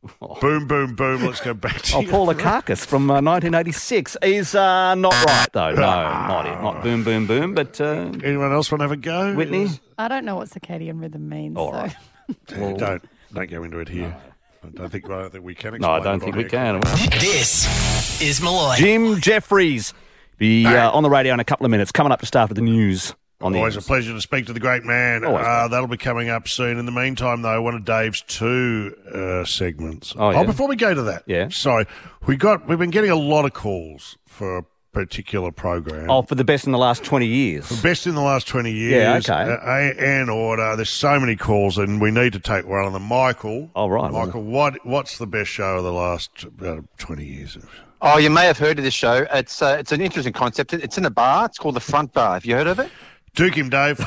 boom, 0.40 0.66
boom, 0.66 0.94
boom. 0.94 1.24
Let's 1.24 1.40
go 1.40 1.54
back 1.54 1.80
to 1.82 1.96
Oh, 1.96 2.02
Paul 2.02 2.10
Paula 2.10 2.34
Carcass 2.34 2.84
from 2.84 3.10
uh, 3.10 3.22
1986 3.22 4.16
is 4.22 4.54
uh, 4.54 4.94
not 4.96 5.12
right, 5.26 5.48
though. 5.52 5.72
No, 5.72 5.80
not 5.80 6.46
it. 6.46 6.62
Not 6.62 6.82
boom, 6.82 7.04
boom, 7.04 7.26
boom. 7.26 7.54
But 7.54 7.80
uh, 7.80 8.10
Anyone 8.24 8.52
else 8.52 8.70
want 8.72 8.80
to 8.80 8.84
have 8.84 8.92
a 8.92 8.96
go? 8.96 9.34
Whitney? 9.34 9.68
I 9.98 10.08
don't 10.08 10.24
know 10.24 10.36
what 10.36 10.48
circadian 10.48 11.00
rhythm 11.00 11.28
means. 11.28 11.56
All 11.56 11.70
so. 11.72 11.76
right. 11.78 11.94
Well, 12.56 12.76
don't 12.76 13.02
don't 13.34 13.50
go 13.50 13.62
into 13.62 13.78
it 13.80 13.88
here. 13.88 14.16
I 14.64 14.68
don't 14.68 14.88
think 14.88 15.04
I 15.06 15.08
don't 15.22 15.32
think 15.32 15.44
we 15.44 15.54
can. 15.54 15.78
No, 15.80 15.90
I 15.90 16.00
don't 16.00 16.20
think 16.20 16.36
we 16.36 16.44
can. 16.44 16.80
This 17.10 18.22
is 18.22 18.40
Molloy. 18.40 18.76
Jim 18.76 19.20
Jefferies 19.20 19.92
be 20.38 20.64
uh, 20.64 20.90
on 20.92 21.02
the 21.02 21.10
radio 21.10 21.34
in 21.34 21.40
a 21.40 21.44
couple 21.44 21.66
of 21.66 21.70
minutes. 21.70 21.92
Coming 21.92 22.12
up 22.12 22.20
to 22.20 22.26
start 22.26 22.48
with 22.48 22.56
the 22.56 22.62
news 22.62 23.10
on 23.10 23.16
the 23.16 23.21
Always 23.42 23.76
a 23.76 23.82
pleasure 23.82 24.12
to 24.12 24.20
speak 24.20 24.46
to 24.46 24.52
the 24.52 24.60
great 24.60 24.84
man. 24.84 25.24
Always 25.24 25.44
Uh, 25.46 25.68
that'll 25.68 25.86
be 25.88 25.96
coming 25.96 26.28
up 26.28 26.48
soon. 26.48 26.78
In 26.78 26.86
the 26.86 26.92
meantime, 26.92 27.42
though, 27.42 27.60
one 27.62 27.74
of 27.74 27.84
Dave's 27.84 28.22
two 28.22 28.94
uh, 29.12 29.44
segments. 29.44 30.14
Oh, 30.16 30.30
yeah? 30.30 30.44
before 30.44 30.68
we 30.68 30.76
go 30.76 30.94
to 30.94 31.02
that, 31.02 31.24
Yeah. 31.26 31.48
Sorry, 31.48 31.86
we 32.26 32.36
got 32.36 32.66
we've 32.68 32.78
been 32.78 32.90
getting 32.90 33.10
a 33.10 33.16
lot 33.16 33.44
of 33.44 33.52
calls 33.52 34.16
for 34.26 34.58
a 34.58 34.62
particular 34.92 35.50
program. 35.50 36.10
Oh, 36.10 36.20
for 36.22 36.34
the 36.34 36.44
best 36.44 36.66
in 36.66 36.72
the 36.72 36.78
last 36.78 37.02
20 37.02 37.26
years. 37.26 37.66
The 37.68 37.82
best 37.82 38.06
in 38.06 38.14
the 38.14 38.20
last 38.20 38.46
20 38.46 38.70
years. 38.70 39.26
Yeah, 39.26 39.34
okay. 39.34 39.50
Uh, 39.52 39.56
A- 39.66 39.98
and 39.98 40.28
order. 40.30 40.76
There's 40.76 40.90
so 40.90 41.18
many 41.18 41.34
calls, 41.34 41.78
and 41.78 41.98
we 42.00 42.10
need 42.10 42.34
to 42.34 42.38
take 42.40 42.66
one 42.66 42.84
of 42.84 42.92
them. 42.92 43.04
Michael. 43.04 43.70
Oh, 43.74 43.88
right. 43.88 44.12
Michael, 44.12 44.42
what 44.42 44.84
what's 44.84 45.16
the 45.18 45.26
best 45.26 45.50
show 45.50 45.78
of 45.78 45.84
the 45.84 45.92
last 45.92 46.46
uh, 46.62 46.76
20 46.98 47.24
years? 47.24 47.56
Oh, 48.02 48.18
you 48.18 48.30
may 48.30 48.44
have 48.46 48.58
heard 48.58 48.78
of 48.78 48.84
this 48.84 48.92
show. 48.94 49.26
It's 49.32 49.62
uh, 49.62 49.76
it's 49.78 49.92
an 49.92 50.00
interesting 50.00 50.32
concept. 50.32 50.74
It's 50.74 50.98
in 50.98 51.04
a 51.06 51.10
bar. 51.10 51.46
It's 51.46 51.56
called 51.58 51.76
the 51.76 51.80
Front 51.80 52.12
Bar. 52.12 52.34
Have 52.34 52.44
you 52.44 52.54
heard 52.56 52.66
of 52.66 52.78
it? 52.78 52.90
Duke 53.34 53.54
him, 53.56 53.70
Dave. 53.70 53.96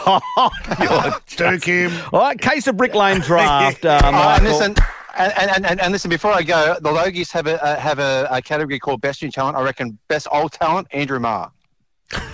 Duke 1.35 1.63
him. 1.63 1.91
All 2.13 2.19
right, 2.21 2.39
case 2.39 2.67
of 2.67 2.77
Brick 2.77 2.93
Lane 2.93 3.21
draft. 3.21 3.83
Uh, 3.85 3.99
Oh, 4.05 4.35
and 4.35 4.43
listen, 4.43 4.75
and, 5.17 5.33
and, 5.51 5.65
and, 5.65 5.81
and 5.81 5.91
listen. 5.91 6.09
Before 6.09 6.31
I 6.31 6.43
go, 6.43 6.75
the 6.81 6.91
Logies 6.91 7.31
have 7.31 7.47
a 7.47 7.63
uh, 7.63 7.79
have 7.79 7.99
a, 7.99 8.27
a 8.29 8.41
category 8.41 8.77
called 8.79 9.01
Best 9.01 9.23
New 9.23 9.31
Talent. 9.31 9.57
I 9.57 9.63
reckon 9.63 9.97
Best 10.09 10.27
Old 10.31 10.51
Talent, 10.51 10.87
Andrew 10.91 11.19
Maher. 11.19 11.51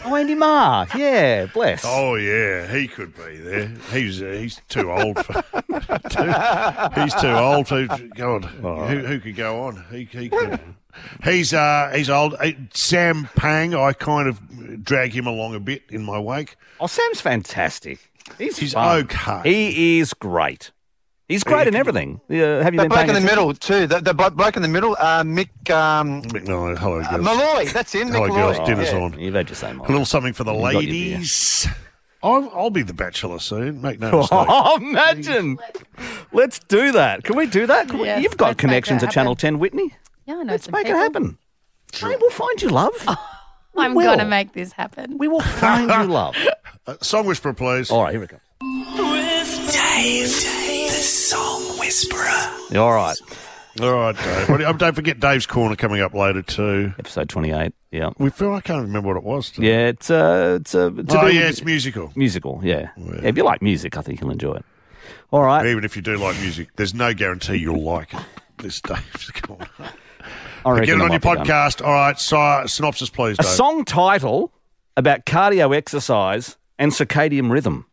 Oh, 0.03 0.15
Andy 0.15 0.35
Maher. 0.35 0.87
Yeah, 0.97 1.45
bless. 1.45 1.83
Oh 1.85 2.15
yeah, 2.15 2.67
he 2.75 2.87
could 2.89 3.15
be 3.15 3.37
there. 3.37 3.67
He's 3.91 4.21
uh, 4.21 4.25
he's 4.25 4.59
too 4.67 4.91
old 4.91 5.23
for. 5.25 5.33
too, 6.09 7.01
he's 7.01 7.15
too 7.15 7.31
old 7.31 7.67
for. 7.69 7.87
God, 8.15 8.43
who, 8.45 8.99
who 8.99 9.19
could 9.21 9.35
go 9.37 9.61
on? 9.63 9.85
He, 9.91 10.03
he 10.05 10.27
could. 10.29 10.59
He's 11.23 11.53
uh 11.53 11.91
he's 11.95 12.09
old. 12.09 12.35
Uh, 12.39 12.51
Sam 12.73 13.29
Pang. 13.35 13.73
I 13.75 13.93
kind 13.93 14.27
of 14.27 14.83
drag 14.83 15.13
him 15.13 15.27
along 15.27 15.55
a 15.55 15.59
bit 15.59 15.83
in 15.89 16.03
my 16.03 16.19
wake. 16.19 16.55
Oh, 16.79 16.87
Sam's 16.87 17.21
fantastic. 17.21 17.99
He's, 18.37 18.57
He's 18.57 18.75
okay. 18.75 19.41
He 19.43 19.99
is 19.99 20.13
great. 20.13 20.71
He's 21.27 21.43
great 21.45 21.67
in 21.67 21.75
everything. 21.75 22.19
Uh, 22.29 22.33
have 22.61 22.73
you 22.73 22.79
The 22.79 22.83
been 22.83 22.87
bloke 22.89 22.91
paying 23.05 23.09
in 23.09 23.15
the 23.15 23.21
middle 23.21 23.53
too. 23.53 23.87
The, 23.87 23.99
the 24.01 24.13
bloke 24.13 24.57
in 24.57 24.61
the 24.61 24.67
middle, 24.67 24.97
uh, 24.99 25.23
Mick 25.23 25.69
um, 25.69 26.21
Mick 26.23 26.45
Molloy, 26.47 26.75
hello, 26.75 26.99
uh, 26.99 27.09
girls. 27.09 27.23
Molloy. 27.23 27.65
That's 27.67 27.93
him. 27.93 28.09
Hello, 28.09 28.27
Mick 28.27 28.35
girls. 28.35 28.57
Molloy. 28.57 28.65
Dinner's 28.69 28.91
Yeah. 28.91 28.99
on. 28.99 29.19
You've 29.19 29.33
had 29.35 29.47
your 29.49 29.55
same. 29.55 29.79
A 29.79 29.87
little 29.87 30.03
something 30.05 30.33
for 30.33 30.43
the 30.43 30.53
You 30.53 30.59
got 30.61 30.73
ladies. 30.75 31.67
I'll, 32.23 32.51
I'll 32.53 32.69
be 32.69 32.83
the 32.83 32.93
bachelor 32.93 33.39
soon. 33.39 33.81
Make 33.81 33.99
no 33.99 34.11
mistake. 34.19 34.45
Oh, 34.49 34.77
imagine. 34.77 35.57
Let's 36.33 36.59
do 36.59 36.91
that. 36.91 37.23
Can 37.23 37.35
we 37.37 37.47
do 37.47 37.65
that? 37.65 37.87
Can 37.89 37.99
we- 37.99 38.13
You've 38.15 38.37
got 38.37 38.57
connections 38.57 39.01
that 39.01 39.07
at 39.07 39.13
Channel 39.13 39.35
10, 39.35 39.57
Whitney. 39.57 39.93
Yeah, 40.31 40.37
I 40.39 40.43
know 40.43 40.51
Let's 40.53 40.65
some 40.65 40.71
make 40.71 40.83
it 40.85 40.89
people. 40.89 40.99
happen. 41.01 41.37
Mate, 42.03 42.17
we'll 42.21 42.29
find 42.31 42.61
you 42.61 42.69
love. 42.69 42.93
I'm 43.77 43.93
going 43.93 44.19
to 44.19 44.25
make 44.25 44.53
this 44.53 44.71
happen. 44.71 45.17
We 45.17 45.27
will 45.27 45.41
find 45.41 45.89
you 45.89 46.03
love. 46.13 46.35
Uh, 46.87 46.95
song 47.01 47.25
whisperer, 47.25 47.53
please. 47.53 47.91
All 47.91 48.03
right, 48.03 48.11
here 48.11 48.21
we 48.21 48.27
go. 48.27 48.37
Dave, 48.61 50.27
the 50.27 50.89
song 51.01 51.61
whisperer. 51.79 52.79
All 52.79 52.93
right. 52.93 53.17
All 53.81 53.93
right, 53.93 54.15
Dave. 54.15 54.49
What 54.49 54.57
do 54.57 54.63
you- 54.65 54.73
don't 54.73 54.95
forget 54.95 55.19
Dave's 55.19 55.45
Corner 55.45 55.75
coming 55.75 56.01
up 56.01 56.13
later 56.13 56.41
too. 56.41 56.93
Episode 56.99 57.27
28. 57.29 57.73
Yeah. 57.91 58.11
We 58.17 58.29
feel 58.29 58.53
I 58.53 58.61
can't 58.61 58.81
remember 58.83 59.09
what 59.09 59.17
it 59.17 59.23
was. 59.23 59.51
today. 59.51 59.67
Yeah, 59.67 59.87
it's 59.87 60.09
uh, 60.09 60.57
it's 60.61 60.73
uh, 60.75 60.89
to 60.89 61.05
Oh 61.17 61.27
do 61.29 61.33
yeah, 61.35 61.47
it's 61.49 61.63
musical. 61.63 62.11
musical. 62.15 62.59
Yeah. 62.63 62.89
Yeah, 62.97 63.21
If 63.23 63.35
you 63.37 63.43
like 63.43 63.61
music, 63.61 63.97
I 63.97 64.01
think 64.01 64.21
you'll 64.21 64.31
enjoy 64.31 64.55
it. 64.55 64.65
All 65.31 65.43
right. 65.43 65.65
Even 65.65 65.83
if 65.83 65.95
you 65.95 66.01
do 66.01 66.15
like 66.17 66.39
music, 66.39 66.69
there's 66.77 66.93
no 66.93 67.13
guarantee 67.13 67.55
you'll 67.57 67.83
like 67.83 68.13
it. 68.13 68.21
This 68.57 68.79
Dave's 68.81 69.31
Corner. 69.31 69.67
I 70.65 70.71
reckon 70.71 70.85
Get 70.85 70.95
it 70.95 71.01
on 71.01 71.11
your 71.11 71.19
be 71.19 71.23
done. 71.27 71.37
podcast. 71.45 71.85
All 71.85 71.93
right, 71.93 72.19
si- 72.19 72.67
synopsis, 72.71 73.09
please, 73.09 73.37
A 73.39 73.43
Dave. 73.43 73.51
song 73.51 73.85
title 73.85 74.51
about 74.97 75.25
cardio 75.25 75.75
exercise 75.75 76.57
and 76.77 76.91
circadian 76.91 77.51
rhythm. 77.51 77.85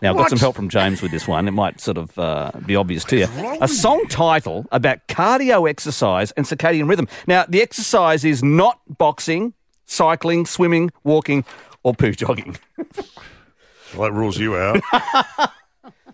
Now, 0.00 0.10
I've 0.10 0.16
got 0.16 0.30
some 0.30 0.38
help 0.38 0.54
from 0.54 0.68
James 0.68 1.02
with 1.02 1.10
this 1.10 1.26
one. 1.26 1.48
It 1.48 1.52
might 1.52 1.80
sort 1.80 1.98
of 1.98 2.16
uh, 2.18 2.52
be 2.64 2.76
obvious 2.76 3.02
to 3.06 3.16
you. 3.16 3.26
A 3.60 3.66
song 3.66 4.04
title 4.08 4.66
about 4.70 5.06
cardio 5.08 5.68
exercise 5.68 6.30
and 6.32 6.46
circadian 6.46 6.88
rhythm. 6.88 7.08
Now, 7.26 7.46
the 7.48 7.60
exercise 7.60 8.24
is 8.24 8.42
not 8.44 8.80
boxing, 8.98 9.54
cycling, 9.86 10.46
swimming, 10.46 10.90
walking, 11.02 11.44
or 11.82 11.94
poo 11.94 12.12
jogging. 12.12 12.56
Well, 13.96 14.10
that 14.10 14.12
rules 14.14 14.36
you 14.36 14.54
out. 14.54 14.82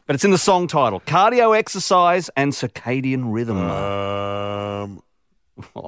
But 0.07 0.14
it's 0.14 0.24
in 0.24 0.30
the 0.32 0.39
song 0.39 0.68
title 0.68 1.01
Cardio 1.01 1.57
exercise 1.59 2.28
and 2.37 2.53
circadian 2.53 3.32
rhythm. 3.32 3.57
um, 3.59 5.03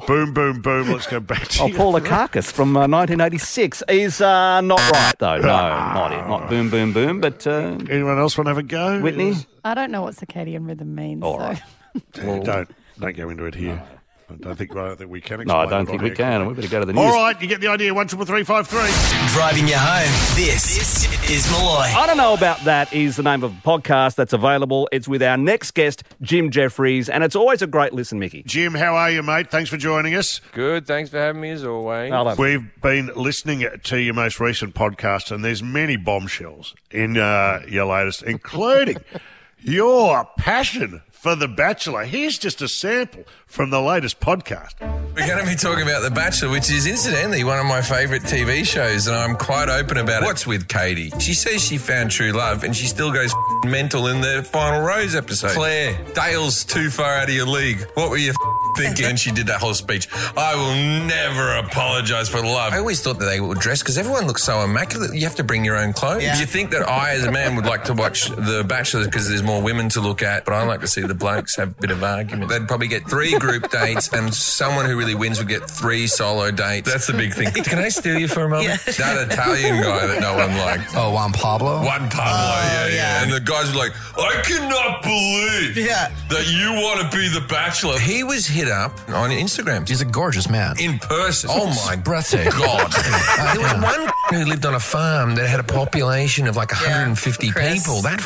boom, 0.06 0.32
boom, 0.32 0.62
boom. 0.62 0.92
Let's 0.92 1.06
go 1.06 1.20
back 1.20 1.48
to 1.48 1.62
Oh, 1.64 1.66
you. 1.66 1.74
Paul 1.74 1.94
Lekakis 1.94 2.52
from 2.52 2.76
uh, 2.76 2.80
1986 2.86 3.82
is 3.88 4.20
uh, 4.20 4.60
not 4.60 4.78
right, 4.92 5.14
though. 5.18 5.36
No, 5.38 5.46
not 5.46 6.12
it. 6.12 6.28
Not 6.28 6.48
boom, 6.48 6.70
boom, 6.70 6.92
boom. 6.92 7.20
But 7.20 7.46
Anyone 7.46 8.18
else 8.18 8.36
want 8.38 8.46
to 8.46 8.50
have 8.50 8.58
a 8.58 8.62
go? 8.62 9.00
Whitney? 9.00 9.34
I 9.64 9.74
don't 9.74 9.90
know 9.90 10.02
what 10.02 10.14
circadian 10.14 10.66
rhythm 10.66 10.94
means. 10.94 11.22
All 11.22 11.34
so. 11.38 11.44
right. 11.44 11.62
Uh, 12.18 12.38
don't 12.40 12.68
don't 13.00 13.16
go 13.16 13.30
into 13.30 13.46
it 13.46 13.54
here. 13.54 13.82
I 14.28 14.34
don't 14.34 14.56
think, 14.56 14.72
I 14.72 14.88
don't 14.88 14.96
think 14.96 15.10
we 15.10 15.20
can. 15.20 15.44
No, 15.46 15.56
I 15.56 15.66
don't 15.66 15.82
it 15.82 15.86
think 15.86 16.02
we 16.02 16.08
here, 16.08 16.16
can. 16.16 16.46
We 16.48 16.54
better 16.54 16.66
go 16.68 16.80
to 16.80 16.86
the 16.86 16.92
news. 16.92 17.04
All 17.04 17.12
right, 17.12 17.40
you 17.40 17.46
get 17.46 17.60
the 17.60 17.68
idea. 17.68 17.94
One 17.94 18.08
triple 18.08 18.26
three 18.26 18.42
five 18.42 18.66
three. 18.66 18.90
Driving 19.32 19.68
you 19.68 19.76
home. 19.76 20.10
This 20.34 21.06
is 21.30 21.48
Molloy. 21.52 21.84
I 21.96 22.06
don't 22.08 22.16
know 22.16 22.34
about 22.34 22.58
that 22.64 22.92
is 22.92 23.14
the 23.14 23.22
name 23.22 23.44
of 23.44 23.52
a 23.52 23.60
podcast 23.60 24.16
that's 24.16 24.32
available. 24.32 24.88
It's 24.90 25.06
with 25.06 25.22
our 25.22 25.36
next 25.36 25.74
guest, 25.74 26.02
Jim 26.22 26.50
Jefferies, 26.50 27.08
and 27.08 27.22
it's 27.22 27.36
always 27.36 27.62
a 27.62 27.68
great 27.68 27.92
listen, 27.92 28.18
Mickey. 28.18 28.42
Jim, 28.44 28.74
how 28.74 28.96
are 28.96 29.12
you, 29.12 29.22
mate? 29.22 29.48
Thanks 29.48 29.70
for 29.70 29.76
joining 29.76 30.16
us. 30.16 30.40
Good. 30.52 30.88
Thanks 30.88 31.08
for 31.10 31.18
having 31.18 31.40
me 31.40 31.50
as 31.50 31.64
always. 31.64 32.12
We've 32.36 32.68
been 32.82 33.12
listening 33.14 33.64
to 33.84 34.00
your 34.00 34.14
most 34.14 34.40
recent 34.40 34.74
podcast, 34.74 35.30
and 35.30 35.44
there's 35.44 35.62
many 35.62 35.96
bombshells 35.96 36.74
in 36.90 37.16
uh, 37.16 37.62
your 37.68 37.86
latest, 37.86 38.24
including 38.24 38.96
your 39.60 40.28
passion 40.36 41.02
for 41.18 41.34
The 41.34 41.48
Bachelor. 41.48 42.04
Here's 42.04 42.38
just 42.38 42.62
a 42.62 42.68
sample 42.68 43.24
from 43.46 43.70
the 43.70 43.80
latest 43.80 44.20
podcast. 44.20 44.74
We're 45.16 45.26
going 45.26 45.42
to 45.42 45.50
be 45.50 45.56
talking 45.56 45.82
about 45.82 46.02
The 46.02 46.10
Bachelor, 46.10 46.50
which 46.50 46.70
is 46.70 46.86
incidentally 46.86 47.42
one 47.42 47.58
of 47.58 47.64
my 47.64 47.80
favourite 47.80 48.22
TV 48.22 48.66
shows, 48.66 49.06
and 49.06 49.16
I'm 49.16 49.34
quite 49.34 49.68
open 49.70 49.96
about 49.96 50.22
it. 50.22 50.26
What's 50.26 50.46
with 50.46 50.68
Katie? 50.68 51.10
She 51.18 51.32
says 51.32 51.64
she 51.64 51.78
found 51.78 52.10
true 52.10 52.32
love, 52.32 52.64
and 52.64 52.76
she 52.76 52.86
still 52.86 53.10
goes 53.10 53.34
mental 53.64 54.08
in 54.08 54.20
the 54.20 54.46
final 54.52 54.82
rose 54.82 55.14
episode. 55.14 55.52
Claire, 55.52 55.98
Dale's 56.14 56.64
too 56.64 56.90
far 56.90 57.14
out 57.14 57.28
of 57.28 57.34
your 57.34 57.46
league. 57.46 57.80
What 57.94 58.10
were 58.10 58.18
you 58.18 58.34
thinking? 58.76 59.06
And 59.06 59.18
she 59.18 59.30
did 59.32 59.46
that 59.46 59.58
whole 59.58 59.72
speech. 59.72 60.06
I 60.36 60.54
will 60.54 61.06
never 61.06 61.56
apologise 61.66 62.28
for 62.28 62.42
love. 62.42 62.74
I 62.74 62.78
always 62.78 63.00
thought 63.00 63.18
that 63.20 63.24
they 63.24 63.40
would 63.40 63.58
dress 63.58 63.82
because 63.82 63.96
everyone 63.96 64.26
looks 64.26 64.44
so 64.44 64.62
immaculate. 64.62 65.14
You 65.14 65.22
have 65.22 65.36
to 65.36 65.44
bring 65.44 65.64
your 65.64 65.78
own 65.78 65.94
clothes. 65.94 66.22
Yeah. 66.24 66.38
You 66.38 66.44
think 66.44 66.72
that 66.72 66.86
I, 66.86 67.12
as 67.12 67.24
a 67.24 67.32
man, 67.32 67.56
would 67.56 67.64
like 67.64 67.84
to 67.84 67.94
watch 67.94 68.28
The 68.28 68.64
Bachelor 68.68 69.06
because 69.06 69.30
there's 69.30 69.42
more 69.42 69.62
women 69.62 69.88
to 69.90 70.02
look 70.02 70.22
at, 70.22 70.44
but 70.44 70.52
I 70.52 70.62
like 70.64 70.80
to 70.82 70.88
see 70.88 71.05
the 71.06 71.14
blokes 71.14 71.56
have 71.56 71.70
a 71.72 71.80
bit 71.80 71.90
of 71.90 72.02
argument. 72.02 72.50
They'd 72.50 72.66
probably 72.68 72.88
get 72.88 73.08
three 73.08 73.38
group 73.38 73.70
dates, 73.70 74.12
and 74.12 74.32
someone 74.34 74.86
who 74.86 74.96
really 74.96 75.14
wins 75.14 75.38
would 75.38 75.48
get 75.48 75.68
three 75.70 76.06
solo 76.06 76.50
dates. 76.50 76.90
That's 76.90 77.06
the 77.06 77.12
big 77.14 77.34
thing. 77.34 77.52
Can 77.64 77.78
I 77.78 77.88
steal 77.88 78.18
you 78.18 78.28
for 78.28 78.44
a 78.44 78.48
moment? 78.48 78.80
That 78.84 79.30
Italian 79.30 79.82
guy 79.82 80.06
that 80.06 80.20
no 80.20 80.34
one 80.36 80.56
liked. 80.58 80.90
Oh, 80.96 81.12
Juan 81.12 81.32
Pablo? 81.32 81.82
Juan 81.82 82.08
Pablo, 82.10 82.22
oh, 82.24 82.68
yeah, 82.72 82.86
yeah, 82.88 82.94
yeah. 82.94 83.22
And 83.22 83.32
the 83.32 83.40
guys 83.40 83.70
were 83.72 83.78
like, 83.78 83.92
I 84.18 84.42
cannot 84.42 85.02
believe 85.02 85.76
Yeah. 85.76 86.08
that 86.30 86.46
you 86.48 86.72
want 86.82 87.00
to 87.10 87.16
be 87.16 87.28
the 87.28 87.44
bachelor. 87.48 87.98
He 87.98 88.24
was 88.24 88.46
hit 88.46 88.68
up 88.68 88.92
on 89.08 89.30
Instagram. 89.30 89.86
He's 89.88 90.00
a 90.00 90.04
gorgeous 90.04 90.48
man. 90.48 90.74
In 90.80 90.98
person. 90.98 91.50
Oh 91.52 91.66
my 91.86 91.96
breathtaking. 91.96 92.52
God. 92.52 92.90
there 92.92 93.60
was 93.62 93.72
one 93.82 94.10
who 94.30 94.44
lived 94.44 94.66
on 94.66 94.74
a 94.74 94.80
farm 94.80 95.34
that 95.36 95.46
had 95.48 95.60
a 95.60 95.64
population 95.64 96.46
of 96.46 96.56
like 96.56 96.70
150 96.72 97.52
people. 97.52 98.02
That 98.02 98.20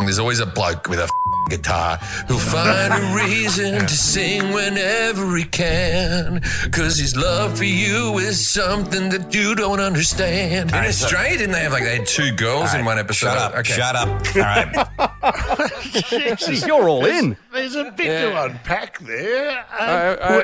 there's 0.00 0.18
always 0.18 0.40
a 0.40 0.46
bloke 0.46 0.88
with 0.88 0.98
a 1.00 1.08
guitar 1.48 1.96
who'll 2.28 2.38
find 2.38 2.92
a 2.92 3.14
reason 3.24 3.78
to 3.86 3.88
sing 3.88 4.52
whenever 4.52 5.36
he 5.36 5.44
can. 5.44 6.40
Cause 6.72 6.98
his 6.98 7.16
love 7.16 7.56
for 7.58 7.64
you 7.64 8.18
is 8.18 8.46
something 8.46 9.08
that 9.10 9.32
you 9.34 9.54
don't 9.54 9.80
understand. 9.80 10.70
In 10.70 10.74
All 10.74 10.80
right, 10.82 10.92
so- 10.92 11.04
Australia, 11.06 11.38
didn't 11.38 11.52
they 11.52 11.60
have 11.62 11.72
like 11.72 11.84
they 11.84 11.98
had 11.98 12.06
two 12.06 12.32
girls 12.32 12.70
All 12.70 12.80
in 12.80 12.84
right, 12.84 12.86
one 12.86 12.98
episode? 12.98 13.26
shut 13.26 13.36
up, 13.56 13.64
shut 13.64 13.96
up. 13.96 14.08
All 14.36 14.42
right. 14.42 15.72
Jesus, 16.38 16.66
You're 16.66 16.88
all 16.88 17.06
in. 17.06 17.36
There's 17.56 17.74
a 17.74 17.90
bit 17.90 18.06
to 18.06 18.42
unpack 18.44 18.98
there. 19.00 19.64
I, 19.70 20.08
Um, 20.14 20.18
I, 20.20 20.36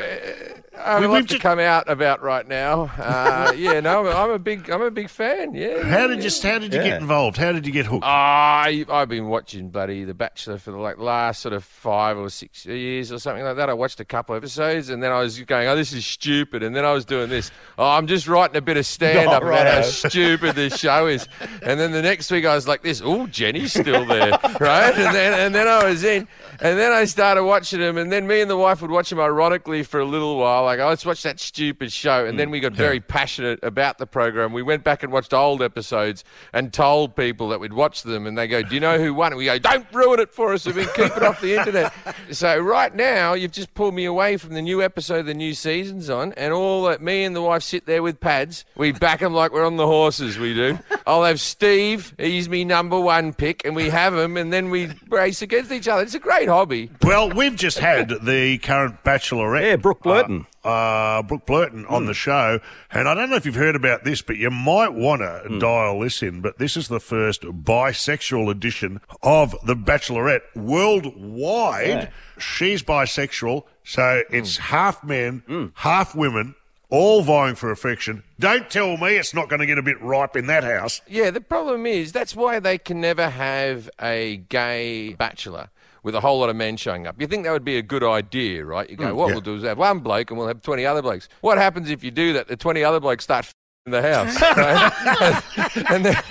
I 0.78 0.98
we- 1.00 1.06
would 1.06 1.10
we've 1.12 1.20
love 1.20 1.26
to 1.28 1.38
come 1.38 1.58
out 1.58 1.88
about 1.88 2.22
right 2.22 2.48
now. 2.48 2.90
Uh, 2.98 3.52
yeah, 3.56 3.78
no, 3.80 4.06
I'm 4.08 4.30
a 4.30 4.38
big, 4.38 4.70
I'm 4.70 4.80
a 4.82 4.90
big 4.90 5.10
fan. 5.10 5.54
Yeah. 5.54 5.82
How 5.84 6.06
did 6.06 6.24
you 6.24 6.30
how 6.42 6.58
did 6.58 6.72
you 6.72 6.82
get 6.82 7.00
involved? 7.00 7.36
How 7.36 7.52
did 7.52 7.66
you 7.66 7.72
get 7.72 7.86
hooked? 7.86 8.04
I 8.04 8.84
I've 8.88 9.08
been 9.08 9.28
watching 9.28 9.68
bloody 9.68 10.04
The 10.04 10.14
Bachelor 10.14 10.56
for 10.58 10.70
the 10.70 10.78
like 10.78 10.98
last 10.98 11.40
sort 11.42 11.52
of 11.52 11.62
five 11.62 12.16
or 12.16 12.30
six 12.30 12.64
years 12.66 13.12
or 13.12 13.18
something 13.18 13.44
like 13.44 13.56
that. 13.56 13.68
I 13.68 13.74
watched 13.74 14.00
a 14.00 14.04
couple 14.04 14.34
episodes 14.34 14.88
and 14.88 15.02
then 15.02 15.12
I 15.12 15.20
was 15.20 15.38
going, 15.42 15.68
oh, 15.68 15.76
this 15.76 15.92
is 15.92 16.06
stupid, 16.06 16.62
and 16.62 16.74
then 16.74 16.84
I 16.86 16.92
was 16.92 17.04
doing 17.04 17.28
this. 17.28 17.50
Oh, 17.78 17.88
I'm 17.90 18.06
just 18.06 18.26
writing 18.26 18.56
a 18.56 18.62
bit 18.62 18.76
of 18.78 18.86
stand 18.86 19.28
up 19.28 19.42
Oh, 19.42 19.46
about 19.48 19.66
how 19.66 19.82
stupid 19.82 20.54
this 20.56 20.78
show 20.78 21.06
is. 21.06 21.28
And 21.62 21.78
then 21.78 21.92
the 21.92 22.02
next 22.02 22.30
week 22.30 22.46
I 22.46 22.54
was 22.54 22.66
like, 22.66 22.82
this. 22.82 23.02
Oh, 23.04 23.26
Jenny's 23.26 23.72
still 23.72 24.06
there, 24.06 24.30
right? 24.60 24.94
And 24.94 25.14
then 25.14 25.38
and 25.38 25.54
then 25.54 25.68
I 25.68 25.84
was 25.84 26.02
in, 26.02 26.26
and 26.60 26.78
then 26.78 26.92
I 26.92 27.01
started 27.06 27.44
watching 27.44 27.80
them, 27.80 27.96
and 27.96 28.10
then 28.10 28.26
me 28.26 28.40
and 28.40 28.50
the 28.50 28.56
wife 28.56 28.82
would 28.82 28.90
watch 28.90 29.10
them 29.10 29.20
ironically 29.20 29.82
for 29.82 30.00
a 30.00 30.04
little 30.04 30.36
while. 30.36 30.64
Like, 30.64 30.80
oh, 30.80 30.88
let's 30.88 31.04
watch 31.04 31.22
that 31.22 31.40
stupid 31.40 31.92
show, 31.92 32.26
and 32.26 32.38
then 32.38 32.48
mm, 32.48 32.52
we 32.52 32.60
got 32.60 32.72
very 32.72 33.00
passionate 33.00 33.60
about 33.62 33.98
the 33.98 34.06
program. 34.06 34.52
We 34.52 34.62
went 34.62 34.84
back 34.84 35.02
and 35.02 35.12
watched 35.12 35.32
old 35.34 35.62
episodes 35.62 36.24
and 36.52 36.72
told 36.72 37.16
people 37.16 37.48
that 37.50 37.60
we'd 37.60 37.72
watch 37.72 38.02
them, 38.02 38.26
and 38.26 38.36
they 38.36 38.46
go, 38.48 38.62
"Do 38.62 38.74
you 38.74 38.80
know 38.80 38.98
who 38.98 39.14
won?" 39.14 39.32
And 39.32 39.38
we 39.38 39.46
go, 39.46 39.58
"Don't 39.58 39.86
ruin 39.92 40.20
it 40.20 40.32
for 40.32 40.52
us. 40.52 40.66
We've 40.66 40.74
been 40.74 40.88
keep 40.94 41.16
it 41.16 41.22
off 41.22 41.40
the 41.40 41.58
internet." 41.58 41.92
So 42.30 42.58
right 42.58 42.94
now, 42.94 43.34
you've 43.34 43.52
just 43.52 43.74
pulled 43.74 43.94
me 43.94 44.04
away 44.04 44.36
from 44.36 44.54
the 44.54 44.62
new 44.62 44.82
episode 44.82 45.26
the 45.26 45.34
new 45.34 45.54
season's 45.54 46.08
on, 46.08 46.32
and 46.34 46.52
all 46.52 46.84
that 46.84 47.02
me 47.02 47.24
and 47.24 47.36
the 47.36 47.42
wife 47.42 47.62
sit 47.62 47.84
there 47.84 48.02
with 48.02 48.20
pads. 48.20 48.64
We 48.76 48.92
back 48.92 49.20
them 49.20 49.34
like 49.34 49.52
we're 49.52 49.66
on 49.66 49.76
the 49.76 49.86
horses. 49.86 50.38
We 50.38 50.54
do. 50.54 50.78
I'll 51.06 51.24
have 51.24 51.40
Steve. 51.40 52.14
He's 52.18 52.48
me 52.48 52.64
number 52.64 52.98
one 52.98 53.32
pick, 53.32 53.64
and 53.64 53.76
we 53.76 53.90
have 53.90 54.14
him, 54.14 54.36
and 54.36 54.52
then 54.52 54.70
we 54.70 54.90
race 55.08 55.42
against 55.42 55.72
each 55.72 55.88
other. 55.88 56.02
It's 56.02 56.14
a 56.14 56.18
great 56.18 56.48
hobby. 56.48 56.90
Well, 57.02 57.30
we've 57.30 57.56
just 57.56 57.78
had 57.78 58.10
the 58.22 58.58
current 58.58 59.02
Bachelorette. 59.04 59.62
Yeah, 59.62 59.76
Brooke 59.76 60.02
Blurton. 60.02 60.46
Uh, 60.64 60.68
uh, 60.68 61.22
Brooke 61.22 61.46
Blurton 61.46 61.90
on 61.90 62.06
the 62.06 62.14
show. 62.14 62.60
And 62.90 63.08
I 63.08 63.14
don't 63.14 63.30
know 63.30 63.36
if 63.36 63.46
you've 63.46 63.54
heard 63.54 63.76
about 63.76 64.04
this, 64.04 64.22
but 64.22 64.36
you 64.36 64.50
might 64.50 64.92
want 64.92 65.22
to 65.22 65.58
dial 65.58 66.00
this 66.00 66.22
in. 66.22 66.40
But 66.40 66.58
this 66.58 66.76
is 66.76 66.88
the 66.88 67.00
first 67.00 67.42
bisexual 67.42 68.50
edition 68.50 69.00
of 69.22 69.56
The 69.64 69.74
Bachelorette 69.74 70.42
worldwide. 70.54 71.86
Yeah. 71.86 72.10
She's 72.38 72.82
bisexual, 72.82 73.64
so 73.84 74.22
it's 74.30 74.56
half 74.56 75.02
men, 75.04 75.72
half 75.76 76.14
women. 76.14 76.54
All 76.90 77.22
vying 77.22 77.54
for 77.54 77.70
affection. 77.70 78.22
Don't 78.38 78.68
tell 78.68 78.98
me 78.98 79.16
it's 79.16 79.32
not 79.32 79.48
going 79.48 79.60
to 79.60 79.66
get 79.66 79.78
a 79.78 79.82
bit 79.82 79.98
ripe 80.02 80.36
in 80.36 80.46
that 80.48 80.62
house. 80.62 81.00
Yeah, 81.08 81.30
the 81.30 81.40
problem 81.40 81.86
is 81.86 82.12
that's 82.12 82.36
why 82.36 82.60
they 82.60 82.76
can 82.76 83.00
never 83.00 83.30
have 83.30 83.88
a 83.98 84.36
gay 84.50 85.14
bachelor 85.14 85.70
with 86.02 86.14
a 86.14 86.20
whole 86.20 86.40
lot 86.40 86.48
of 86.50 86.56
men 86.56 86.76
showing 86.76 87.06
up. 87.06 87.20
You 87.20 87.26
think 87.26 87.44
that 87.44 87.52
would 87.52 87.64
be 87.64 87.76
a 87.76 87.82
good 87.82 88.02
idea, 88.02 88.64
right? 88.64 88.88
You 88.90 88.96
go, 88.96 89.12
Mm, 89.12 89.14
what 89.14 89.28
yeah. 89.28 89.32
we'll 89.34 89.40
do 89.40 89.54
is 89.56 89.62
have 89.62 89.78
one 89.78 90.00
bloke 90.00 90.30
and 90.30 90.38
we'll 90.38 90.48
have 90.48 90.60
20 90.62 90.84
other 90.84 91.02
blokes. 91.02 91.28
What 91.40 91.58
happens 91.58 91.90
if 91.90 92.02
you 92.02 92.10
do 92.10 92.32
that? 92.34 92.48
The 92.48 92.56
20 92.56 92.82
other 92.82 93.00
blokes 93.00 93.24
start 93.24 93.44
f- 93.44 93.54
in 93.86 93.92
the 93.92 94.02
house. 94.02 94.40
Right? 94.40 95.82
and, 95.90 96.04
then, 96.04 96.22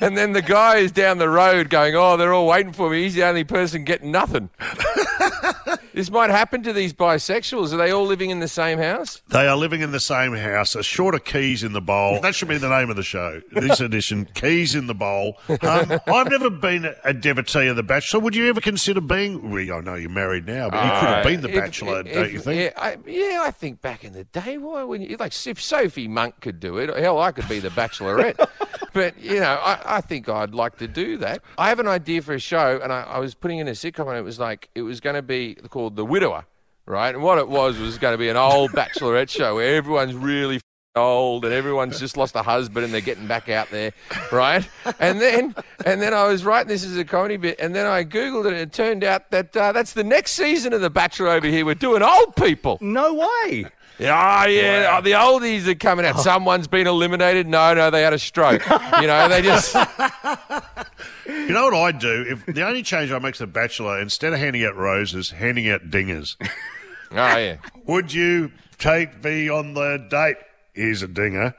and 0.00 0.16
then 0.16 0.32
the 0.32 0.42
guy 0.42 0.76
is 0.76 0.92
down 0.92 1.18
the 1.18 1.28
road 1.28 1.68
going, 1.68 1.96
oh, 1.96 2.16
they're 2.16 2.32
all 2.32 2.46
waiting 2.46 2.72
for 2.72 2.90
me. 2.90 3.02
He's 3.02 3.14
the 3.14 3.24
only 3.24 3.42
person 3.42 3.82
getting 3.82 4.12
nothing. 4.12 4.50
this 5.94 6.10
might 6.12 6.30
happen 6.30 6.62
to 6.62 6.72
these 6.72 6.92
bisexuals. 6.92 7.72
Are 7.72 7.76
they 7.76 7.90
all 7.90 8.06
living 8.06 8.30
in 8.30 8.38
the 8.38 8.46
same 8.46 8.78
house? 8.78 9.20
They 9.28 9.48
are 9.48 9.56
living 9.56 9.80
in 9.80 9.90
the 9.90 9.98
same 9.98 10.34
house. 10.34 10.76
A 10.76 10.82
shorter 10.84 11.18
keys 11.18 11.64
in 11.64 11.72
the 11.72 11.80
bowl. 11.80 12.20
That 12.20 12.36
should 12.36 12.48
be 12.48 12.58
the 12.58 12.68
name 12.68 12.88
of 12.88 12.94
the 12.94 13.02
show. 13.02 13.42
This 13.50 13.80
edition, 13.80 14.28
keys 14.34 14.76
in 14.76 14.86
the 14.86 14.94
bowl. 14.94 15.38
Um, 15.48 15.98
I've 16.06 16.30
never 16.30 16.50
been 16.50 16.94
a 17.02 17.12
devotee 17.12 17.66
of 17.66 17.74
the 17.74 17.82
Bachelor. 17.82 18.20
Would 18.20 18.36
you 18.36 18.48
ever 18.48 18.60
consider 18.60 19.00
being? 19.00 19.50
Well, 19.50 19.78
I 19.78 19.80
know 19.80 19.94
you're 19.96 20.08
married 20.08 20.46
now, 20.46 20.70
but 20.70 20.84
you 20.84 20.90
could 21.00 21.08
have 21.08 21.24
been 21.24 21.40
the 21.40 21.48
If- 21.48 21.54
Bachelor, 21.56 22.00
if- 22.06 22.14
don't 22.14 22.32
you 22.32 22.38
think? 22.38 22.60
Yeah 22.60 22.70
I, 22.76 22.96
yeah, 23.06 23.42
I 23.42 23.50
think 23.50 23.80
back 23.80 24.04
in 24.04 24.12
the 24.12 24.24
day, 24.24 24.56
why 24.56 24.84
wouldn't 24.84 25.10
you? 25.10 25.16
Like, 25.16 25.32
if 25.46 25.60
Sophie 25.60 26.08
Monk 26.08 26.40
could 26.40 26.60
do 26.60 26.78
it, 26.78 26.90
hell, 27.00 27.18
I 27.18 27.32
could 27.32 27.48
be 27.48 27.58
the 27.58 27.70
Bachelorette. 27.70 28.48
but, 28.92 29.18
you 29.20 29.40
know, 29.40 29.60
I, 29.62 29.96
I 29.96 30.00
think 30.00 30.28
I'd 30.28 30.54
like 30.54 30.78
to 30.78 30.88
do 30.88 31.18
that. 31.18 31.42
I 31.58 31.68
have 31.68 31.78
an 31.78 31.88
idea 31.88 32.22
for 32.22 32.34
a 32.34 32.38
show, 32.38 32.80
and 32.82 32.92
I, 32.92 33.02
I 33.02 33.18
was 33.18 33.34
putting 33.34 33.58
in 33.58 33.68
a 33.68 33.72
sitcom, 33.72 34.08
and 34.08 34.16
it 34.16 34.22
was 34.22 34.38
like, 34.38 34.68
it 34.74 34.82
was 34.82 35.00
going 35.00 35.16
to 35.16 35.22
be 35.22 35.54
called 35.70 35.96
The 35.96 36.04
Widower, 36.04 36.44
right? 36.86 37.14
And 37.14 37.22
what 37.22 37.38
it 37.38 37.48
was 37.48 37.78
was 37.78 37.98
going 37.98 38.14
to 38.14 38.18
be 38.18 38.28
an 38.28 38.36
old 38.36 38.72
Bachelorette 38.72 39.30
show 39.30 39.56
where 39.56 39.76
everyone's 39.76 40.14
really 40.14 40.60
old 40.94 41.44
and 41.46 41.54
everyone's 41.54 41.98
just 41.98 42.16
lost 42.16 42.36
a 42.36 42.42
husband 42.42 42.84
and 42.84 42.92
they're 42.92 43.00
getting 43.00 43.26
back 43.26 43.48
out 43.48 43.70
there, 43.70 43.92
right? 44.30 44.68
And 45.00 45.20
then 45.20 45.54
and 45.86 46.02
then 46.02 46.12
I 46.12 46.26
was 46.26 46.44
writing 46.44 46.68
this 46.68 46.84
as 46.84 46.96
a 46.96 47.04
comedy 47.04 47.36
bit, 47.36 47.58
and 47.58 47.74
then 47.74 47.86
I 47.86 48.04
googled 48.04 48.46
it, 48.46 48.52
and 48.52 48.56
it 48.56 48.72
turned 48.72 49.04
out 49.04 49.30
that 49.30 49.56
uh, 49.56 49.72
that's 49.72 49.92
the 49.92 50.04
next 50.04 50.32
season 50.32 50.72
of 50.72 50.80
The 50.80 50.90
Bachelor 50.90 51.28
over 51.28 51.46
here. 51.46 51.64
We're 51.64 51.74
doing 51.74 52.02
old 52.02 52.36
people. 52.36 52.78
No 52.80 53.14
way. 53.14 53.66
Yeah, 53.98 54.42
oh, 54.44 54.48
yeah. 54.48 54.96
Oh, 54.96 55.00
the 55.02 55.12
oldies 55.12 55.66
are 55.66 55.74
coming 55.74 56.06
out. 56.06 56.16
Oh. 56.16 56.22
Someone's 56.22 56.66
been 56.66 56.86
eliminated. 56.86 57.46
No, 57.46 57.74
no, 57.74 57.90
they 57.90 58.02
had 58.02 58.12
a 58.12 58.18
stroke. 58.18 58.62
You 59.00 59.06
know, 59.06 59.28
they 59.28 59.42
just. 59.42 59.76
You 61.26 61.48
know 61.48 61.64
what 61.64 61.74
I'd 61.74 61.98
do? 61.98 62.24
If 62.28 62.46
the 62.46 62.66
only 62.66 62.82
change 62.82 63.10
I 63.12 63.18
make 63.18 63.34
to 63.34 63.40
the 63.40 63.46
Bachelor, 63.46 64.00
instead 64.00 64.32
of 64.32 64.38
handing 64.38 64.64
out 64.64 64.76
roses, 64.76 65.30
handing 65.30 65.68
out 65.68 65.82
dingers. 65.90 66.36
Oh 67.14 67.36
yeah. 67.36 67.56
Would 67.86 68.12
you 68.12 68.52
take 68.78 69.22
me 69.22 69.48
on 69.50 69.74
the 69.74 69.98
date? 70.10 70.36
Here's 70.74 71.02
a 71.02 71.08
dinger. 71.08 71.54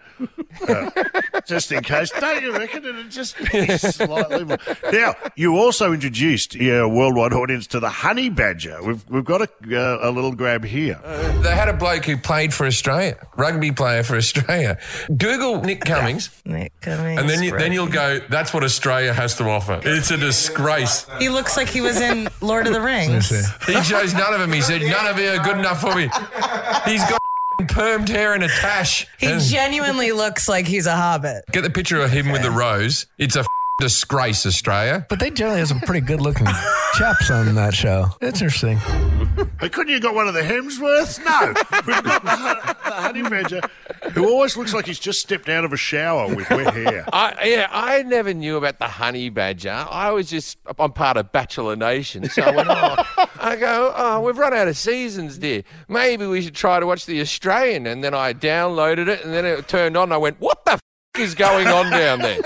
Uh, 0.68 0.90
just 1.46 1.72
in 1.72 1.84
case. 1.84 2.10
Don't 2.20 2.42
you 2.42 2.52
reckon 2.52 2.84
it'd 2.84 3.12
just 3.12 3.38
be 3.52 3.68
slightly 3.78 4.44
more. 4.44 4.58
Now, 4.92 5.14
you 5.36 5.56
also 5.56 5.94
introduced 5.94 6.56
your 6.56 6.90
worldwide 6.90 7.32
audience 7.32 7.68
to 7.68 7.80
the 7.80 7.90
honey 7.90 8.30
badger. 8.30 8.82
We've, 8.84 9.08
we've 9.10 9.24
got 9.24 9.42
a, 9.42 9.50
uh, 9.80 10.10
a 10.10 10.12
little 10.12 10.32
grab 10.32 10.64
here. 10.66 11.00
They 11.44 11.54
had 11.56 11.70
a 11.70 11.74
bloke 11.74 12.06
who 12.06 12.18
played 12.18 12.56
for 12.56 12.66
Australia, 12.66 13.18
rugby 13.38 13.72
player 13.72 14.02
for 14.02 14.16
Australia. 14.16 14.80
Google 15.16 15.62
Nick 15.62 15.82
Cummins, 15.82 16.32
Nick 16.44 16.74
Cummins. 16.82 17.20
and 17.20 17.30
then 17.30 17.44
you, 17.44 17.56
then 17.56 17.72
you'll 17.72 17.86
go. 17.88 18.20
That's 18.30 18.52
what 18.52 18.64
Australia 18.64 19.14
has 19.14 19.36
to 19.38 19.44
offer. 19.48 19.80
It's 19.84 20.10
a 20.10 20.18
disgrace. 20.18 21.06
He 21.20 21.30
looks 21.30 21.56
like 21.56 21.70
he 21.70 21.82
was 21.82 22.02
in 22.02 22.30
Lord 22.42 22.66
of 22.66 22.74
the 22.74 22.82
Rings. 22.82 23.30
He 23.68 23.74
chose 23.84 24.16
none 24.16 24.34
of 24.34 24.40
them. 24.40 24.52
He 24.52 24.62
said 24.62 24.82
none 24.82 25.06
of 25.06 25.20
you 25.20 25.30
are 25.30 25.44
good 25.44 25.58
enough 25.60 25.82
for 25.82 25.94
me. 25.96 26.04
He's 26.92 27.02
got 27.08 27.22
permed 27.64 28.10
hair 28.10 28.34
and 28.34 28.44
a 28.44 28.48
tash. 28.48 29.08
He 29.18 29.28
And 29.28 29.42
genuinely 29.42 30.12
looks 30.12 30.48
like 30.50 30.66
he's 30.68 30.86
a 30.86 30.96
hobbit. 30.96 31.44
get 31.52 31.62
the 31.62 31.70
picture 31.70 32.00
of 32.02 32.12
him 32.12 32.30
with 32.32 32.42
the 32.42 32.52
rose. 32.52 33.06
It's 33.18 33.36
a 33.36 33.44
disgrace, 33.80 34.46
Australia. 34.46 35.06
But 35.10 35.20
they 35.20 35.30
generally 35.30 35.60
have 35.60 35.68
some 35.68 35.80
pretty 35.82 36.06
good 36.06 36.22
looking 36.22 36.48
chaps 36.94 37.30
on 37.32 37.56
that 37.56 37.74
show. 37.74 38.08
It's 38.22 38.42
interesting. 38.42 38.78
Hey, 39.60 39.70
couldn't 39.70 39.92
you 39.92 40.00
got 40.00 40.14
one 40.16 40.28
of 40.28 40.34
the 40.34 40.42
Hemsworths? 40.42 41.24
No. 41.24 41.54
We've 41.88 42.04
got 42.04 42.24
the, 42.24 42.76
the 42.86 42.92
honey 42.92 43.24
badger, 43.24 43.62
who 44.14 44.28
always 44.30 44.56
looks 44.56 44.74
like 44.74 44.86
he's 44.86 45.00
just 45.00 45.20
stepped 45.22 45.50
out 45.50 45.66
of 45.66 45.74
a 45.74 45.78
shower 45.78 46.34
with 46.34 46.50
wet 46.50 46.74
hair. 46.74 47.06
I, 47.14 47.46
yeah, 47.46 47.68
I 47.72 48.04
never 48.04 48.34
knew 48.34 48.58
about 48.58 48.80
the 48.80 48.88
honey 48.88 49.30
badger. 49.30 49.86
I 49.90 50.12
was 50.12 50.30
just, 50.30 50.58
I'm 50.78 50.92
part 50.92 51.18
of 51.18 51.32
Bachelor 51.32 51.76
Nation. 51.76 52.30
So 52.30 52.44
I 52.44 52.56
went, 52.56 52.70
oh, 52.70 53.26
I 53.40 53.56
go, 53.56 53.94
oh, 53.96 54.22
we've 54.22 54.38
run 54.38 54.54
out 54.54 54.68
of 54.68 54.78
seasons, 54.78 55.38
dear. 55.38 55.64
Maybe 55.88 56.26
we 56.28 56.42
should 56.42 56.56
try 56.56 56.80
to 56.80 56.86
watch 56.86 57.06
the 57.06 57.20
Australian. 57.22 57.88
And 57.88 58.04
then 58.04 58.14
I 58.14 58.34
downloaded 58.34 59.08
it 59.08 59.24
and 59.24 59.34
then 59.34 59.46
it 59.46 59.68
turned 59.68 59.98
on. 59.98 60.04
And 60.04 60.14
I 60.14 60.18
went, 60.18 60.40
what 60.40 60.64
the 60.66 60.74
f- 60.74 60.80
is 61.18 61.36
going 61.36 61.68
on 61.68 61.92
down 61.92 62.20
there? 62.20 62.40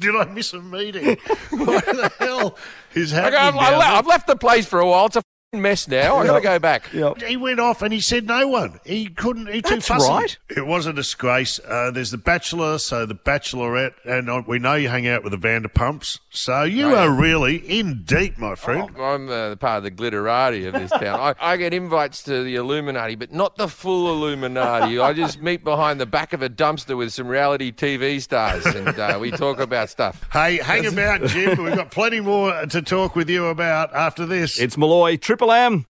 Did 0.00 0.16
I 0.16 0.24
miss 0.24 0.52
a 0.54 0.60
meeting? 0.62 1.18
What 1.50 1.84
the 1.84 2.10
hell 2.18 2.56
is 2.94 3.12
happening? 3.12 3.38
I've, 3.38 3.74
I've 3.80 4.06
left 4.06 4.26
the 4.26 4.34
place 4.36 4.66
for 4.66 4.80
a 4.80 4.88
while. 4.88 5.06
It's 5.06 5.16
a 5.16 5.18
f***ing 5.18 5.29
mess 5.58 5.88
now. 5.88 6.16
I've 6.18 6.26
got 6.28 6.34
to 6.36 6.40
go 6.42 6.58
back. 6.60 6.86
He 7.26 7.36
went 7.36 7.58
off 7.58 7.82
and 7.82 7.92
he 7.92 8.00
said 8.00 8.24
no 8.24 8.46
one. 8.46 8.78
He 8.84 9.08
couldn't. 9.08 9.48
He 9.48 9.60
too 9.62 9.74
That's 9.74 9.88
fussy. 9.88 10.08
right. 10.08 10.38
It 10.48 10.64
was 10.64 10.86
a 10.86 10.92
disgrace. 10.92 11.58
Uh, 11.66 11.90
there's 11.90 12.12
the 12.12 12.18
Bachelor, 12.18 12.78
so 12.78 13.04
the 13.04 13.16
Bachelorette, 13.16 13.94
and 14.04 14.30
uh, 14.30 14.42
we 14.46 14.60
know 14.60 14.74
you 14.74 14.88
hang 14.88 15.08
out 15.08 15.24
with 15.24 15.32
the 15.32 15.38
Vanderpumps. 15.38 16.20
So 16.30 16.62
you 16.62 16.94
are 16.94 17.10
really 17.10 17.56
in 17.56 18.04
deep, 18.04 18.38
my 18.38 18.54
friend. 18.54 18.94
Oh, 18.96 19.02
I'm 19.02 19.28
uh, 19.28 19.56
part 19.56 19.78
of 19.78 19.82
the 19.84 19.90
glitterati 19.90 20.68
of 20.68 20.74
this 20.74 20.90
town. 20.92 21.18
I, 21.18 21.34
I 21.40 21.56
get 21.56 21.74
invites 21.74 22.22
to 22.24 22.44
the 22.44 22.54
Illuminati, 22.54 23.16
but 23.16 23.32
not 23.32 23.56
the 23.56 23.66
full 23.66 24.08
Illuminati. 24.12 25.00
I 25.00 25.12
just 25.12 25.42
meet 25.42 25.64
behind 25.64 26.00
the 26.00 26.06
back 26.06 26.32
of 26.32 26.42
a 26.42 26.48
dumpster 26.48 26.96
with 26.96 27.12
some 27.12 27.26
reality 27.26 27.72
TV 27.72 28.20
stars, 28.22 28.64
and 28.66 28.96
uh, 28.96 29.18
we 29.20 29.32
talk 29.32 29.58
about 29.58 29.90
stuff. 29.90 30.24
Hey, 30.32 30.58
hang 30.58 30.86
about, 30.86 31.24
Jim. 31.24 31.60
We've 31.64 31.74
got 31.74 31.90
plenty 31.90 32.20
more 32.20 32.66
to 32.66 32.82
talk 32.82 33.16
with 33.16 33.28
you 33.28 33.46
about 33.46 33.92
after 33.92 34.26
this. 34.26 34.60
It's 34.60 34.76
Molloy, 34.76 35.16
Triple 35.16 35.39
M. 35.48 35.86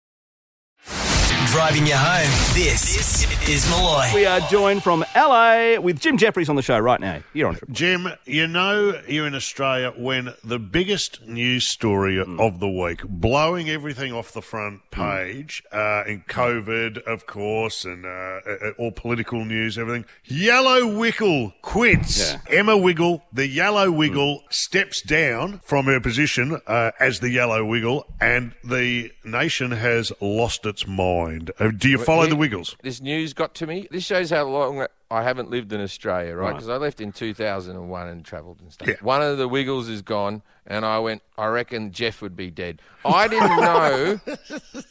Driving 1.53 1.87
you 1.87 1.95
home. 1.97 2.29
This, 2.55 3.25
is 3.49 3.69
Molloy. 3.71 4.05
We 4.15 4.27
are 4.27 4.41
joined 4.51 4.83
from 4.83 5.03
LA 5.17 5.81
with 5.81 5.99
Jim 5.99 6.19
Jefferies 6.19 6.51
on 6.51 6.57
the 6.57 6.63
show 6.63 6.79
right 6.79 7.01
now. 7.01 7.23
You're 7.33 7.49
on 7.49 7.55
Triple 7.55 7.75
Jim, 7.75 8.09
you 8.27 8.47
know 8.47 9.01
you're 9.09 9.27
in 9.27 9.35
Australia 9.35 9.93
when 9.97 10.35
the 10.45 10.59
biggest 10.59 11.27
news 11.27 11.67
story 11.67 12.23
Hmm. 12.23 12.39
of 12.39 12.61
the 12.61 12.69
week, 12.69 13.01
blowing 13.09 13.71
everything 13.71 14.13
off 14.13 14.33
the 14.33 14.43
front 14.43 14.83
page, 14.91 15.63
uh, 15.73 16.03
in 16.07 16.23
COVID, 16.29 16.99
of 17.05 17.27
course, 17.27 17.87
and 17.87 18.05
uh, 18.05 18.09
uh, 18.09 18.71
all 18.79 18.93
political 18.93 19.47
news, 19.47 19.79
everything. 19.79 20.05
Yellow 20.27 20.87
Wiggle 20.99 21.55
quits. 21.63 22.35
Emma 22.51 22.77
Wiggle, 22.77 23.25
the 23.33 23.47
Yellow 23.47 23.91
Wiggle, 23.91 24.43
steps 24.51 25.01
down 25.01 25.61
from 25.65 25.87
her 25.87 25.99
position 26.01 26.61
uh, 26.67 26.91
as 27.01 27.21
the 27.21 27.31
Yellow 27.31 27.65
Wiggle, 27.65 28.05
and 28.21 28.53
the 28.63 29.11
nation 29.25 29.71
has 29.71 30.13
lost 30.21 30.67
its 30.67 30.87
mind. 30.87 31.38
Uh, 31.59 31.71
do 31.77 31.89
you 31.89 31.99
follow 31.99 32.27
the 32.27 32.37
Wiggles? 32.37 32.77
This 32.83 33.01
news 33.01 33.33
got 33.33 33.55
to 33.57 33.67
me. 33.67 33.89
This 33.91 34.05
shows 34.05 34.31
how 34.31 34.45
long 34.45 34.87
I 35.11 35.23
haven't 35.23 35.51
lived 35.51 35.73
in 35.73 35.81
Australia, 35.81 36.35
right? 36.37 36.49
Right. 36.49 36.55
Because 36.55 36.69
I 36.69 36.77
left 36.77 37.01
in 37.01 37.13
2001 37.13 38.09
and 38.09 38.25
travelled 38.25 38.61
and 38.61 38.73
stuff. 38.73 38.89
Yeah. 38.89 38.95
One 39.01 39.23
of 39.23 39.39
the 39.39 39.49
Wiggles 39.49 39.89
is 39.89 40.03
gone, 40.03 40.43
and 40.67 40.85
I 40.85 40.99
went, 40.99 41.23
I 41.39 41.47
reckon 41.47 41.93
Jeff 41.93 42.21
would 42.21 42.37
be 42.37 42.51
dead. 42.51 42.83
I 43.07 43.27
didn't 43.27 43.57
know 43.61 44.21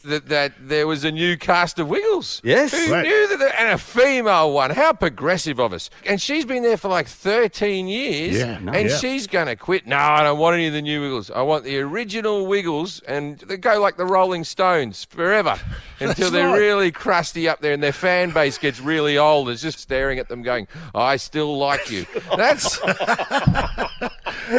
that, 0.05 0.23
that 0.29 0.53
there 0.59 0.87
was 0.87 1.03
a 1.03 1.11
new 1.11 1.37
cast 1.37 1.77
of 1.77 1.87
Wiggles. 1.87 2.41
Yes. 2.43 2.71
Who 2.71 2.91
Right. 2.91 3.03
knew 3.05 3.27
that? 3.27 3.37
there- 3.37 3.53
And 3.59 3.69
a 3.73 3.77
female 3.77 4.51
one. 4.53 4.71
How 4.71 4.93
progressive 4.93 5.59
of 5.59 5.71
us. 5.73 5.89
And 6.05 6.19
she's 6.19 6.45
been 6.45 6.63
there 6.63 6.77
for 6.77 6.87
like 6.87 7.07
13 7.07 7.87
years. 7.87 8.37
Yeah, 8.37 8.57
no, 8.59 8.71
and 8.71 8.89
yeah. 8.89 8.97
she's 8.97 9.27
going 9.27 9.47
to 9.47 9.55
quit. 9.55 9.85
No, 9.85 9.97
I 9.97 10.23
don't 10.23 10.39
want 10.39 10.55
any 10.55 10.65
of 10.67 10.73
the 10.73 10.81
new 10.81 11.01
Wiggles. 11.01 11.29
I 11.29 11.41
want 11.43 11.63
the 11.63 11.77
original 11.79 12.47
Wiggles, 12.47 13.01
and 13.01 13.37
they 13.39 13.57
go 13.57 13.79
like 13.79 13.97
the 13.97 14.05
Rolling 14.05 14.45
Stones 14.45 15.05
forever 15.05 15.59
until 15.99 16.31
they're 16.31 16.47
right. 16.47 16.57
really 16.57 16.91
crusty 16.91 17.47
up 17.47 17.59
there 17.61 17.73
and 17.73 17.83
their 17.83 17.91
fan 17.91 18.31
base 18.31 18.57
gets 18.57 18.79
really 18.79 19.17
old. 19.17 19.49
It's 19.49 19.61
just 19.61 19.77
staring 19.79 20.06
at 20.19 20.29
them 20.29 20.41
going, 20.43 20.67
I 20.95 21.17
still 21.17 21.57
like 21.57 21.91
you. 21.91 22.05
That's. 22.37 22.79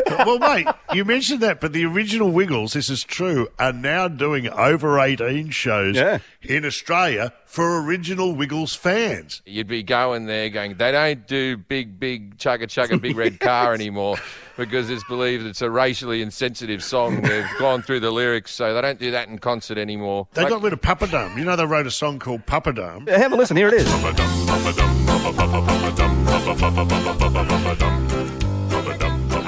well, 0.09 0.39
mate, 0.39 0.67
you 0.93 1.05
mentioned 1.05 1.41
that, 1.41 1.61
but 1.61 1.73
the 1.73 1.85
original 1.85 2.31
Wiggles, 2.31 2.73
this 2.75 2.91
is 2.91 3.05
true, 3.05 3.49
are 3.59 3.73
now 3.73 4.09
doing 4.09 4.49
over 4.49 4.99
18 5.01 5.51
shows 5.51 5.97
Yeah. 5.97 6.19
in 6.43 6.65
Australia 6.65 7.33
for 7.47 7.83
original 7.83 8.35
Wiggles 8.35 8.75
fans. 8.75 9.43
You'd 9.47 9.67
be 9.69 9.83
going 9.83 10.27
there 10.27 10.51
going, 10.51 10.77
they 10.77 10.93
don't 10.93 11.27
do 11.27 11.57
big, 11.57 11.99
big 11.99 12.37
chugga 12.39 12.65
chugga 12.65 13.01
big 13.01 13.17
red 13.17 13.41
car 13.41 13.73
anymore 13.79 14.17
because 14.59 14.91
it's 14.91 15.05
believed 15.05 15.47
it's 15.47 15.63
a 15.63 15.71
racially 15.71 16.21
insensitive 16.21 16.85
song. 16.85 17.23
They've 17.23 17.49
gone 17.59 17.81
through 17.81 18.01
the 18.01 18.11
lyrics, 18.11 18.51
so 18.51 18.75
they 18.75 18.81
don't 18.83 18.99
do 18.99 19.13
that 19.13 19.29
in 19.29 19.39
concert 19.39 19.79
anymore. 19.79 20.29
They 20.35 20.43
Like- 20.43 20.51
got 20.51 20.63
rid 20.63 20.73
of 20.75 20.83
Papadum. 20.83 21.39
You 21.39 21.45
know, 21.45 21.57
they 21.57 21.65
wrote 21.65 21.87
a 21.87 21.91
song 21.91 22.19
called 22.19 22.45
Papadum. 22.45 23.09
Yeah, 23.09 23.17
have 23.19 23.33
a 23.33 23.37
listen. 23.37 23.57
Here 23.57 23.69
it 23.69 23.75
is. 23.75 23.89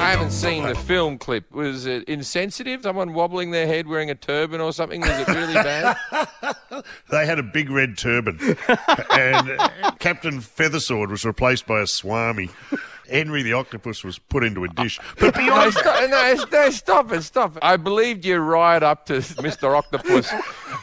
I 0.02 0.12
haven't 0.12 0.30
seen 0.30 0.62
the 0.66 0.74
film 0.74 1.18
clip. 1.18 1.52
Was 1.52 1.84
it 1.84 2.04
insensitive? 2.04 2.82
Someone 2.82 3.12
wobbling 3.12 3.50
their 3.50 3.66
head 3.66 3.86
wearing 3.86 4.10
a 4.10 4.14
turban 4.14 4.60
or 4.60 4.72
something? 4.72 5.02
Was 5.02 5.10
it 5.10 5.28
really 5.28 5.54
bad? 5.54 5.96
They 7.10 7.26
had 7.26 7.38
a 7.38 7.42
big 7.42 7.68
red 7.68 7.98
turban, 7.98 8.38
and 9.10 9.58
Captain 9.98 10.40
Feathersword 10.40 11.10
was 11.10 11.24
replaced 11.26 11.66
by 11.66 11.80
a 11.80 11.86
swami. 11.86 12.48
Henry 13.10 13.42
the 13.42 13.52
Octopus 13.52 14.04
was 14.04 14.18
put 14.18 14.44
into 14.44 14.64
a 14.64 14.68
dish. 14.68 14.98
But 15.18 15.36
no, 15.36 15.42
beyond 15.44 15.72
stop, 15.74 16.10
no, 16.10 16.34
no, 16.50 16.70
stop 16.70 17.12
it, 17.12 17.22
stop 17.22 17.56
it. 17.56 17.62
I 17.62 17.76
believed 17.76 18.24
you 18.24 18.38
right 18.38 18.82
up 18.82 19.06
to 19.06 19.14
Mr. 19.44 19.76
Octopus 19.76 20.32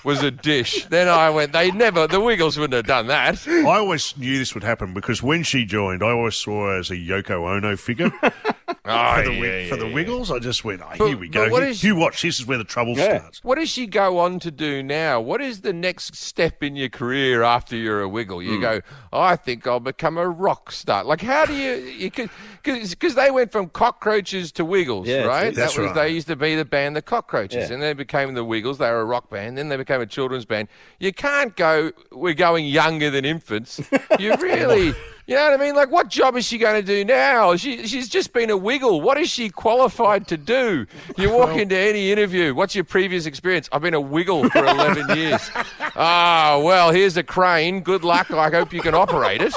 was 0.03 0.21
a 0.23 0.31
dish. 0.31 0.85
Then 0.85 1.07
I 1.07 1.29
went, 1.29 1.51
they 1.53 1.71
never, 1.71 2.07
the 2.07 2.19
Wiggles 2.19 2.57
wouldn't 2.57 2.73
have 2.75 2.85
done 2.85 3.07
that. 3.07 3.47
I 3.47 3.63
always 3.63 4.15
knew 4.17 4.37
this 4.37 4.53
would 4.53 4.63
happen 4.63 4.93
because 4.93 5.23
when 5.23 5.43
she 5.43 5.65
joined, 5.65 6.03
I 6.03 6.11
always 6.11 6.35
saw 6.35 6.67
her 6.67 6.79
as 6.79 6.91
a 6.91 6.95
Yoko 6.95 7.55
Ono 7.57 7.75
figure. 7.77 8.11
Oh, 8.21 8.29
for 9.15 9.23
the, 9.23 9.33
yeah, 9.33 9.39
Wig- 9.41 9.69
for 9.69 9.75
the 9.77 9.87
yeah, 9.87 9.93
Wiggles, 9.93 10.31
I 10.31 10.39
just 10.39 10.63
went, 10.65 10.81
oh, 10.81 10.89
But- 10.97 11.07
here 11.07 11.17
we 11.17 11.29
go. 11.29 11.49
what 11.49 11.61
Here- 11.63 11.71
is- 11.71 11.83
you 11.83 11.95
watch, 11.95 12.21
this 12.21 12.39
is 12.39 12.45
where 12.45 12.57
the 12.57 12.63
trouble 12.63 12.95
starts. 12.95 13.43
What 13.43 13.55
does 13.57 13.69
she 13.69 13.87
go 13.87 14.19
on 14.19 14.39
to 14.39 14.51
do 14.51 14.83
now? 14.83 15.19
What 15.21 15.41
is 15.41 15.61
the 15.61 15.73
next 15.73 16.15
step 16.15 16.63
in 16.63 16.75
your 16.75 16.89
career 16.89 17.43
after 17.43 17.75
you're 17.75 18.01
a 18.01 18.09
wiggle? 18.09 18.41
You 18.43 18.55
Hmm. 18.55 18.61
go, 18.61 18.81
I 19.13 19.35
think 19.35 19.65
I'll 19.67 19.79
become 19.79 20.17
a 20.17 20.27
rock 20.27 20.71
star. 20.71 21.03
Like, 21.03 21.21
how 21.21 21.45
do 21.45 21.53
you? 21.53 21.73
You 21.75 22.11
could 22.11 22.16
because 22.63 23.15
they 23.15 23.31
went 23.31 23.51
from 23.51 23.69
cockroaches 23.69 24.51
to 24.53 24.65
Wiggles, 24.65 25.07
Yeah, 25.07 25.23
right? 25.23 25.53
that's 25.53 25.75
that 25.75 25.81
was 25.81 25.91
right. 25.91 25.95
they 26.07 26.09
used 26.13 26.27
to 26.27 26.35
be 26.35 26.55
the 26.55 26.65
band 26.65 26.95
the 26.95 27.01
Cockroaches, 27.01 27.69
Yeah. 27.69 27.73
and 27.73 27.81
they 27.83 27.93
became 27.93 28.33
the 28.33 28.43
Wiggles. 28.43 28.77
They 28.77 28.89
were 28.89 29.01
a 29.01 29.05
rock 29.05 29.29
band, 29.29 29.57
then 29.57 29.69
they 29.69 29.77
became 29.77 30.01
a 30.01 30.05
children's 30.05 30.45
band. 30.45 30.67
You 30.99 31.13
can't 31.13 31.55
go. 31.55 31.91
We're 32.11 32.33
going 32.33 32.65
younger 32.65 33.09
than 33.09 33.25
infants. 33.25 33.79
You 34.19 34.35
really. 34.41 34.93
You 35.27 35.35
know 35.35 35.43
what 35.51 35.59
I 35.59 35.63
mean? 35.63 35.75
Like, 35.75 35.91
what 35.91 36.07
job 36.07 36.37
is 36.37 36.45
she 36.45 36.57
going 36.57 36.81
to 36.81 36.85
do 36.87 37.03
now? 37.03 37.57
She, 37.57 37.85
she's 37.85 38.07
just 38.07 38.31
been 38.31 38.49
a 38.49 38.55
wiggle. 38.55 39.01
What 39.01 39.17
is 39.17 39.29
she 39.29 39.49
qualified 39.49 40.25
to 40.29 40.37
do? 40.37 40.87
You 41.17 41.31
walk 41.31 41.57
into 41.57 41.77
any 41.77 42.11
interview. 42.13 42.55
What's 42.55 42.73
your 42.75 42.85
previous 42.85 43.25
experience? 43.25 43.67
I've 43.73 43.81
been 43.81 43.93
a 43.93 43.99
wiggle 44.01 44.49
for 44.49 44.59
11 44.65 45.17
years. 45.17 45.51
Ah, 45.99 46.61
well, 46.63 46.91
here's 46.91 47.17
a 47.17 47.23
crane. 47.23 47.81
Good 47.81 48.03
luck. 48.03 48.29
I 48.29 48.51
hope 48.51 48.71
you 48.71 48.81
can 48.81 48.93
operate 48.93 49.41
it. 49.41 49.53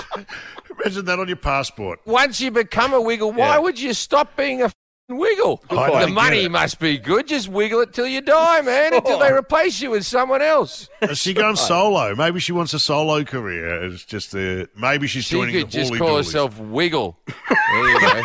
Imagine 0.85 1.05
that 1.07 1.19
on 1.19 1.29
your 1.29 1.37
passport. 1.37 2.01
Once 2.07 2.41
you 2.41 2.51
become 2.51 2.93
a 2.95 3.01
wiggle, 3.01 3.33
why 3.33 3.55
Yeah. 3.55 3.59
would 3.59 3.79
you 3.81 3.93
stop 3.95 4.37
being 4.37 4.63
a 4.63 4.67
f***ing 4.67 5.19
wiggle? 5.19 5.63
The 5.69 6.09
money 6.09 6.49
must 6.49 6.79
be 6.79 6.99
good. 6.99 7.27
Just 7.29 7.49
wiggle 7.49 7.81
it 7.81 7.93
till 7.93 8.07
you 8.07 8.21
die, 8.21 8.61
man, 8.63 8.95
until 8.95 9.19
they 9.19 9.33
replace 9.33 9.81
you 9.81 9.91
with 9.91 10.07
someone 10.07 10.41
else. 10.43 10.89
Is 11.03 11.19
she 11.19 11.35
going 11.35 11.57
solo? 11.71 12.15
Maybe 12.15 12.41
she 12.41 12.53
wants 12.53 12.73
a 12.75 12.79
solo 12.79 13.25
career. 13.25 13.85
It's 13.85 14.05
just 14.05 14.35
uh, 14.35 14.67
maybe 14.77 15.07
she's 15.07 15.25
She 15.25 15.35
joining 15.37 15.55
could 15.55 15.67
the 15.67 15.79
just 15.79 15.95
call 15.97 16.17
herself 16.17 16.59
Wiggle. 16.59 17.19
There 17.49 17.89
you 17.91 18.01
go. 18.01 18.23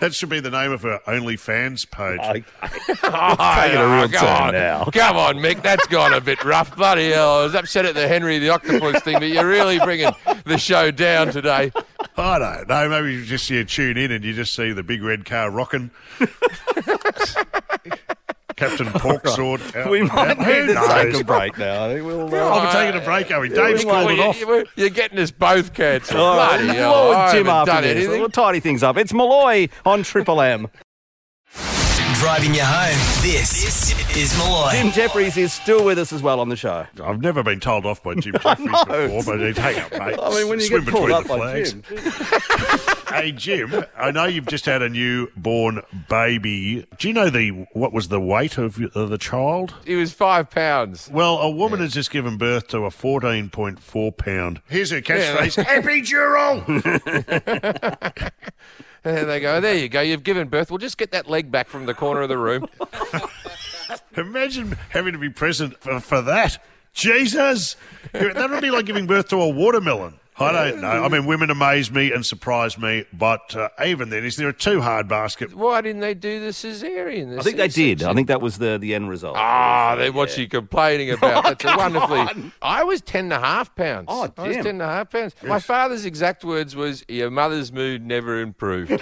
That 0.00 0.14
should 0.14 0.28
be 0.30 0.40
the 0.40 0.50
name 0.50 0.72
of 0.72 0.82
her 0.82 0.98
OnlyFans 1.06 1.90
page. 1.90 2.20
Oh, 2.22 2.32
taking 3.62 3.78
a 3.78 3.86
real 3.86 4.08
come 4.08 4.26
turn 4.26 4.42
on. 4.48 4.52
now. 4.54 4.84
Come 4.86 5.16
on, 5.16 5.36
Mick. 5.36 5.62
That's 5.62 5.86
gone 5.88 6.12
a 6.14 6.20
bit 6.20 6.42
rough. 6.42 6.74
Bloody 6.74 7.10
hell. 7.10 7.40
I 7.40 7.42
was 7.44 7.54
upset 7.54 7.84
at 7.84 7.94
the 7.94 8.08
Henry 8.08 8.38
the 8.38 8.48
Octopus 8.48 9.02
thing, 9.02 9.18
but 9.18 9.28
you're 9.28 9.46
really 9.46 9.78
bringing 9.78 10.10
the 10.44 10.56
show 10.58 10.90
down 10.90 11.28
today. 11.32 11.70
I 12.16 12.38
don't 12.38 12.68
know. 12.68 12.88
Maybe 12.88 13.12
you 13.14 13.24
just 13.24 13.48
you 13.50 13.64
tune 13.64 13.96
in 13.96 14.10
and 14.10 14.24
you 14.24 14.32
just 14.32 14.54
see 14.54 14.72
the 14.72 14.82
big 14.82 15.02
red 15.02 15.24
car 15.24 15.50
rocking. 15.50 15.90
Captain 18.60 18.86
Porksword. 19.00 19.74
out 19.76 19.90
We 19.90 20.02
might 20.02 20.38
need 20.38 20.66
to 20.74 20.86
take 20.88 21.20
a 21.20 21.24
break 21.24 21.58
now. 21.58 21.86
I 21.86 21.94
think 21.94 22.06
we'll. 22.06 22.20
Oh, 22.34 22.52
Uh, 22.52 22.64
we're 22.64 22.72
taking 22.72 23.00
a 23.00 23.04
break, 23.04 23.30
are 23.32 23.40
we? 23.40 23.48
Dave's 23.48 23.84
we 23.84 23.90
might. 23.90 23.98
called 24.06 24.10
it 24.12 24.20
off. 24.20 24.40
You- 24.40 24.66
You're 24.76 24.90
getting 24.90 25.18
us 25.18 25.30
both 25.30 25.72
cancelled. 25.74 26.18
Right, 26.20 26.58
Bloody 26.62 26.78
hell. 26.78 27.32
Jim 27.32 27.48
after 27.48 27.80
this. 27.80 28.06
We'll 28.08 28.28
tidy 28.28 28.60
things 28.60 28.82
up. 28.82 28.96
It's 28.96 29.12
Molloy 29.12 29.68
on 29.84 30.02
Triple 30.02 30.40
M. 30.40 30.68
Driving 32.20 32.54
you 32.54 32.62
home. 32.62 32.98
This 33.22 33.94
is 34.14 34.36
Molloy. 34.36 34.72
Jim 34.72 34.90
Jefferies 34.92 35.38
is 35.38 35.54
still 35.54 35.82
with 35.82 35.98
us 35.98 36.12
as 36.12 36.20
well 36.22 36.38
on 36.40 36.50
the 36.50 36.56
show. 36.56 36.86
I've 37.02 37.22
never 37.22 37.42
been 37.42 37.60
told 37.60 37.86
off 37.86 38.02
by 38.02 38.14
Jim 38.16 38.34
Jefferies 38.42 38.68
before, 38.68 39.22
but 39.24 39.40
he'd 39.40 39.56
hang 39.56 39.78
up, 39.80 39.90
mate. 39.92 40.18
I 40.20 40.30
mean, 40.34 40.48
when 40.50 40.60
you 40.60 40.66
Swim 40.66 40.84
get 40.84 40.92
called 40.92 41.10
up 41.12 41.26
by. 41.26 41.62
Jim. 41.62 41.82
Hey 43.10 43.32
Jim, 43.32 43.84
I 43.98 44.12
know 44.12 44.26
you've 44.26 44.46
just 44.46 44.66
had 44.66 44.82
a 44.82 44.88
newborn 44.88 45.82
baby. 46.08 46.86
Do 46.98 47.08
you 47.08 47.12
know 47.14 47.28
the 47.28 47.66
what 47.72 47.92
was 47.92 48.06
the 48.06 48.20
weight 48.20 48.56
of, 48.56 48.80
of 48.94 49.10
the 49.10 49.18
child? 49.18 49.74
He 49.84 49.96
was 49.96 50.12
five 50.12 50.48
pounds. 50.48 51.10
Well, 51.12 51.38
a 51.38 51.50
woman 51.50 51.80
has 51.80 51.92
just 51.92 52.12
given 52.12 52.38
birth 52.38 52.68
to 52.68 52.84
a 52.84 52.90
fourteen 52.92 53.50
point 53.50 53.80
four 53.80 54.12
pound. 54.12 54.60
Here's 54.68 54.90
her 54.90 55.00
catchphrase: 55.00 55.56
Yeah. 55.64 55.82
epidural. 55.82 56.62
And 59.04 59.28
they 59.28 59.40
go, 59.40 59.60
there 59.60 59.76
you 59.76 59.88
go. 59.88 60.00
You've 60.00 60.22
given 60.22 60.48
birth. 60.48 60.70
We'll 60.70 60.78
just 60.78 60.98
get 60.98 61.12
that 61.12 61.28
leg 61.28 61.50
back 61.50 61.68
from 61.68 61.86
the 61.86 61.94
corner 61.94 62.22
of 62.22 62.28
the 62.28 62.38
room. 62.38 62.68
Imagine 64.16 64.76
having 64.90 65.14
to 65.14 65.18
be 65.18 65.30
present 65.30 65.78
for, 65.78 66.00
for 66.00 66.22
that. 66.22 66.62
Jesus, 66.92 67.76
that 68.12 68.50
would 68.50 68.60
be 68.60 68.70
like 68.70 68.84
giving 68.84 69.06
birth 69.06 69.28
to 69.28 69.36
a 69.36 69.48
watermelon. 69.48 70.19
I 70.40 70.52
don't 70.70 70.80
know. 70.80 71.04
I 71.04 71.08
mean, 71.08 71.26
women 71.26 71.50
amaze 71.50 71.90
me 71.90 72.12
and 72.12 72.24
surprise 72.24 72.78
me, 72.78 73.04
but 73.12 73.54
uh, 73.54 73.68
even 73.84 74.10
then, 74.10 74.24
is 74.24 74.36
there 74.36 74.48
a 74.48 74.52
too 74.52 74.80
hard 74.80 75.06
basket? 75.08 75.54
Why 75.54 75.80
didn't 75.80 76.00
they 76.00 76.14
do 76.14 76.40
the 76.40 76.48
cesarean? 76.48 77.30
The 77.30 77.38
I 77.40 77.42
think 77.42 77.56
they 77.58 77.68
did. 77.68 78.02
I 78.02 78.14
think 78.14 78.28
that 78.28 78.40
was 78.40 78.58
the, 78.58 78.78
the 78.78 78.94
end 78.94 79.08
result. 79.10 79.36
Ah, 79.36 79.96
then 79.98 80.14
what's 80.14 80.34
she 80.34 80.48
complaining 80.48 81.10
about? 81.10 81.44
That's 81.50 81.64
a 81.64 81.66
come 81.68 81.76
wonderfully. 81.76 82.20
on. 82.20 82.52
I 82.62 82.84
was 82.84 83.00
ten 83.02 83.24
and 83.24 83.32
a 83.34 83.40
half 83.40 83.74
pounds. 83.74 84.06
Oh, 84.08 84.32
I 84.36 84.46
was 84.46 84.56
Jim. 84.56 84.64
ten 84.64 84.74
and 84.76 84.82
a 84.82 84.86
half 84.86 85.10
pounds. 85.10 85.34
My 85.42 85.60
father's 85.60 86.04
exact 86.04 86.44
words 86.44 86.74
was, 86.74 87.04
"Your 87.08 87.30
mother's 87.30 87.72
mood 87.72 88.06
never 88.06 88.40
improved." 88.40 88.90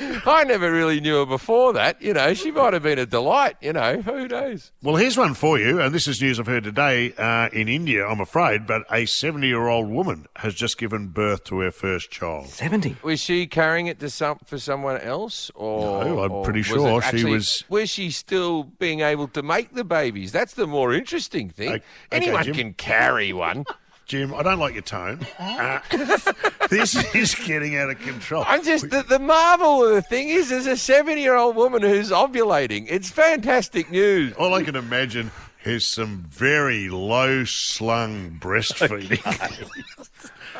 I 0.26 0.44
never 0.44 0.70
really 0.72 1.00
knew 1.00 1.18
her 1.18 1.26
before 1.26 1.72
that. 1.74 2.00
You 2.00 2.14
know, 2.14 2.32
she 2.34 2.50
might 2.50 2.72
have 2.72 2.82
been 2.82 2.98
a 2.98 3.06
delight. 3.06 3.56
You 3.60 3.72
know, 3.72 4.00
who 4.00 4.26
knows? 4.28 4.72
Well, 4.82 4.96
here's 4.96 5.16
one 5.16 5.34
for 5.34 5.58
you, 5.58 5.80
and 5.80 5.94
this 5.94 6.08
is 6.08 6.20
news 6.22 6.40
I've 6.40 6.46
heard 6.46 6.64
today 6.64 7.12
uh, 7.18 7.48
in 7.52 7.68
India, 7.68 8.06
I'm 8.06 8.20
afraid, 8.20 8.66
but 8.66 8.82
a 8.90 9.04
70 9.06 9.46
year 9.46 9.68
old 9.68 9.88
woman 9.90 10.26
has 10.36 10.54
just 10.54 10.78
given 10.78 11.08
birth 11.08 11.44
to 11.44 11.60
her 11.60 11.70
first 11.70 12.10
child. 12.10 12.48
70. 12.48 12.96
Was 13.02 13.20
she 13.20 13.46
carrying 13.46 13.86
it 13.86 13.98
to 14.00 14.08
some 14.10 14.38
for 14.46 14.58
someone 14.58 14.98
else, 15.00 15.50
or 15.54 16.04
No, 16.04 16.22
I'm 16.22 16.32
or 16.32 16.44
pretty 16.44 16.60
was 16.60 16.66
sure 16.66 17.02
she 17.02 17.24
was- 17.24 17.64
Was 17.68 17.90
she 17.90 18.10
still 18.10 18.64
being 18.64 19.00
able 19.00 19.28
to 19.28 19.42
make 19.42 19.74
the 19.74 19.84
babies? 19.84 20.32
That's 20.32 20.54
the 20.54 20.66
more 20.66 20.94
interesting 20.94 21.50
thing. 21.50 21.72
Okay, 21.74 21.84
Anyone 22.10 22.44
Jim. 22.44 22.54
can 22.54 22.72
carry 22.74 23.32
one. 23.32 23.64
Jim, 24.10 24.34
I 24.34 24.42
don't 24.42 24.58
like 24.58 24.72
your 24.74 24.82
tone. 24.82 25.20
Uh, 25.38 25.78
this 26.68 26.96
is 27.14 27.34
getting 27.34 27.76
out 27.76 27.90
of 27.90 27.98
control. 28.00 28.42
I'm 28.46 28.64
just 28.64 28.90
the, 28.90 29.02
the 29.04 29.18
marvel 29.20 29.84
of 29.86 29.94
the 29.94 30.02
thing 30.02 30.28
is, 30.28 30.48
there's 30.48 30.66
a 30.66 30.76
70 30.76 31.20
year 31.20 31.36
old 31.36 31.54
woman 31.54 31.82
who's 31.82 32.10
ovulating. 32.10 32.86
It's 32.88 33.08
fantastic 33.10 33.90
news. 33.90 34.32
All 34.34 34.52
I 34.54 34.62
can 34.64 34.74
imagine 34.74 35.30
is 35.64 35.86
some 35.86 36.24
very 36.28 36.88
low 36.88 37.44
slung 37.44 38.38
breastfeeding. 38.40 39.20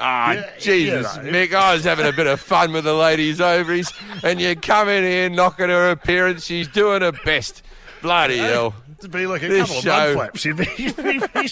Ah, 0.03 0.33
Yeah, 0.33 0.51
Jesus, 0.59 1.17
you 1.17 1.23
know. 1.25 1.31
Mick, 1.31 1.53
I 1.53 1.75
was 1.75 1.85
having 1.85 2.07
a 2.07 2.13
bit 2.13 2.27
of 2.29 2.41
fun 2.41 2.73
with 2.73 2.85
the 2.85 2.95
lady's 2.95 3.41
ovaries, 3.41 3.93
and 4.23 4.41
you 4.41 4.55
come 4.57 4.89
in 4.89 5.03
here 5.05 5.29
knocking 5.29 5.69
her 5.69 5.91
appearance. 5.91 6.47
She's 6.47 6.69
doing 6.69 7.03
her 7.03 7.13
best. 7.13 7.63
Bloody 8.01 8.39
hell. 8.39 8.75
to 9.01 9.09
be 9.09 9.27
like 9.27 9.43
a 9.43 9.49
This 9.49 9.67
couple 9.69 9.83
show- 9.83 10.11
of 10.11 10.17
mud 10.17 10.31
flaps. 10.33 10.45
You'd 10.47 10.57
be, 10.57 10.69
you'd 10.79 10.97
be- 11.35 11.49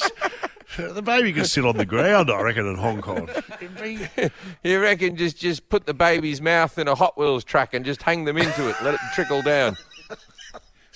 the 0.77 1.03
baby 1.03 1.33
could 1.33 1.47
sit 1.47 1.65
on 1.65 1.77
the 1.77 1.87
ground, 1.87 2.31
I 2.31 2.41
reckon, 2.43 2.67
in 2.67 2.77
Hong 2.77 3.01
Kong. 3.01 3.29
You 4.63 4.81
reckon 4.81 5.17
just 5.17 5.39
just 5.39 5.69
put 5.69 5.87
the 5.87 5.95
baby's 5.95 6.41
mouth 6.41 6.79
in 6.79 6.89
a 6.89 6.95
Hot 6.95 7.17
Wheels 7.17 7.45
track 7.45 7.75
and 7.75 7.85
just 7.85 8.03
hang 8.03 8.25
them 8.25 8.37
into 8.37 8.69
it, 8.69 8.77
let 8.83 8.95
it 8.95 9.01
trickle 9.15 9.43
down. 9.43 9.77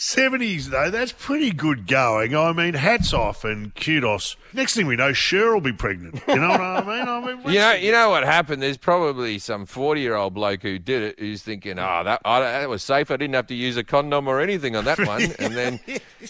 70s, 0.03 0.64
though, 0.66 0.90
that's 0.90 1.12
pretty 1.12 1.53
good 1.53 1.86
going. 1.86 2.34
I 2.34 2.53
mean, 2.53 2.74
hats 2.74 3.12
off 3.14 3.44
and 3.44 3.72
kudos. 3.76 4.34
Next 4.53 4.74
thing 4.74 4.88
we 4.88 4.96
know, 4.96 5.12
Cher 5.12 5.55
will 5.55 5.61
be 5.61 5.72
pregnant. 5.72 6.20
You 6.26 6.40
know 6.40 6.48
what 6.48 6.61
I 6.61 6.80
mean? 6.84 7.09
I 7.09 7.20
mean, 7.36 7.55
You 7.55 7.61
know, 7.61 7.72
you 7.74 7.92
know 7.92 8.11
what 8.11 8.24
happened? 8.24 8.61
There's 8.61 8.76
probably 8.76 9.38
some 9.38 9.64
40 9.64 10.00
year 10.00 10.16
old 10.16 10.34
bloke 10.34 10.62
who 10.62 10.80
did 10.80 11.03
it 11.03 11.20
who's 11.20 11.42
thinking, 11.42 11.78
oh, 11.78 12.03
that, 12.05 12.20
oh, 12.24 12.40
that 12.40 12.68
was 12.68 12.82
safe. 12.82 13.12
I 13.12 13.16
didn't 13.16 13.34
have 13.34 13.46
to 13.46 13.55
use 13.55 13.76
a 13.76 13.84
condom 13.84 14.26
or 14.26 14.40
anything 14.40 14.74
on 14.74 14.84
that 14.86 14.98
one. 15.07 15.22
And 15.38 15.55
then 15.55 15.78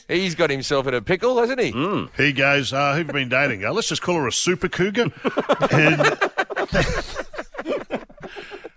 he's 0.06 0.34
got 0.34 0.50
himself 0.50 0.86
in 0.86 0.92
a 0.92 1.00
pickle, 1.00 1.38
hasn't 1.38 1.58
he? 1.60 1.70
He 2.18 2.34
goes, 2.34 2.74
uh, 2.74 2.94
who've 2.94 3.06
you 3.06 3.12
been 3.14 3.30
dating? 3.30 3.64
Uh, 3.64 3.72
let's 3.72 3.88
just 3.88 4.02
call 4.02 4.16
her 4.16 4.26
a 4.26 4.32
super 4.32 4.68
cougar. 4.68 5.04
and, 5.70 6.00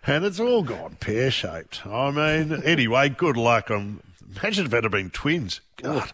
and 0.07 0.23
it's 0.23 0.39
all 0.39 0.63
gone 0.63 0.95
pear 1.01 1.31
shaped. 1.31 1.85
I 1.85 2.11
mean, 2.11 2.63
anyway, 2.63 3.09
good 3.09 3.35
luck. 3.35 3.69
On, 3.69 3.99
imagine 4.37 4.65
if 4.65 4.73
it 4.73 4.83
had 4.83 4.91
been 4.91 5.09
twins. 5.09 5.61
God. 5.77 6.11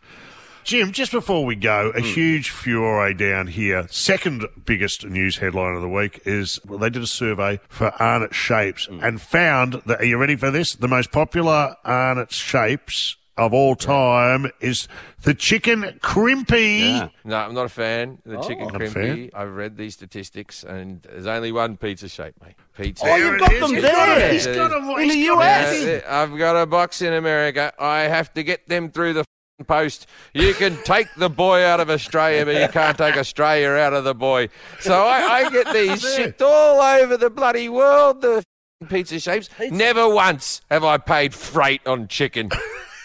Jim, 0.63 0.91
just 0.91 1.11
before 1.11 1.43
we 1.43 1.55
go, 1.55 1.91
a 1.95 1.99
hmm. 1.99 2.05
huge 2.05 2.49
furore 2.49 3.13
down 3.13 3.47
here. 3.47 3.87
Second 3.89 4.45
biggest 4.65 5.05
news 5.05 5.37
headline 5.37 5.75
of 5.75 5.81
the 5.81 5.89
week 5.89 6.21
is 6.25 6.59
well, 6.65 6.77
they 6.77 6.89
did 6.89 7.01
a 7.01 7.07
survey 7.07 7.59
for 7.67 7.91
Arnott 8.01 8.35
shapes 8.35 8.85
hmm. 8.85 9.03
and 9.03 9.21
found 9.21 9.81
that, 9.85 10.01
are 10.01 10.05
you 10.05 10.17
ready 10.17 10.35
for 10.35 10.51
this? 10.51 10.75
The 10.75 10.87
most 10.87 11.11
popular 11.11 11.75
Arnott 11.83 12.31
shapes 12.31 13.15
of 13.37 13.53
all 13.53 13.75
time 13.75 14.51
is 14.59 14.87
the 15.23 15.33
chicken 15.33 15.99
crimpy. 16.01 17.09
No, 17.23 17.37
I'm 17.37 17.53
not 17.53 17.65
a 17.65 17.69
fan 17.69 18.19
of 18.25 18.31
the 18.31 18.37
Oh. 18.39 18.47
chicken 18.47 18.67
Not 18.67 18.75
a 18.75 18.85
crimpy. 18.85 19.29
I've 19.33 19.53
read 19.53 19.77
these 19.77 19.93
statistics, 19.93 20.63
and 20.63 21.01
there's 21.03 21.25
only 21.27 21.51
one 21.51 21.77
pizza 21.77 22.09
shape, 22.09 22.35
mate. 22.43 22.55
Pizza. 22.77 23.05
Oh, 23.07 23.15
you've 23.15 23.39
got 23.39 23.49
them 23.49 23.69
He's 23.73 23.81
there. 23.81 24.31
he's 24.33 24.45
got 24.47 24.71
a- 24.71 24.77
in 24.77 25.07
the 25.07 25.13
he's 25.15 25.27
got 25.27 25.41
a- 25.41 25.43
US. 25.45 25.83
Yeah, 25.83 26.21
I've 26.21 26.37
got 26.37 26.55
a 26.61 26.65
box 26.65 27.01
in 27.01 27.13
America. 27.13 27.73
I 27.79 28.01
have 28.01 28.33
to 28.33 28.43
get 28.43 28.67
them 28.67 28.91
through 28.91 29.13
the 29.13 29.25
post. 29.67 30.07
You 30.33 30.53
can 30.53 30.77
take 30.83 31.07
the 31.15 31.29
boy 31.29 31.63
out 31.63 31.79
of 31.79 31.89
Australia, 31.89 32.45
but 32.45 32.59
you 32.59 32.67
can't 32.67 32.97
take 32.97 33.15
Australia 33.17 33.69
out 33.69 33.93
of 33.93 34.03
the 34.03 34.15
boy. 34.15 34.49
So 34.79 35.05
I, 35.05 35.45
I 35.45 35.49
get 35.49 35.71
these 35.73 36.01
shipped 36.15 36.41
all 36.41 36.81
over 36.81 37.15
the 37.17 37.29
bloody 37.29 37.69
world. 37.69 38.21
The 38.21 38.43
pizza 38.89 39.19
shapes. 39.19 39.49
Never 39.69 40.09
once 40.09 40.61
have 40.71 40.83
I 40.83 40.97
paid 40.97 41.33
freight 41.33 41.85
on 41.87 42.07
chicken. 42.07 42.49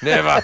Never. 0.03 0.43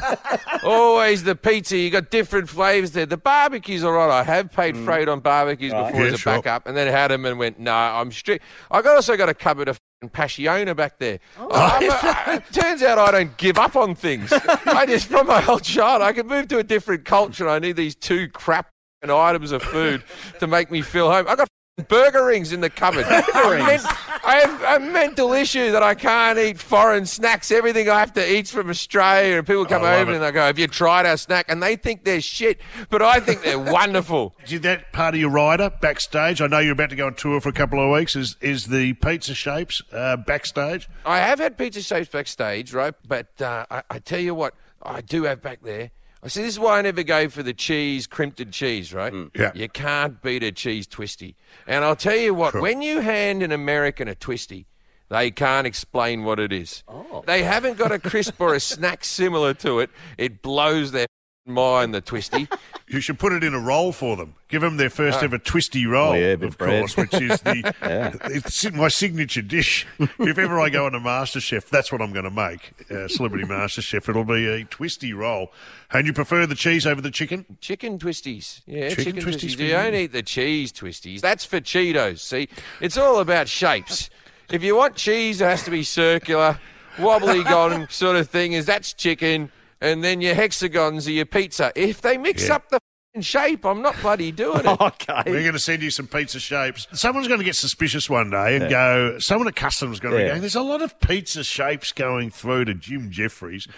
Always 0.65 1.25
the 1.25 1.35
pizza. 1.35 1.77
You 1.77 1.91
got 1.91 2.11
different 2.11 2.49
flavors 2.49 2.93
there. 2.93 3.07
The 3.07 3.17
barbecue's 3.17 3.85
all 3.85 3.93
right. 3.93 4.11
I 4.11 4.23
have 4.25 4.53
paid 4.53 4.75
mm. 4.75 4.85
freight 4.85 5.09
on 5.09 5.21
barbecues 5.21 5.73
Right. 5.73 5.87
before 5.87 6.01
Yeah, 6.03 6.09
as 6.09 6.15
a 6.15 6.19
sure. 6.19 6.37
backup, 6.37 6.67
and 6.67 6.77
then 6.77 6.91
had 6.91 7.11
them 7.11 7.25
and 7.25 7.39
went, 7.39 7.59
no, 7.59 7.73
I'm 7.73 8.13
strict. 8.13 8.45
I 8.71 8.83
got 8.83 8.97
also 8.97 9.17
got 9.17 9.29
a 9.29 9.35
cupboard 9.35 9.69
of 9.69 9.77
f***ing 9.77 10.11
Passiona 10.11 10.75
back 10.75 10.99
there. 10.99 11.19
Oh. 11.39 11.49
I'm 11.51 12.37
it 12.37 12.45
turns 12.53 12.83
out 12.83 12.99
I 12.99 13.11
don't 13.11 13.37
give 13.37 13.59
up 13.59 13.77
on 13.77 13.95
things. 13.95 14.33
I 14.67 14.87
just, 14.87 15.07
from 15.07 15.27
my 15.27 15.45
old 15.47 15.63
child, 15.65 16.03
I 16.03 16.13
can 16.13 16.27
move 16.27 16.49
to 16.49 16.59
a 16.59 16.65
different 16.65 17.05
culture. 17.05 17.49
I 17.49 17.59
need 17.59 17.77
these 17.77 17.95
two 17.95 18.29
crap 18.29 18.67
f***ing 19.03 19.15
items 19.15 19.53
of 19.53 19.63
food 19.63 20.03
to 20.41 20.47
make 20.47 20.71
me 20.71 20.83
feel 20.83 21.11
home. 21.11 21.27
I 21.29 21.35
got 21.37 21.43
f***ing 21.43 21.62
burger 21.89 22.27
rings 22.27 22.53
in 22.53 22.61
the 22.61 22.68
cupboard. 22.68 23.07
I, 23.09 23.79
I 24.25 24.41
have 24.41 24.83
a 24.83 24.85
mental 24.85 25.33
issue 25.33 25.73
that 25.73 25.83
I 25.83 25.95
can't 25.95 26.39
eat 26.39 26.59
foreign 26.59 27.07
snacks. 27.07 27.51
Everything 27.51 27.89
I 27.89 27.99
have 28.01 28.12
to 28.14 28.31
eat's 28.33 28.51
from 28.51 28.68
Australia, 28.68 29.39
and 29.39 29.47
people 29.47 29.64
come 29.64 29.83
I 29.83 29.93
love 29.93 30.01
over 30.03 30.12
it. 30.12 30.14
and 30.16 30.25
they 30.25 30.33
go, 30.33 30.43
"Have 30.43 30.59
you 30.59 30.66
tried 30.66 31.07
our 31.07 31.16
snack?" 31.16 31.47
And 31.49 31.62
they 31.62 31.77
think 31.77 32.05
they're 32.05 32.20
shit, 32.20 32.61
but 32.91 33.01
I 33.01 33.20
think 33.20 33.43
they're 33.43 33.59
wonderful. 33.59 34.35
Did 34.47 34.62
that 34.62 34.93
part 34.93 35.14
of 35.14 35.20
your 35.20 35.31
rider 35.31 35.70
backstage? 35.70 36.43
I 36.43 36.47
know 36.47 36.59
you're 36.59 36.73
about 36.73 36.91
to 36.91 36.97
go 36.97 37.07
on 37.07 37.14
tour 37.14 37.41
for 37.41 37.49
a 37.49 37.53
couple 37.55 37.81
of 37.83 37.91
weeks. 37.91 38.16
Is 38.16 38.37
is 38.43 38.66
the 38.66 38.93
pizza 38.95 39.35
shapes 39.35 39.81
uh, 39.93 40.18
backstage? 40.18 40.89
I 41.07 41.18
have 41.18 41.39
had 41.39 41.57
pizza 41.57 41.81
shapes 41.81 42.09
backstage, 42.11 42.75
right? 42.75 42.95
But 43.09 43.41
uh, 43.41 43.64
I, 43.70 43.83
I 43.91 43.99
tell 43.99 44.20
you 44.20 44.35
what, 44.35 44.55
I 44.83 45.01
do 45.01 45.23
have 45.25 45.41
back 45.41 45.62
there. 45.62 45.91
I 46.25 46.29
see 46.29 46.43
this 46.43 46.55
is 46.55 46.61
why 46.61 46.79
I 46.79 46.83
never 46.83 47.03
go 47.03 47.29
for 47.29 47.43
the 47.43 47.53
cheese, 47.53 48.07
crimped 48.07 48.49
cheese, 48.53 48.95
right? 48.95 49.12
Mm. 49.12 49.31
Yeah. 49.35 49.51
You 49.55 49.68
can't 49.68 50.23
beat 50.23 50.45
a 50.45 50.53
cheese 50.53 50.87
twisty. 50.87 51.35
And 51.66 51.85
I'll 51.85 51.97
tell 51.97 52.16
you 52.16 52.33
what, 52.33 52.55
when 52.55 52.81
you 52.81 53.01
hand 53.01 53.43
an 53.43 53.51
American 53.51 54.07
a 54.07 54.14
twisty, 54.14 54.66
they 55.09 55.33
can't 55.33 55.66
explain 55.66 56.23
what 56.23 56.39
it 56.39 56.53
is. 56.53 56.85
Oh. 56.87 57.25
They 57.27 57.43
haven't 57.43 57.77
got 57.77 57.91
a 57.91 57.99
crisp 57.99 58.41
or 58.41 58.55
a 58.55 58.61
snack 58.73 59.05
similar 59.05 59.53
to 59.55 59.81
it. 59.81 59.91
It 60.16 60.43
blows 60.43 60.93
their 60.93 61.07
mind, 61.45 61.93
the 61.93 62.01
twisty. 62.01 62.49
You 62.93 63.01
should 63.01 63.18
put 63.18 63.32
it 63.32 63.43
in 63.43 63.55
a 63.55 63.59
roll 63.59 63.90
for 63.93 64.16
them. 64.16 64.34
Give 64.49 64.61
them 64.61 64.76
their 64.76 64.90
first 64.90 65.20
Oh. 65.20 65.24
ever 65.24 65.38
twisty 65.38 65.86
roll, 65.86 66.11
Oh, 66.12 66.14
yeah, 66.14 66.26
of 66.34 66.43
of 66.43 66.59
bread. 66.59 66.80
course, 66.80 66.97
which 66.97 67.14
is 67.14 67.40
the 67.40 67.72
Yeah. 67.82 68.14
it's 68.24 68.70
my 68.72 68.88
signature 68.88 69.40
dish. 69.43 69.86
if 69.99 70.38
ever 70.38 70.61
I 70.61 70.68
go 70.68 70.84
on 70.86 70.95
a 70.95 71.01
MasterChef, 71.01 71.68
that's 71.70 71.90
what 71.90 72.03
I'm 72.03 72.12
going 72.12 72.24
to 72.24 72.30
make. 72.30 72.72
Uh, 72.90 73.09
Celebrity 73.09 73.45
MasterChef. 73.47 74.09
It'll 74.09 74.24
be 74.24 74.47
a 74.47 74.64
twisty 74.64 75.12
roll. 75.14 75.53
And 75.90 76.07
you 76.07 76.12
prefer 76.12 76.47
the 76.47 76.55
cheese 76.55 76.86
over 76.86 77.01
the 77.01 77.11
chicken? 77.11 77.47
Chicken 77.61 77.99
twisties. 77.99 78.61
Yeah, 78.66 78.90
Chicken 78.90 79.05
chicken, 79.05 79.22
twisties 79.24 79.34
twisties. 79.55 79.59
You 79.59 79.66
you. 79.66 79.72
don't 79.72 79.95
eat 79.95 80.12
the 80.12 80.22
cheese 80.22 80.72
twisties. 80.72 81.20
That's 81.20 81.45
for 81.47 81.61
Cheetos. 81.61 82.18
See, 82.20 82.49
it's 82.80 82.99
all 82.99 83.20
about 83.20 83.49
shapes. 83.49 84.11
If 84.51 84.62
you 84.62 84.76
want 84.76 84.97
cheese, 84.97 85.40
it 85.40 85.45
has 85.47 85.62
to 85.64 85.70
be 85.70 85.82
circular, 85.82 86.59
wobbly 86.99 87.43
gone 87.43 87.86
sort 87.90 88.16
of 88.16 88.28
thing. 88.28 88.53
Is 88.53 88.66
that's 88.66 88.93
chicken, 88.93 89.51
and 89.83 90.03
then 90.03 90.20
your 90.22 90.35
hexagons 90.35 91.07
are 91.07 91.12
your 91.12 91.26
pizza. 91.26 91.72
If 91.76 92.01
they 92.01 92.16
mix 92.16 92.49
Yeah. 92.49 92.55
up 92.57 92.68
the 92.70 92.78
shape, 93.20 93.66
I'm 93.66 93.83
not 93.83 93.95
bloody 94.01 94.33
doing 94.33 94.61
it. 94.64 94.66
okay. 94.80 95.22
We're 95.26 95.41
going 95.43 95.53
to 95.53 95.59
send 95.59 95.83
you 95.83 95.91
some 95.91 96.07
pizza 96.07 96.41
shapes. 96.41 96.87
Someone's 96.95 97.28
going 97.28 97.41
to 97.41 97.45
get 97.45 97.57
suspicious 97.57 98.09
one 98.09 98.30
day 98.30 98.55
and 98.57 98.64
Yeah. 98.64 98.70
go, 98.70 99.18
someone 99.18 99.49
at 99.49 99.55
customs 99.57 99.95
is 99.97 100.01
going 100.01 100.14
to 100.14 100.18
Yeah. 100.20 100.24
be 100.24 100.28
going, 100.30 100.41
there's 100.41 100.55
a 100.55 100.62
lot 100.62 100.80
of 100.80 100.99
pizza 101.01 101.45
shapes 101.45 101.93
going 101.93 102.30
through 102.30 102.64
to 102.66 102.74
Jim 102.74 103.11
Jefferies. 103.11 103.68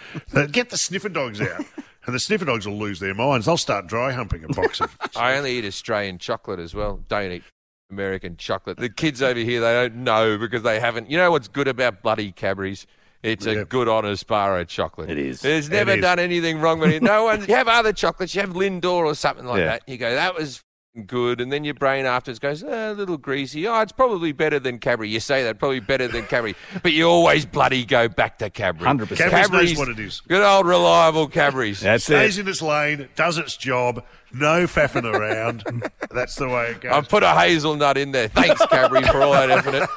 Get 0.51 0.69
the 0.69 0.77
sniffer 0.77 1.09
dogs 1.09 1.41
out. 1.41 1.65
And 2.07 2.13
the 2.13 2.19
sniffer 2.19 2.45
dogs 2.45 2.67
will 2.67 2.77
lose 2.77 2.99
their 2.99 3.15
minds. 3.15 3.47
They'll 3.47 3.57
start 3.57 3.87
dry 3.87 4.11
humping 4.11 4.43
a 4.43 4.47
box 4.49 4.79
of. 4.79 4.95
I 5.15 5.35
only 5.37 5.53
eat 5.57 5.65
Australian 5.65 6.19
chocolate 6.19 6.59
as 6.59 6.75
well. 6.75 7.03
Don't 7.07 7.31
eat 7.31 7.41
American 7.89 8.37
chocolate. 8.37 8.77
The 8.77 8.89
kids 8.89 9.23
over 9.23 9.39
here, 9.39 9.59
they 9.59 9.73
don't 9.73 9.95
know 10.03 10.37
because 10.37 10.61
they 10.61 10.79
haven't. 10.79 11.09
You 11.09 11.17
know 11.17 11.31
what's 11.31 11.47
good 11.47 11.67
about 11.67 12.03
bloody 12.03 12.31
Cadbury's? 12.31 12.85
It's 13.25 13.45
a 13.45 13.65
good, 13.65 13.87
honest 13.87 14.27
bar 14.27 14.59
of 14.59 14.67
chocolate. 14.67 15.09
It 15.09 15.17
is. 15.17 15.43
It's 15.43 15.69
never 15.69 15.91
is. 15.91 16.01
done 16.01 16.19
anything 16.19 16.59
wrong 16.59 16.79
with 16.79 16.91
it. 16.91 17.01
No 17.03 17.23
one. 17.25 17.45
You 17.47 17.55
have 17.55 17.67
other 17.67 17.91
chocolates. 17.93 18.35
You 18.35 18.41
have 18.41 18.51
Lindor 18.51 19.05
or 19.05 19.15
something 19.15 19.45
like 19.45 19.59
Yeah. 19.59 19.65
that. 19.65 19.83
You 19.87 19.97
go, 19.97 20.13
that 20.13 20.35
was 20.35 20.61
good, 21.07 21.41
and 21.41 21.51
then 21.51 21.65
your 21.65 21.73
brain 21.73 22.05
afterwards 22.05 22.39
goes, 22.39 22.63
"Eh, 22.63 22.91
a 22.91 22.93
little 22.93 23.17
greasy. 23.17 23.67
Oh, 23.67 23.81
it's 23.81 23.91
probably 23.91 24.31
better 24.31 24.59
than 24.59 24.79
Cadbury. 24.79 25.09
You 25.09 25.19
say 25.19 25.43
that 25.43 25.59
probably 25.59 25.81
better 25.81 26.07
than 26.07 26.25
Cadbury, 26.25 26.55
but 26.83 26.93
you 26.93 27.05
always 27.05 27.45
bloody 27.45 27.83
go 27.83 28.07
back 28.07 28.37
to 28.37 28.49
Cadbury. 28.49 28.87
100%. 28.89 29.17
Cadbury's 29.17 29.71
knows 29.71 29.77
what 29.77 29.89
it 29.89 29.99
is. 29.99 30.21
Good 30.21 30.41
old 30.41 30.65
reliable 30.65 31.27
Cadbury's. 31.27 31.81
That's 31.81 32.03
it. 32.09 32.13
Stays 32.15 32.37
in 32.37 32.47
its 32.47 32.61
lane, 32.61 33.09
does 33.17 33.37
its 33.37 33.57
job, 33.57 34.05
no 34.39 34.65
faffing 34.65 35.05
around. 35.05 35.63
That's 36.11 36.35
the 36.35 36.47
way 36.47 36.71
it 36.71 36.81
goes. 36.81 36.91
I've 36.93 37.09
put 37.09 37.23
a 37.23 37.33
hazelnut 37.33 37.97
in 37.97 38.11
there. 38.11 38.27
Thanks, 38.27 38.65
Cadbury, 38.67 39.03
for 39.03 39.21
all 39.21 39.33
that 39.33 39.49
effort. 39.49 39.89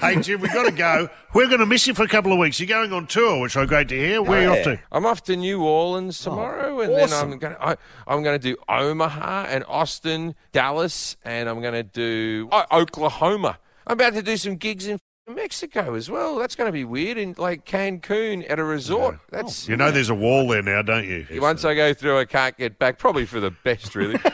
hey, 0.00 0.20
Jim, 0.20 0.40
we've 0.40 0.52
got 0.52 0.64
to 0.64 0.72
go. 0.72 1.08
We're 1.34 1.46
going 1.46 1.60
to 1.60 1.66
miss 1.66 1.86
you 1.86 1.94
for 1.94 2.02
a 2.02 2.08
couple 2.08 2.32
of 2.32 2.38
weeks. 2.38 2.58
You're 2.60 2.68
going 2.68 2.92
on 2.92 3.06
tour, 3.06 3.40
which 3.40 3.56
I'm 3.56 3.66
great 3.66 3.88
to 3.88 3.96
hear. 3.96 4.22
Where 4.22 4.40
are 4.40 4.42
you 4.42 4.58
off 4.58 4.64
to? 4.64 4.80
I'm 4.90 5.06
off 5.06 5.22
to 5.24 5.36
New 5.36 5.64
Orleans 5.64 6.18
tomorrow, 6.20 6.80
and 6.80 6.92
awesome. 6.92 7.10
then 7.10 7.32
I'm 7.32 7.38
going 7.38 7.54
to 7.54 7.64
I, 7.64 7.76
I'm 8.06 8.22
going 8.22 8.38
to 8.38 8.54
do 8.54 8.56
Omaha 8.68 9.46
and 9.48 9.64
Austin, 9.68 10.34
Dallas, 10.52 11.16
and 11.24 11.48
I'm 11.48 11.60
going 11.60 11.74
to 11.74 11.82
do 11.82 12.48
oh, 12.52 12.64
Oklahoma. 12.72 13.58
I'm 13.86 13.94
about 13.94 14.14
to 14.14 14.22
do 14.22 14.36
some 14.36 14.56
gigs 14.56 14.86
in 14.86 14.98
Mexico 15.28 15.94
as 15.94 16.08
well. 16.10 16.36
That's 16.36 16.54
going 16.54 16.68
to 16.68 16.72
be 16.72 16.84
weird 16.84 17.18
in 17.18 17.34
like 17.36 17.64
Cancun 17.64 18.48
at 18.48 18.58
a 18.58 18.64
resort. 18.64 19.18
That's 19.30 19.68
You 19.68 19.76
know 19.76 19.90
there's 19.90 20.10
a 20.10 20.14
wall 20.14 20.46
there 20.48 20.62
now, 20.62 20.82
don't 20.82 21.04
you? 21.06 21.26
once 21.40 21.64
I 21.64 21.74
go 21.74 21.92
through, 21.94 22.18
I 22.18 22.24
can't 22.24 22.56
get 22.56 22.78
back. 22.78 22.98
Probably 22.98 23.26
for 23.26 23.40
the 23.40 23.50
best, 23.50 23.94
really. 23.94 24.18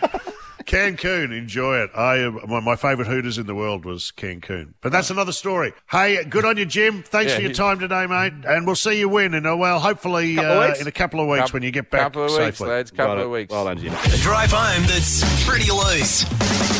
Cancun, 0.64 1.36
enjoy 1.36 1.78
it. 1.78 1.90
I 1.94 2.20
uh, 2.24 2.30
my, 2.46 2.60
my 2.60 2.76
favourite 2.76 3.08
Hooters 3.10 3.36
in 3.36 3.46
the 3.46 3.54
world 3.54 3.84
was 3.84 4.12
Cancun, 4.16 4.74
but 4.80 4.92
that's 4.92 5.10
another 5.10 5.32
story. 5.32 5.72
Hey, 5.90 6.22
good 6.24 6.44
on 6.44 6.56
you, 6.56 6.64
Jim. 6.64 7.02
Thanks 7.02 7.30
Yeah, 7.32 7.36
for 7.36 7.42
your 7.42 7.52
time 7.52 7.80
today, 7.80 8.06
mate, 8.06 8.32
and 8.46 8.64
we'll 8.64 8.76
see 8.76 8.96
you 8.98 9.08
win 9.08 9.34
in 9.34 9.44
a 9.44 9.56
well, 9.56 9.80
hopefully 9.80 10.38
uh, 10.38 10.72
in 10.76 10.86
a 10.86 10.92
couple 10.92 11.20
of 11.20 11.26
weeks 11.26 11.40
Couple- 11.46 11.54
when 11.54 11.62
you 11.64 11.72
get 11.72 11.90
back 11.90 12.02
couple 12.02 12.24
of 12.24 12.30
safely. 12.30 12.46
weeks, 12.46 12.60
lads. 12.60 12.90
Couple 12.92 13.14
Righto. 13.16 13.24
of 13.24 13.30
weeks. 13.32 13.50
Well 13.50 13.64
done, 13.64 13.78
Jim. 13.78 13.92
A 13.92 14.16
drive 14.18 14.52
home 14.52 14.82
that's 14.86 15.46
pretty 15.46 15.70
loose. 15.70 16.24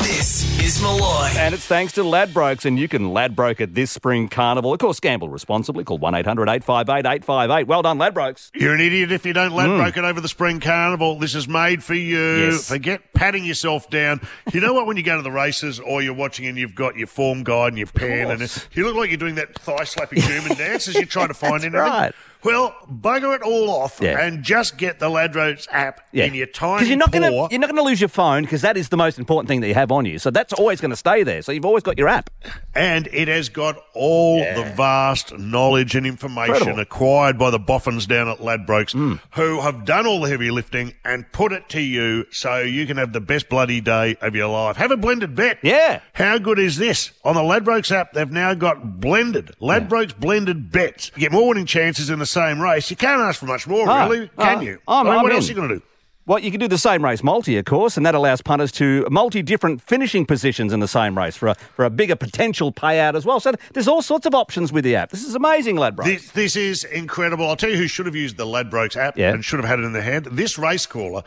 This 0.07 0.52
is 0.63 0.81
Molloy. 0.81 1.29
And 1.37 1.55
it's 1.55 1.67
thanks 1.67 1.93
to 1.95 2.03
Ladbrokes, 2.03 2.65
and 2.65 2.79
you 2.79 2.87
can 2.87 3.13
Ladbroke 3.13 3.61
at 3.61 3.75
this 3.75 3.91
spring 3.91 4.29
carnival. 4.29 4.73
Of 4.73 4.79
course, 4.79 5.01
gamble 5.01 5.29
responsibly. 5.29 5.83
Call 5.83 5.99
1 5.99 6.15
800 6.15 6.49
858 6.49 6.99
858. 6.99 7.67
Well 7.67 7.83
done, 7.83 7.99
Ladbrokes. 7.99 8.51
You're 8.55 8.75
an 8.75 8.81
idiot 8.81 9.11
if 9.11 9.27
you 9.27 9.33
don't 9.33 9.51
hmm. 9.51 9.57
Ladbroke 9.57 9.97
it 9.97 10.05
over 10.05 10.21
the 10.21 10.29
spring 10.29 10.61
carnival. 10.61 11.19
This 11.19 11.35
is 11.35 11.49
made 11.49 11.83
for 11.83 11.95
you. 11.95 12.47
Yes. 12.47 12.69
Forget 12.69 13.13
patting 13.13 13.45
yourself 13.45 13.91
down. 13.91 14.21
You 14.53 14.61
know 14.61 14.73
what? 14.73 14.87
When 14.87 14.97
you 14.97 15.03
go 15.03 15.17
to 15.17 15.23
the 15.23 15.33
races 15.33 15.81
or 15.81 16.01
you're 16.01 16.15
watching 16.15 16.47
and 16.47 16.57
you've 16.57 16.75
got 16.75 16.97
your 16.97 17.09
form 17.09 17.43
guide 17.43 17.69
and 17.69 17.79
your 17.79 17.89
pen, 17.89 18.31
and 18.31 18.67
you 18.73 18.85
look 18.85 18.95
like 18.95 19.11
you're 19.11 19.19
doing 19.19 19.35
that 19.37 19.59
thigh 19.59 19.85
slapping 19.85 20.21
German 20.21 20.57
dance 20.57 20.87
as 20.87 20.95
you're 20.95 21.07
trying 21.07 21.29
to 21.29 21.35
find 21.35 21.55
That's 21.55 21.65
anything. 21.65 21.81
right. 21.81 22.15
Well, 22.45 22.75
bugger 22.91 23.35
it 23.37 23.43
all 23.43 23.71
off 23.71 23.99
Yeah. 24.01 24.19
and 24.19 24.43
just 24.43 24.77
get 24.77 24.99
the 24.99 25.09
Ladbrokes 25.09 25.69
app 25.71 26.01
in 26.13 26.35
your 26.35 26.47
tiny 26.47 26.77
Because 26.79 26.89
you're 26.89 26.99
not 26.99 27.13
going 27.13 27.23
to 27.31 27.49
you're 27.51 27.61
not 27.61 27.69
going 27.71 27.77
to 27.77 27.83
lose 27.83 28.01
your 28.01 28.09
phone 28.09 28.43
because 28.43 28.63
that 28.63 28.77
is 28.77 28.89
the 28.89 28.97
most 28.97 29.19
important 29.19 29.49
thing 29.49 29.61
that 29.61 29.69
you 29.69 29.75
have 29.75 29.93
on 29.93 30.05
you. 30.07 30.19
So 30.19 30.31
that's 30.31 30.53
always 30.53 30.81
going 30.81 30.91
to 30.91 30.97
stay 30.97 31.23
there. 31.23 31.43
So 31.43 31.53
you've 31.53 31.65
always 31.65 31.83
got 31.83 31.99
your 31.99 32.09
app. 32.09 32.31
and 32.75 33.07
it 33.13 33.29
has 33.29 33.49
got 33.49 33.77
all 33.95 34.39
the 34.39 34.65
vast 34.77 35.37
knowledge 35.39 35.95
and 35.95 36.07
information 36.07 36.55
Incredible. 36.57 36.81
acquired 36.81 37.39
by 37.39 37.51
the 37.51 37.59
boffins 37.59 38.07
down 38.07 38.29
at 38.29 38.39
Ladbrokes 38.39 38.93
Hmm. 38.93 39.15
who 39.33 39.61
have 39.61 39.85
done 39.85 40.07
all 40.07 40.21
the 40.21 40.29
heavy 40.31 40.51
lifting 40.51 40.95
and 41.05 41.31
put 41.33 41.53
it 41.53 41.69
to 41.71 41.81
you 41.81 42.27
so 42.31 42.59
you 42.61 42.87
can 42.87 42.97
have 42.97 43.13
the 43.13 43.21
best 43.21 43.49
bloody 43.49 43.81
day 43.81 44.17
of 44.21 44.35
your 44.35 44.49
life. 44.49 44.77
Have 44.77 44.91
a 44.91 44.97
blended 44.97 45.35
bet. 45.35 45.59
Yeah. 45.63 46.01
How 46.15 46.39
good 46.39 46.59
is 46.59 46.77
this? 46.79 47.13
On 47.25 47.35
the 47.35 47.41
Ladbrokes 47.43 47.91
app, 47.93 48.13
they've 48.15 48.31
now 48.31 48.55
got 48.55 49.01
blended, 49.01 49.51
Ladbrokes 49.61 50.19
blended 50.19 50.73
bets. 50.73 51.11
You 51.15 51.21
get 51.21 51.33
more 51.33 51.49
winning 51.49 51.67
chances 51.67 52.11
in 52.11 52.19
the 52.19 52.27
same 52.33 52.61
race. 52.61 52.91
You 52.91 52.97
can't 52.97 53.21
ask 53.21 53.39
for 53.41 53.47
much 53.47 53.67
more, 53.67 53.89
Oh, 53.89 54.09
really, 54.09 54.31
ah, 54.39 54.45
can 54.45 54.59
oh, 54.59 54.61
you? 54.63 54.79
I'm- 54.89 55.07
I 55.07 55.11
mean, 55.11 55.19
I'm 55.19 55.23
what 55.23 55.33
else 55.33 55.47
are 55.47 55.53
you 55.53 55.55
going 55.55 55.69
to 55.69 55.75
do? 55.77 55.83
Well, 56.25 56.39
you 56.39 56.53
can 56.53 56.61
do 56.61 56.69
the 56.69 56.79
same 56.79 57.05
race 57.05 57.21
multi, 57.25 57.59
of 57.59 57.65
course, 57.65 57.97
and 57.97 58.07
that 58.07 58.15
allows 58.15 58.41
punters 58.43 58.71
to 58.73 59.05
multi 59.11 59.43
different 59.43 59.83
finishing 59.83 60.25
positions 60.25 60.73
in 60.73 60.79
the 60.79 60.87
same 60.87 61.19
race 61.19 61.35
for 61.37 61.49
a, 61.49 61.55
for 61.75 61.85
a 61.85 61.91
bigger 61.91 62.15
potential 62.15 62.73
payout 62.73 63.17
as 63.17 63.27
well. 63.27 63.41
So 63.41 63.53
there's 63.75 63.89
all 63.89 64.03
sorts 64.03 64.25
of 64.25 64.33
options 64.33 64.73
with 64.73 64.85
the 64.85 64.95
app. 64.95 65.11
This 65.11 65.25
is 65.25 65.35
amazing, 65.35 65.77
Ladbrokes. 65.77 66.05
This, 66.05 66.31
this 66.31 66.55
is 66.57 66.85
incredible. 66.85 67.49
I'll 67.49 67.57
tell 67.57 67.71
you 67.71 67.77
who 67.77 67.89
should 67.89 68.07
have 68.07 68.15
used 68.15 68.37
the 68.37 68.47
Ladbrokes 68.47 68.97
app 68.97 69.19
Yeah. 69.19 69.33
and 69.33 69.45
should 69.45 69.59
have 69.59 69.69
had 69.69 69.81
it 69.81 69.83
in 69.83 69.93
their 69.95 70.03
hand. 70.03 70.27
This 70.31 70.59
race 70.59 70.87
caller 70.87 71.25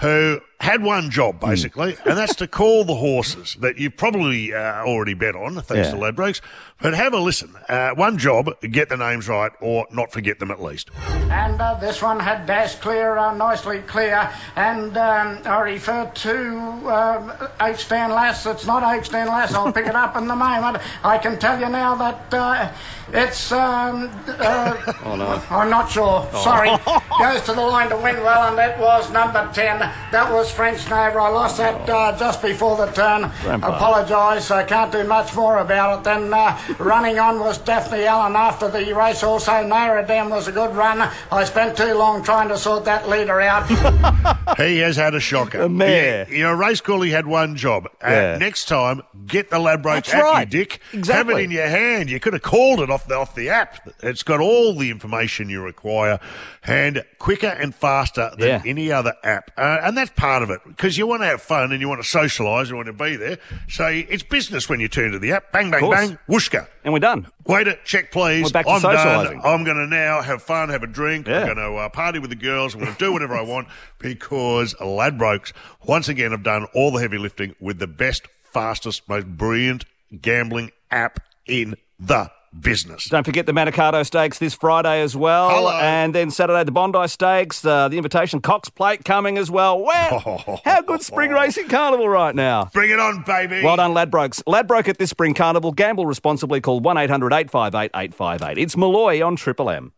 who 0.00 0.40
had 0.62 0.80
one 0.82 1.10
job, 1.10 1.40
Hmm. 1.40 1.50
basically, 1.50 1.96
and 2.06 2.16
that's 2.16 2.36
to 2.36 2.46
call 2.46 2.84
the 2.84 2.94
horses 2.94 3.56
that 3.60 3.78
you've 3.78 3.96
probably 3.96 4.54
uh, 4.54 4.84
already 4.84 5.14
bet 5.14 5.34
on, 5.34 5.54
thanks 5.62 5.88
Yeah. 5.88 5.94
to 5.94 5.96
Ladbrokes. 5.96 6.40
But 6.80 6.94
have 6.94 7.12
a 7.14 7.18
listen. 7.18 7.54
Uh, 7.68 7.90
one 7.90 8.18
job, 8.18 8.48
get 8.60 8.88
the 8.88 8.96
names 8.96 9.28
right 9.28 9.52
or 9.60 9.86
not 9.92 10.12
forget 10.12 10.40
them 10.40 10.50
at 10.50 10.60
least. 10.60 10.90
And 11.30 11.60
uh, 11.60 11.74
this 11.74 12.02
one 12.02 12.18
had 12.18 12.44
dash 12.46 12.74
clear, 12.76 13.16
uh, 13.16 13.34
nicely 13.34 13.78
clear. 13.86 14.28
And 14.56 14.96
um, 14.96 15.38
I 15.44 15.60
refer 15.60 16.10
to 16.12 16.88
uh, 16.88 17.48
H. 17.60 17.88
Dan 17.88 18.10
Lass. 18.10 18.46
It's 18.46 18.66
not 18.66 18.82
H. 18.82 19.10
Dan 19.10 19.28
Lass. 19.28 19.54
I'll 19.54 19.72
pick 19.72 19.86
it 19.86 19.94
up 19.94 20.16
in 20.16 20.26
the 20.26 20.34
moment. 20.34 20.78
I 21.04 21.18
can 21.18 21.38
tell 21.38 21.58
you 21.60 21.68
now 21.68 21.94
that 21.94 22.34
uh, 22.34 22.68
it's. 23.12 23.52
Um, 23.52 24.10
uh, 24.26 24.92
Oh, 25.04 25.14
no. 25.16 25.40
I'm 25.50 25.70
not 25.70 25.88
sure. 25.90 26.28
Oh. 26.32 26.42
Sorry. 26.42 26.70
Goes 27.20 27.42
to 27.46 27.52
the 27.52 27.60
line 27.60 27.90
to 27.90 27.96
win 27.96 28.16
well, 28.24 28.48
and 28.48 28.58
that 28.58 28.78
was 28.80 29.08
number 29.12 29.48
10. 29.52 29.78
That 30.10 30.32
was 30.32 30.51
French 30.52 30.82
Neighbour. 30.84 31.20
I 31.20 31.28
lost 31.28 31.56
that 31.58 31.88
uh, 31.88 32.16
just 32.18 32.42
before 32.42 32.76
the 32.76 32.86
turn. 32.92 33.22
Rampart. 33.44 33.74
Apologise. 33.74 34.50
I 34.50 34.64
can't 34.64 34.92
do 34.92 35.04
much 35.04 35.34
more 35.34 35.58
about 35.58 35.98
it. 36.00 36.04
Then 36.04 36.32
uh, 36.32 36.58
running 36.78 37.18
on 37.18 37.40
was 37.40 37.58
Daphne 37.58 38.04
Allen 38.04 38.36
after 38.36 38.68
the 38.68 38.92
race. 38.94 39.22
Also, 39.22 39.50
Naradam 39.52 40.30
was 40.30 40.48
a 40.48 40.52
good 40.52 40.74
run. 40.74 41.08
I 41.30 41.44
spent 41.44 41.76
too 41.76 41.94
long 41.94 42.22
trying 42.22 42.48
to 42.48 42.58
sort 42.58 42.84
that 42.84 43.08
leader 43.08 43.40
out. 43.40 43.68
He 44.58 44.78
has 44.78 44.96
had 44.96 45.14
a 45.14 45.20
shocker. 45.20 45.62
A 45.62 45.68
mare. 45.68 46.26
Yeah, 46.28 46.36
you're 46.36 46.52
a 46.52 46.56
race 46.56 46.80
caller, 46.82 47.06
you 47.06 47.12
had 47.12 47.26
one 47.26 47.56
job. 47.56 47.86
Uh, 48.02 48.08
Yeah. 48.10 48.38
Next 48.38 48.66
time, 48.66 49.00
get 49.26 49.50
the 49.50 49.56
Ladbrokes 49.56 49.82
That's 50.10 50.14
app, 50.14 50.22
right. 50.24 50.52
you 50.52 50.64
dick. 50.64 50.80
Have 51.06 51.30
it 51.30 51.38
in 51.38 51.50
your 51.50 51.66
hand. 51.66 52.10
You 52.10 52.20
could 52.20 52.34
have 52.34 52.42
called 52.42 52.80
it 52.80 52.90
off 52.90 53.06
the, 53.08 53.16
off 53.16 53.34
the 53.34 53.48
app. 53.48 53.88
It's 54.02 54.22
got 54.22 54.40
all 54.40 54.74
the 54.74 54.90
information 54.90 55.48
you 55.48 55.62
require 55.62 56.20
and 56.64 57.02
quicker 57.18 57.46
and 57.46 57.74
faster 57.74 58.30
than 58.38 58.48
Yeah. 58.48 58.62
any 58.66 58.92
other 58.92 59.14
app. 59.24 59.50
Uh, 59.56 59.78
and 59.82 59.96
that's 59.96 60.10
part 60.10 60.41
of 60.42 60.50
it 60.50 60.60
because 60.66 60.98
you 60.98 61.06
want 61.06 61.22
to 61.22 61.26
have 61.26 61.40
fun 61.40 61.72
and 61.72 61.80
you 61.80 61.88
want 61.88 62.02
to 62.02 62.08
socialise, 62.18 62.68
you 62.68 62.76
want 62.76 62.86
to 62.86 62.92
be 62.92 63.16
there. 63.16 63.38
So 63.68 63.86
it's 63.86 64.22
business 64.22 64.68
when 64.68 64.80
you 64.80 64.88
turn 64.88 65.12
to 65.12 65.18
the 65.18 65.32
app. 65.32 65.52
Bang, 65.52 65.70
bang, 65.70 65.88
bang, 65.90 66.18
whooshka. 66.28 66.66
and 66.84 66.92
we're 66.92 67.00
done. 67.00 67.26
Wait 67.46 67.68
a 67.68 67.78
check, 67.84 68.10
please. 68.12 68.44
We're 68.44 68.50
back 68.50 68.66
to 68.66 68.72
I'm 68.72 68.82
done. 68.82 69.40
I'm 69.44 69.64
going 69.64 69.76
to 69.76 69.86
now 69.86 70.22
have 70.22 70.42
fun, 70.42 70.68
have 70.68 70.82
a 70.82 70.86
drink. 70.86 71.26
Yeah. 71.26 71.40
I'm 71.40 71.54
going 71.54 71.72
to 71.72 71.76
uh, 71.76 71.88
party 71.88 72.18
with 72.18 72.30
the 72.30 72.36
girls. 72.36 72.74
I'm 72.74 72.80
going 72.80 72.92
to 72.92 72.98
do 72.98 73.12
whatever 73.12 73.34
I 73.34 73.42
want 73.42 73.68
because 73.98 74.74
Ladbrokes, 74.74 75.52
once 75.86 76.08
again, 76.08 76.32
have 76.32 76.42
done 76.42 76.66
all 76.74 76.90
the 76.90 77.00
heavy 77.00 77.18
lifting 77.18 77.54
with 77.60 77.78
the 77.78 77.86
best, 77.86 78.26
fastest, 78.42 79.08
most 79.08 79.26
brilliant 79.26 79.84
gambling 80.20 80.70
app 80.90 81.20
in 81.46 81.74
the 81.98 82.30
business. 82.58 83.06
Don't 83.06 83.24
forget 83.24 83.46
the 83.46 83.52
Manikato 83.52 84.04
Stakes 84.04 84.38
this 84.38 84.54
Friday 84.54 85.00
as 85.00 85.16
well. 85.16 85.50
Hello. 85.50 85.78
And 85.80 86.14
then 86.14 86.30
Saturday, 86.30 86.64
the 86.64 86.72
Bondi 86.72 87.06
Stakes, 87.08 87.64
uh, 87.64 87.88
the 87.88 87.96
Invitation 87.96 88.40
Cox 88.40 88.68
Plate 88.68 89.04
coming 89.04 89.38
as 89.38 89.50
well. 89.50 89.80
Wow. 89.80 90.60
How 90.64 90.82
good 90.82 91.02
spring 91.02 91.30
racing 91.30 91.68
carnival 91.68 92.08
right 92.08 92.34
now. 92.34 92.70
Bring 92.72 92.90
it 92.90 92.98
on, 92.98 93.22
baby. 93.22 93.62
Well 93.62 93.76
done, 93.76 93.92
Ladbrokes. 93.94 94.42
Ladbroke 94.46 94.88
at 94.88 94.98
this 94.98 95.10
spring 95.10 95.34
carnival. 95.34 95.72
Gamble 95.72 96.06
responsibly. 96.06 96.60
Call 96.60 96.80
1 96.80 96.96
800 96.96 97.32
858 97.32 97.90
858. 97.94 98.58
It's 98.62 98.76
Molloy 98.76 99.22
on 99.24 99.36
Triple 99.36 99.70
M. 99.70 99.92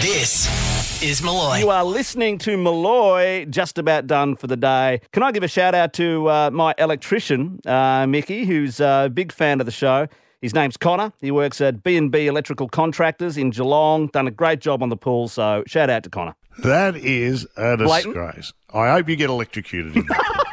This 0.00 1.02
is 1.02 1.22
Molloy. 1.22 1.58
You 1.58 1.70
are 1.70 1.84
listening 1.84 2.38
to 2.38 2.56
Molloy, 2.56 3.44
just 3.46 3.78
about 3.78 4.06
done 4.06 4.36
for 4.36 4.46
the 4.46 4.56
day. 4.56 5.00
Can 5.12 5.22
I 5.22 5.32
give 5.32 5.42
a 5.42 5.48
shout 5.48 5.74
out 5.74 5.92
to 5.94 6.28
uh, 6.28 6.50
my 6.50 6.74
electrician, 6.78 7.60
uh, 7.66 8.06
Mickey, 8.06 8.44
who's 8.44 8.80
a 8.80 9.10
big 9.12 9.32
fan 9.32 9.60
of 9.60 9.66
the 9.66 9.72
show. 9.72 10.08
His 10.42 10.54
name's 10.54 10.76
Connor. 10.76 11.12
He 11.20 11.30
works 11.30 11.60
at 11.60 11.82
B&B 11.82 12.26
Electrical 12.26 12.68
Contractors 12.68 13.36
in 13.36 13.50
Geelong. 13.50 14.06
Done 14.08 14.26
a 14.26 14.30
great 14.30 14.60
job 14.60 14.82
on 14.82 14.88
the 14.88 14.96
pool, 14.96 15.28
so 15.28 15.62
shout 15.66 15.90
out 15.90 16.02
to 16.04 16.10
Connor. 16.10 16.34
That 16.62 16.96
is 16.96 17.46
a 17.56 17.76
Blatant? 17.76 18.14
disgrace. 18.14 18.52
I 18.72 18.90
hope 18.90 19.08
you 19.08 19.16
get 19.16 19.28
electrocuted. 19.30 19.96
In 19.96 20.06
that. 20.06 20.44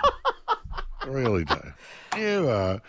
I 1.01 1.07
really 1.07 1.45
do. 1.45 1.61
You 2.17 2.49
are. 2.49 2.81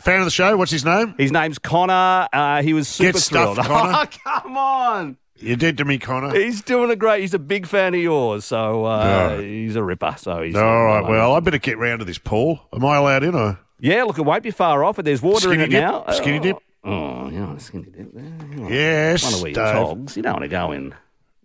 Fan 0.00 0.20
of 0.20 0.26
the 0.26 0.30
show? 0.30 0.56
What's 0.56 0.70
his 0.70 0.84
name? 0.84 1.14
His 1.18 1.32
name's 1.32 1.58
Connor. 1.58 2.28
Uh, 2.32 2.62
he 2.62 2.72
was 2.72 2.86
super 2.86 3.12
Get 3.12 3.20
stuffed, 3.20 3.54
thrilled. 3.54 3.66
Connor. 3.66 4.08
Oh, 4.26 4.40
come 4.42 4.56
on. 4.56 5.16
You're 5.38 5.56
dead 5.56 5.76
to 5.78 5.84
me, 5.84 5.98
Connor. 5.98 6.32
He's 6.38 6.62
doing 6.62 6.88
a 6.92 6.94
great. 6.96 7.20
He's 7.22 7.34
a 7.34 7.38
big 7.40 7.66
fan 7.66 7.94
of 7.94 8.00
yours, 8.00 8.44
so 8.44 8.84
uh, 8.84 9.34
Yeah. 9.34 9.40
he's 9.40 9.74
a 9.74 9.82
ripper. 9.82 10.14
So 10.16 10.40
he's 10.42 10.54
All 10.54 10.84
right. 10.84 11.00
Well, 11.04 11.34
I 11.34 11.40
better 11.40 11.58
get 11.58 11.78
round 11.78 11.98
to 11.98 12.04
this 12.04 12.18
pool. 12.18 12.60
Am 12.72 12.84
I 12.84 12.96
allowed 12.98 13.24
in? 13.24 13.34
Or 13.34 13.58
yeah. 13.82 14.04
Look, 14.04 14.18
it 14.18 14.22
won't 14.22 14.42
be 14.42 14.50
far 14.50 14.82
off. 14.84 14.96
But 14.96 15.04
there's 15.04 15.20
water 15.20 15.40
Skinny 15.48 15.54
in 15.54 15.60
it 15.60 15.68
dip? 15.68 15.82
now. 15.82 16.02
Uh, 16.02 16.12
skinny 16.12 16.38
oh, 16.38 16.42
dip? 16.42 16.56
Oh, 16.84 17.28
yeah, 17.28 17.56
skinny 17.58 17.90
dip. 17.90 18.12
There. 18.14 18.72
Yes, 18.72 19.24
One 19.24 19.34
of 19.34 19.44
these 19.44 19.54
Dave. 19.56 19.72
togs. 19.74 20.16
You 20.16 20.22
don't 20.22 20.32
want 20.32 20.42
to 20.44 20.48
go 20.48 20.72
in. 20.72 20.94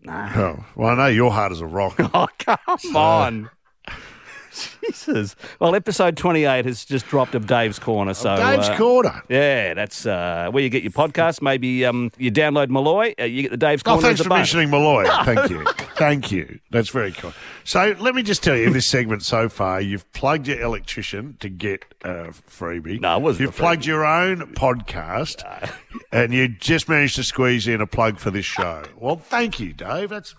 No. 0.03 0.29
Oh, 0.35 0.65
well, 0.75 0.89
I 0.89 0.95
know 0.95 1.07
you're 1.07 1.31
hard 1.31 1.51
as 1.51 1.59
a 1.61 1.65
rock. 1.65 1.99
Oh, 2.13 2.27
come 2.39 2.95
on. 2.95 3.49
Jesus. 4.85 5.35
Well, 5.59 5.75
episode 5.75 6.17
28 6.17 6.65
has 6.65 6.85
just 6.85 7.07
dropped 7.07 7.35
of 7.35 7.47
Dave's 7.47 7.79
Corner. 7.79 8.13
So 8.13 8.35
Dave's 8.35 8.69
uh, 8.69 8.77
Corner. 8.77 9.21
Yeah, 9.29 9.73
that's 9.73 10.05
uh, 10.05 10.49
where 10.51 10.63
you 10.63 10.69
get 10.69 10.83
your 10.83 10.91
podcast. 10.91 11.41
Maybe 11.41 11.85
um, 11.85 12.11
you 12.17 12.31
download 12.31 12.69
Molloy. 12.69 13.13
Uh, 13.19 13.23
you 13.23 13.43
get 13.43 13.51
the 13.51 13.57
Dave's 13.57 13.83
Corner. 13.83 13.97
Oh, 13.97 14.01
Corner. 14.01 14.07
thanks 14.07 14.21
for 14.21 14.29
bonus. 14.29 14.53
mentioning 14.53 14.69
Molloy. 14.69 15.05
Thank 15.25 15.49
you. 15.49 15.65
Thank 15.95 16.31
you. 16.31 16.59
That's 16.71 16.89
very 16.89 17.11
cool. 17.11 17.33
So 17.63 17.95
let 17.99 18.15
me 18.15 18.23
just 18.23 18.43
tell 18.43 18.55
you, 18.55 18.65
in 18.67 18.73
this 18.73 18.87
segment 18.87 19.23
so 19.23 19.49
far, 19.49 19.81
you've 19.81 20.11
plugged 20.13 20.47
your 20.47 20.61
electrician 20.61 21.37
to 21.39 21.49
get 21.49 21.85
a 22.03 22.33
freebie. 22.49 22.99
No, 22.99 23.17
it 23.17 23.21
wasn't 23.21 23.41
You've 23.41 23.55
plugged 23.55 23.85
your 23.85 24.05
own 24.05 24.53
podcast, 24.53 25.43
and 26.11 26.33
you 26.33 26.47
just 26.47 26.87
managed 26.87 27.15
to 27.15 27.23
squeeze 27.23 27.67
in 27.67 27.81
a 27.81 27.87
plug 27.87 28.19
for 28.19 28.31
this 28.31 28.45
show. 28.45 28.83
Well, 28.97 29.17
thank 29.17 29.59
you, 29.59 29.73
Dave. 29.73 30.09
That's 30.09 30.33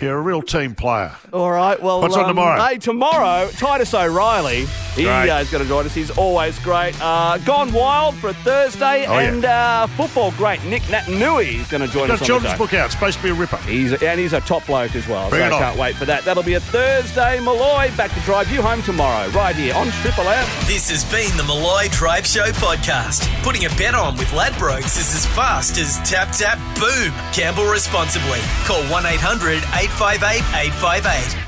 you're 0.00 0.16
a 0.18 0.20
real 0.20 0.42
team 0.42 0.74
player. 0.74 1.12
All 1.32 1.50
right. 1.50 1.80
Well, 1.82 2.00
What's 2.00 2.16
on 2.16 2.24
um, 2.24 2.30
tomorrow? 2.30 2.62
Hey, 2.64 2.78
tomorrow, 2.78 3.48
Titus 3.52 3.92
O'Reilly. 3.94 4.66
He 4.94 5.04
Great. 5.04 5.30
uh, 5.30 5.36
is 5.38 5.50
going 5.50 5.62
to 5.62 5.68
join 5.68 5.86
us. 5.86 5.94
He's 5.94 6.10
always 6.10 6.58
great. 6.60 6.94
Uh, 7.00 7.38
Gone 7.38 7.72
Wild 7.72 8.16
for 8.16 8.30
a 8.30 8.34
Thursday, 8.34 9.06
Oh, 9.06 9.18
yeah. 9.18 9.20
and 9.20 9.44
uh, 9.44 9.86
football 9.88 10.32
great 10.32 10.64
Nic 10.64 10.82
Naitanui 10.84 11.60
is 11.60 11.68
going 11.68 11.86
to 11.86 11.88
join 11.92 12.08
Got 12.08 12.14
us. 12.14 12.20
a 12.20 12.24
on 12.24 12.26
children's 12.26 12.54
the 12.54 12.58
book 12.58 12.74
out. 12.74 12.90
Supposed 12.90 13.18
to 13.18 13.22
be 13.22 13.30
a 13.30 13.34
ripper. 13.34 13.58
He's 13.58 13.92
and 14.02 14.18
he's 14.18 14.32
a 14.32 14.40
top 14.40 14.66
bloke 14.66 14.96
as 14.96 15.06
well. 15.06 15.28
Bring 15.30 15.42
so 15.42 15.46
it 15.46 15.52
I 15.52 15.54
on. 15.54 15.62
can't 15.62 15.78
wait 15.78 15.94
for 15.96 16.04
that. 16.06 16.24
That'll 16.24 16.42
be 16.42 16.54
a 16.54 16.60
Thursday. 16.60 17.38
Molloy 17.40 17.94
back 17.96 18.12
to 18.14 18.20
drive 18.20 18.50
you 18.50 18.60
home 18.62 18.82
tomorrow, 18.82 19.28
right 19.30 19.54
here 19.54 19.74
on 19.74 19.88
Triple 20.02 20.26
M. 20.28 20.46
This 20.66 20.90
has 20.90 21.04
been 21.12 21.36
the 21.36 21.44
Molloy 21.44 21.88
Drive 21.90 22.26
Show 22.26 22.46
podcast. 22.58 23.26
Putting 23.44 23.66
a 23.66 23.68
bet 23.76 23.94
on 23.94 24.16
with 24.16 24.28
Ladbrokes 24.28 24.98
is 24.98 25.14
as 25.14 25.26
fast 25.26 25.78
as 25.78 25.96
tap, 26.08 26.32
tap, 26.32 26.58
boom. 26.78 27.12
Gamble 27.34 27.70
responsibly. 27.70 28.40
Call 28.64 28.82
1 28.90 29.06
800 29.06 29.62
858 29.78 30.42
858. 30.54 31.47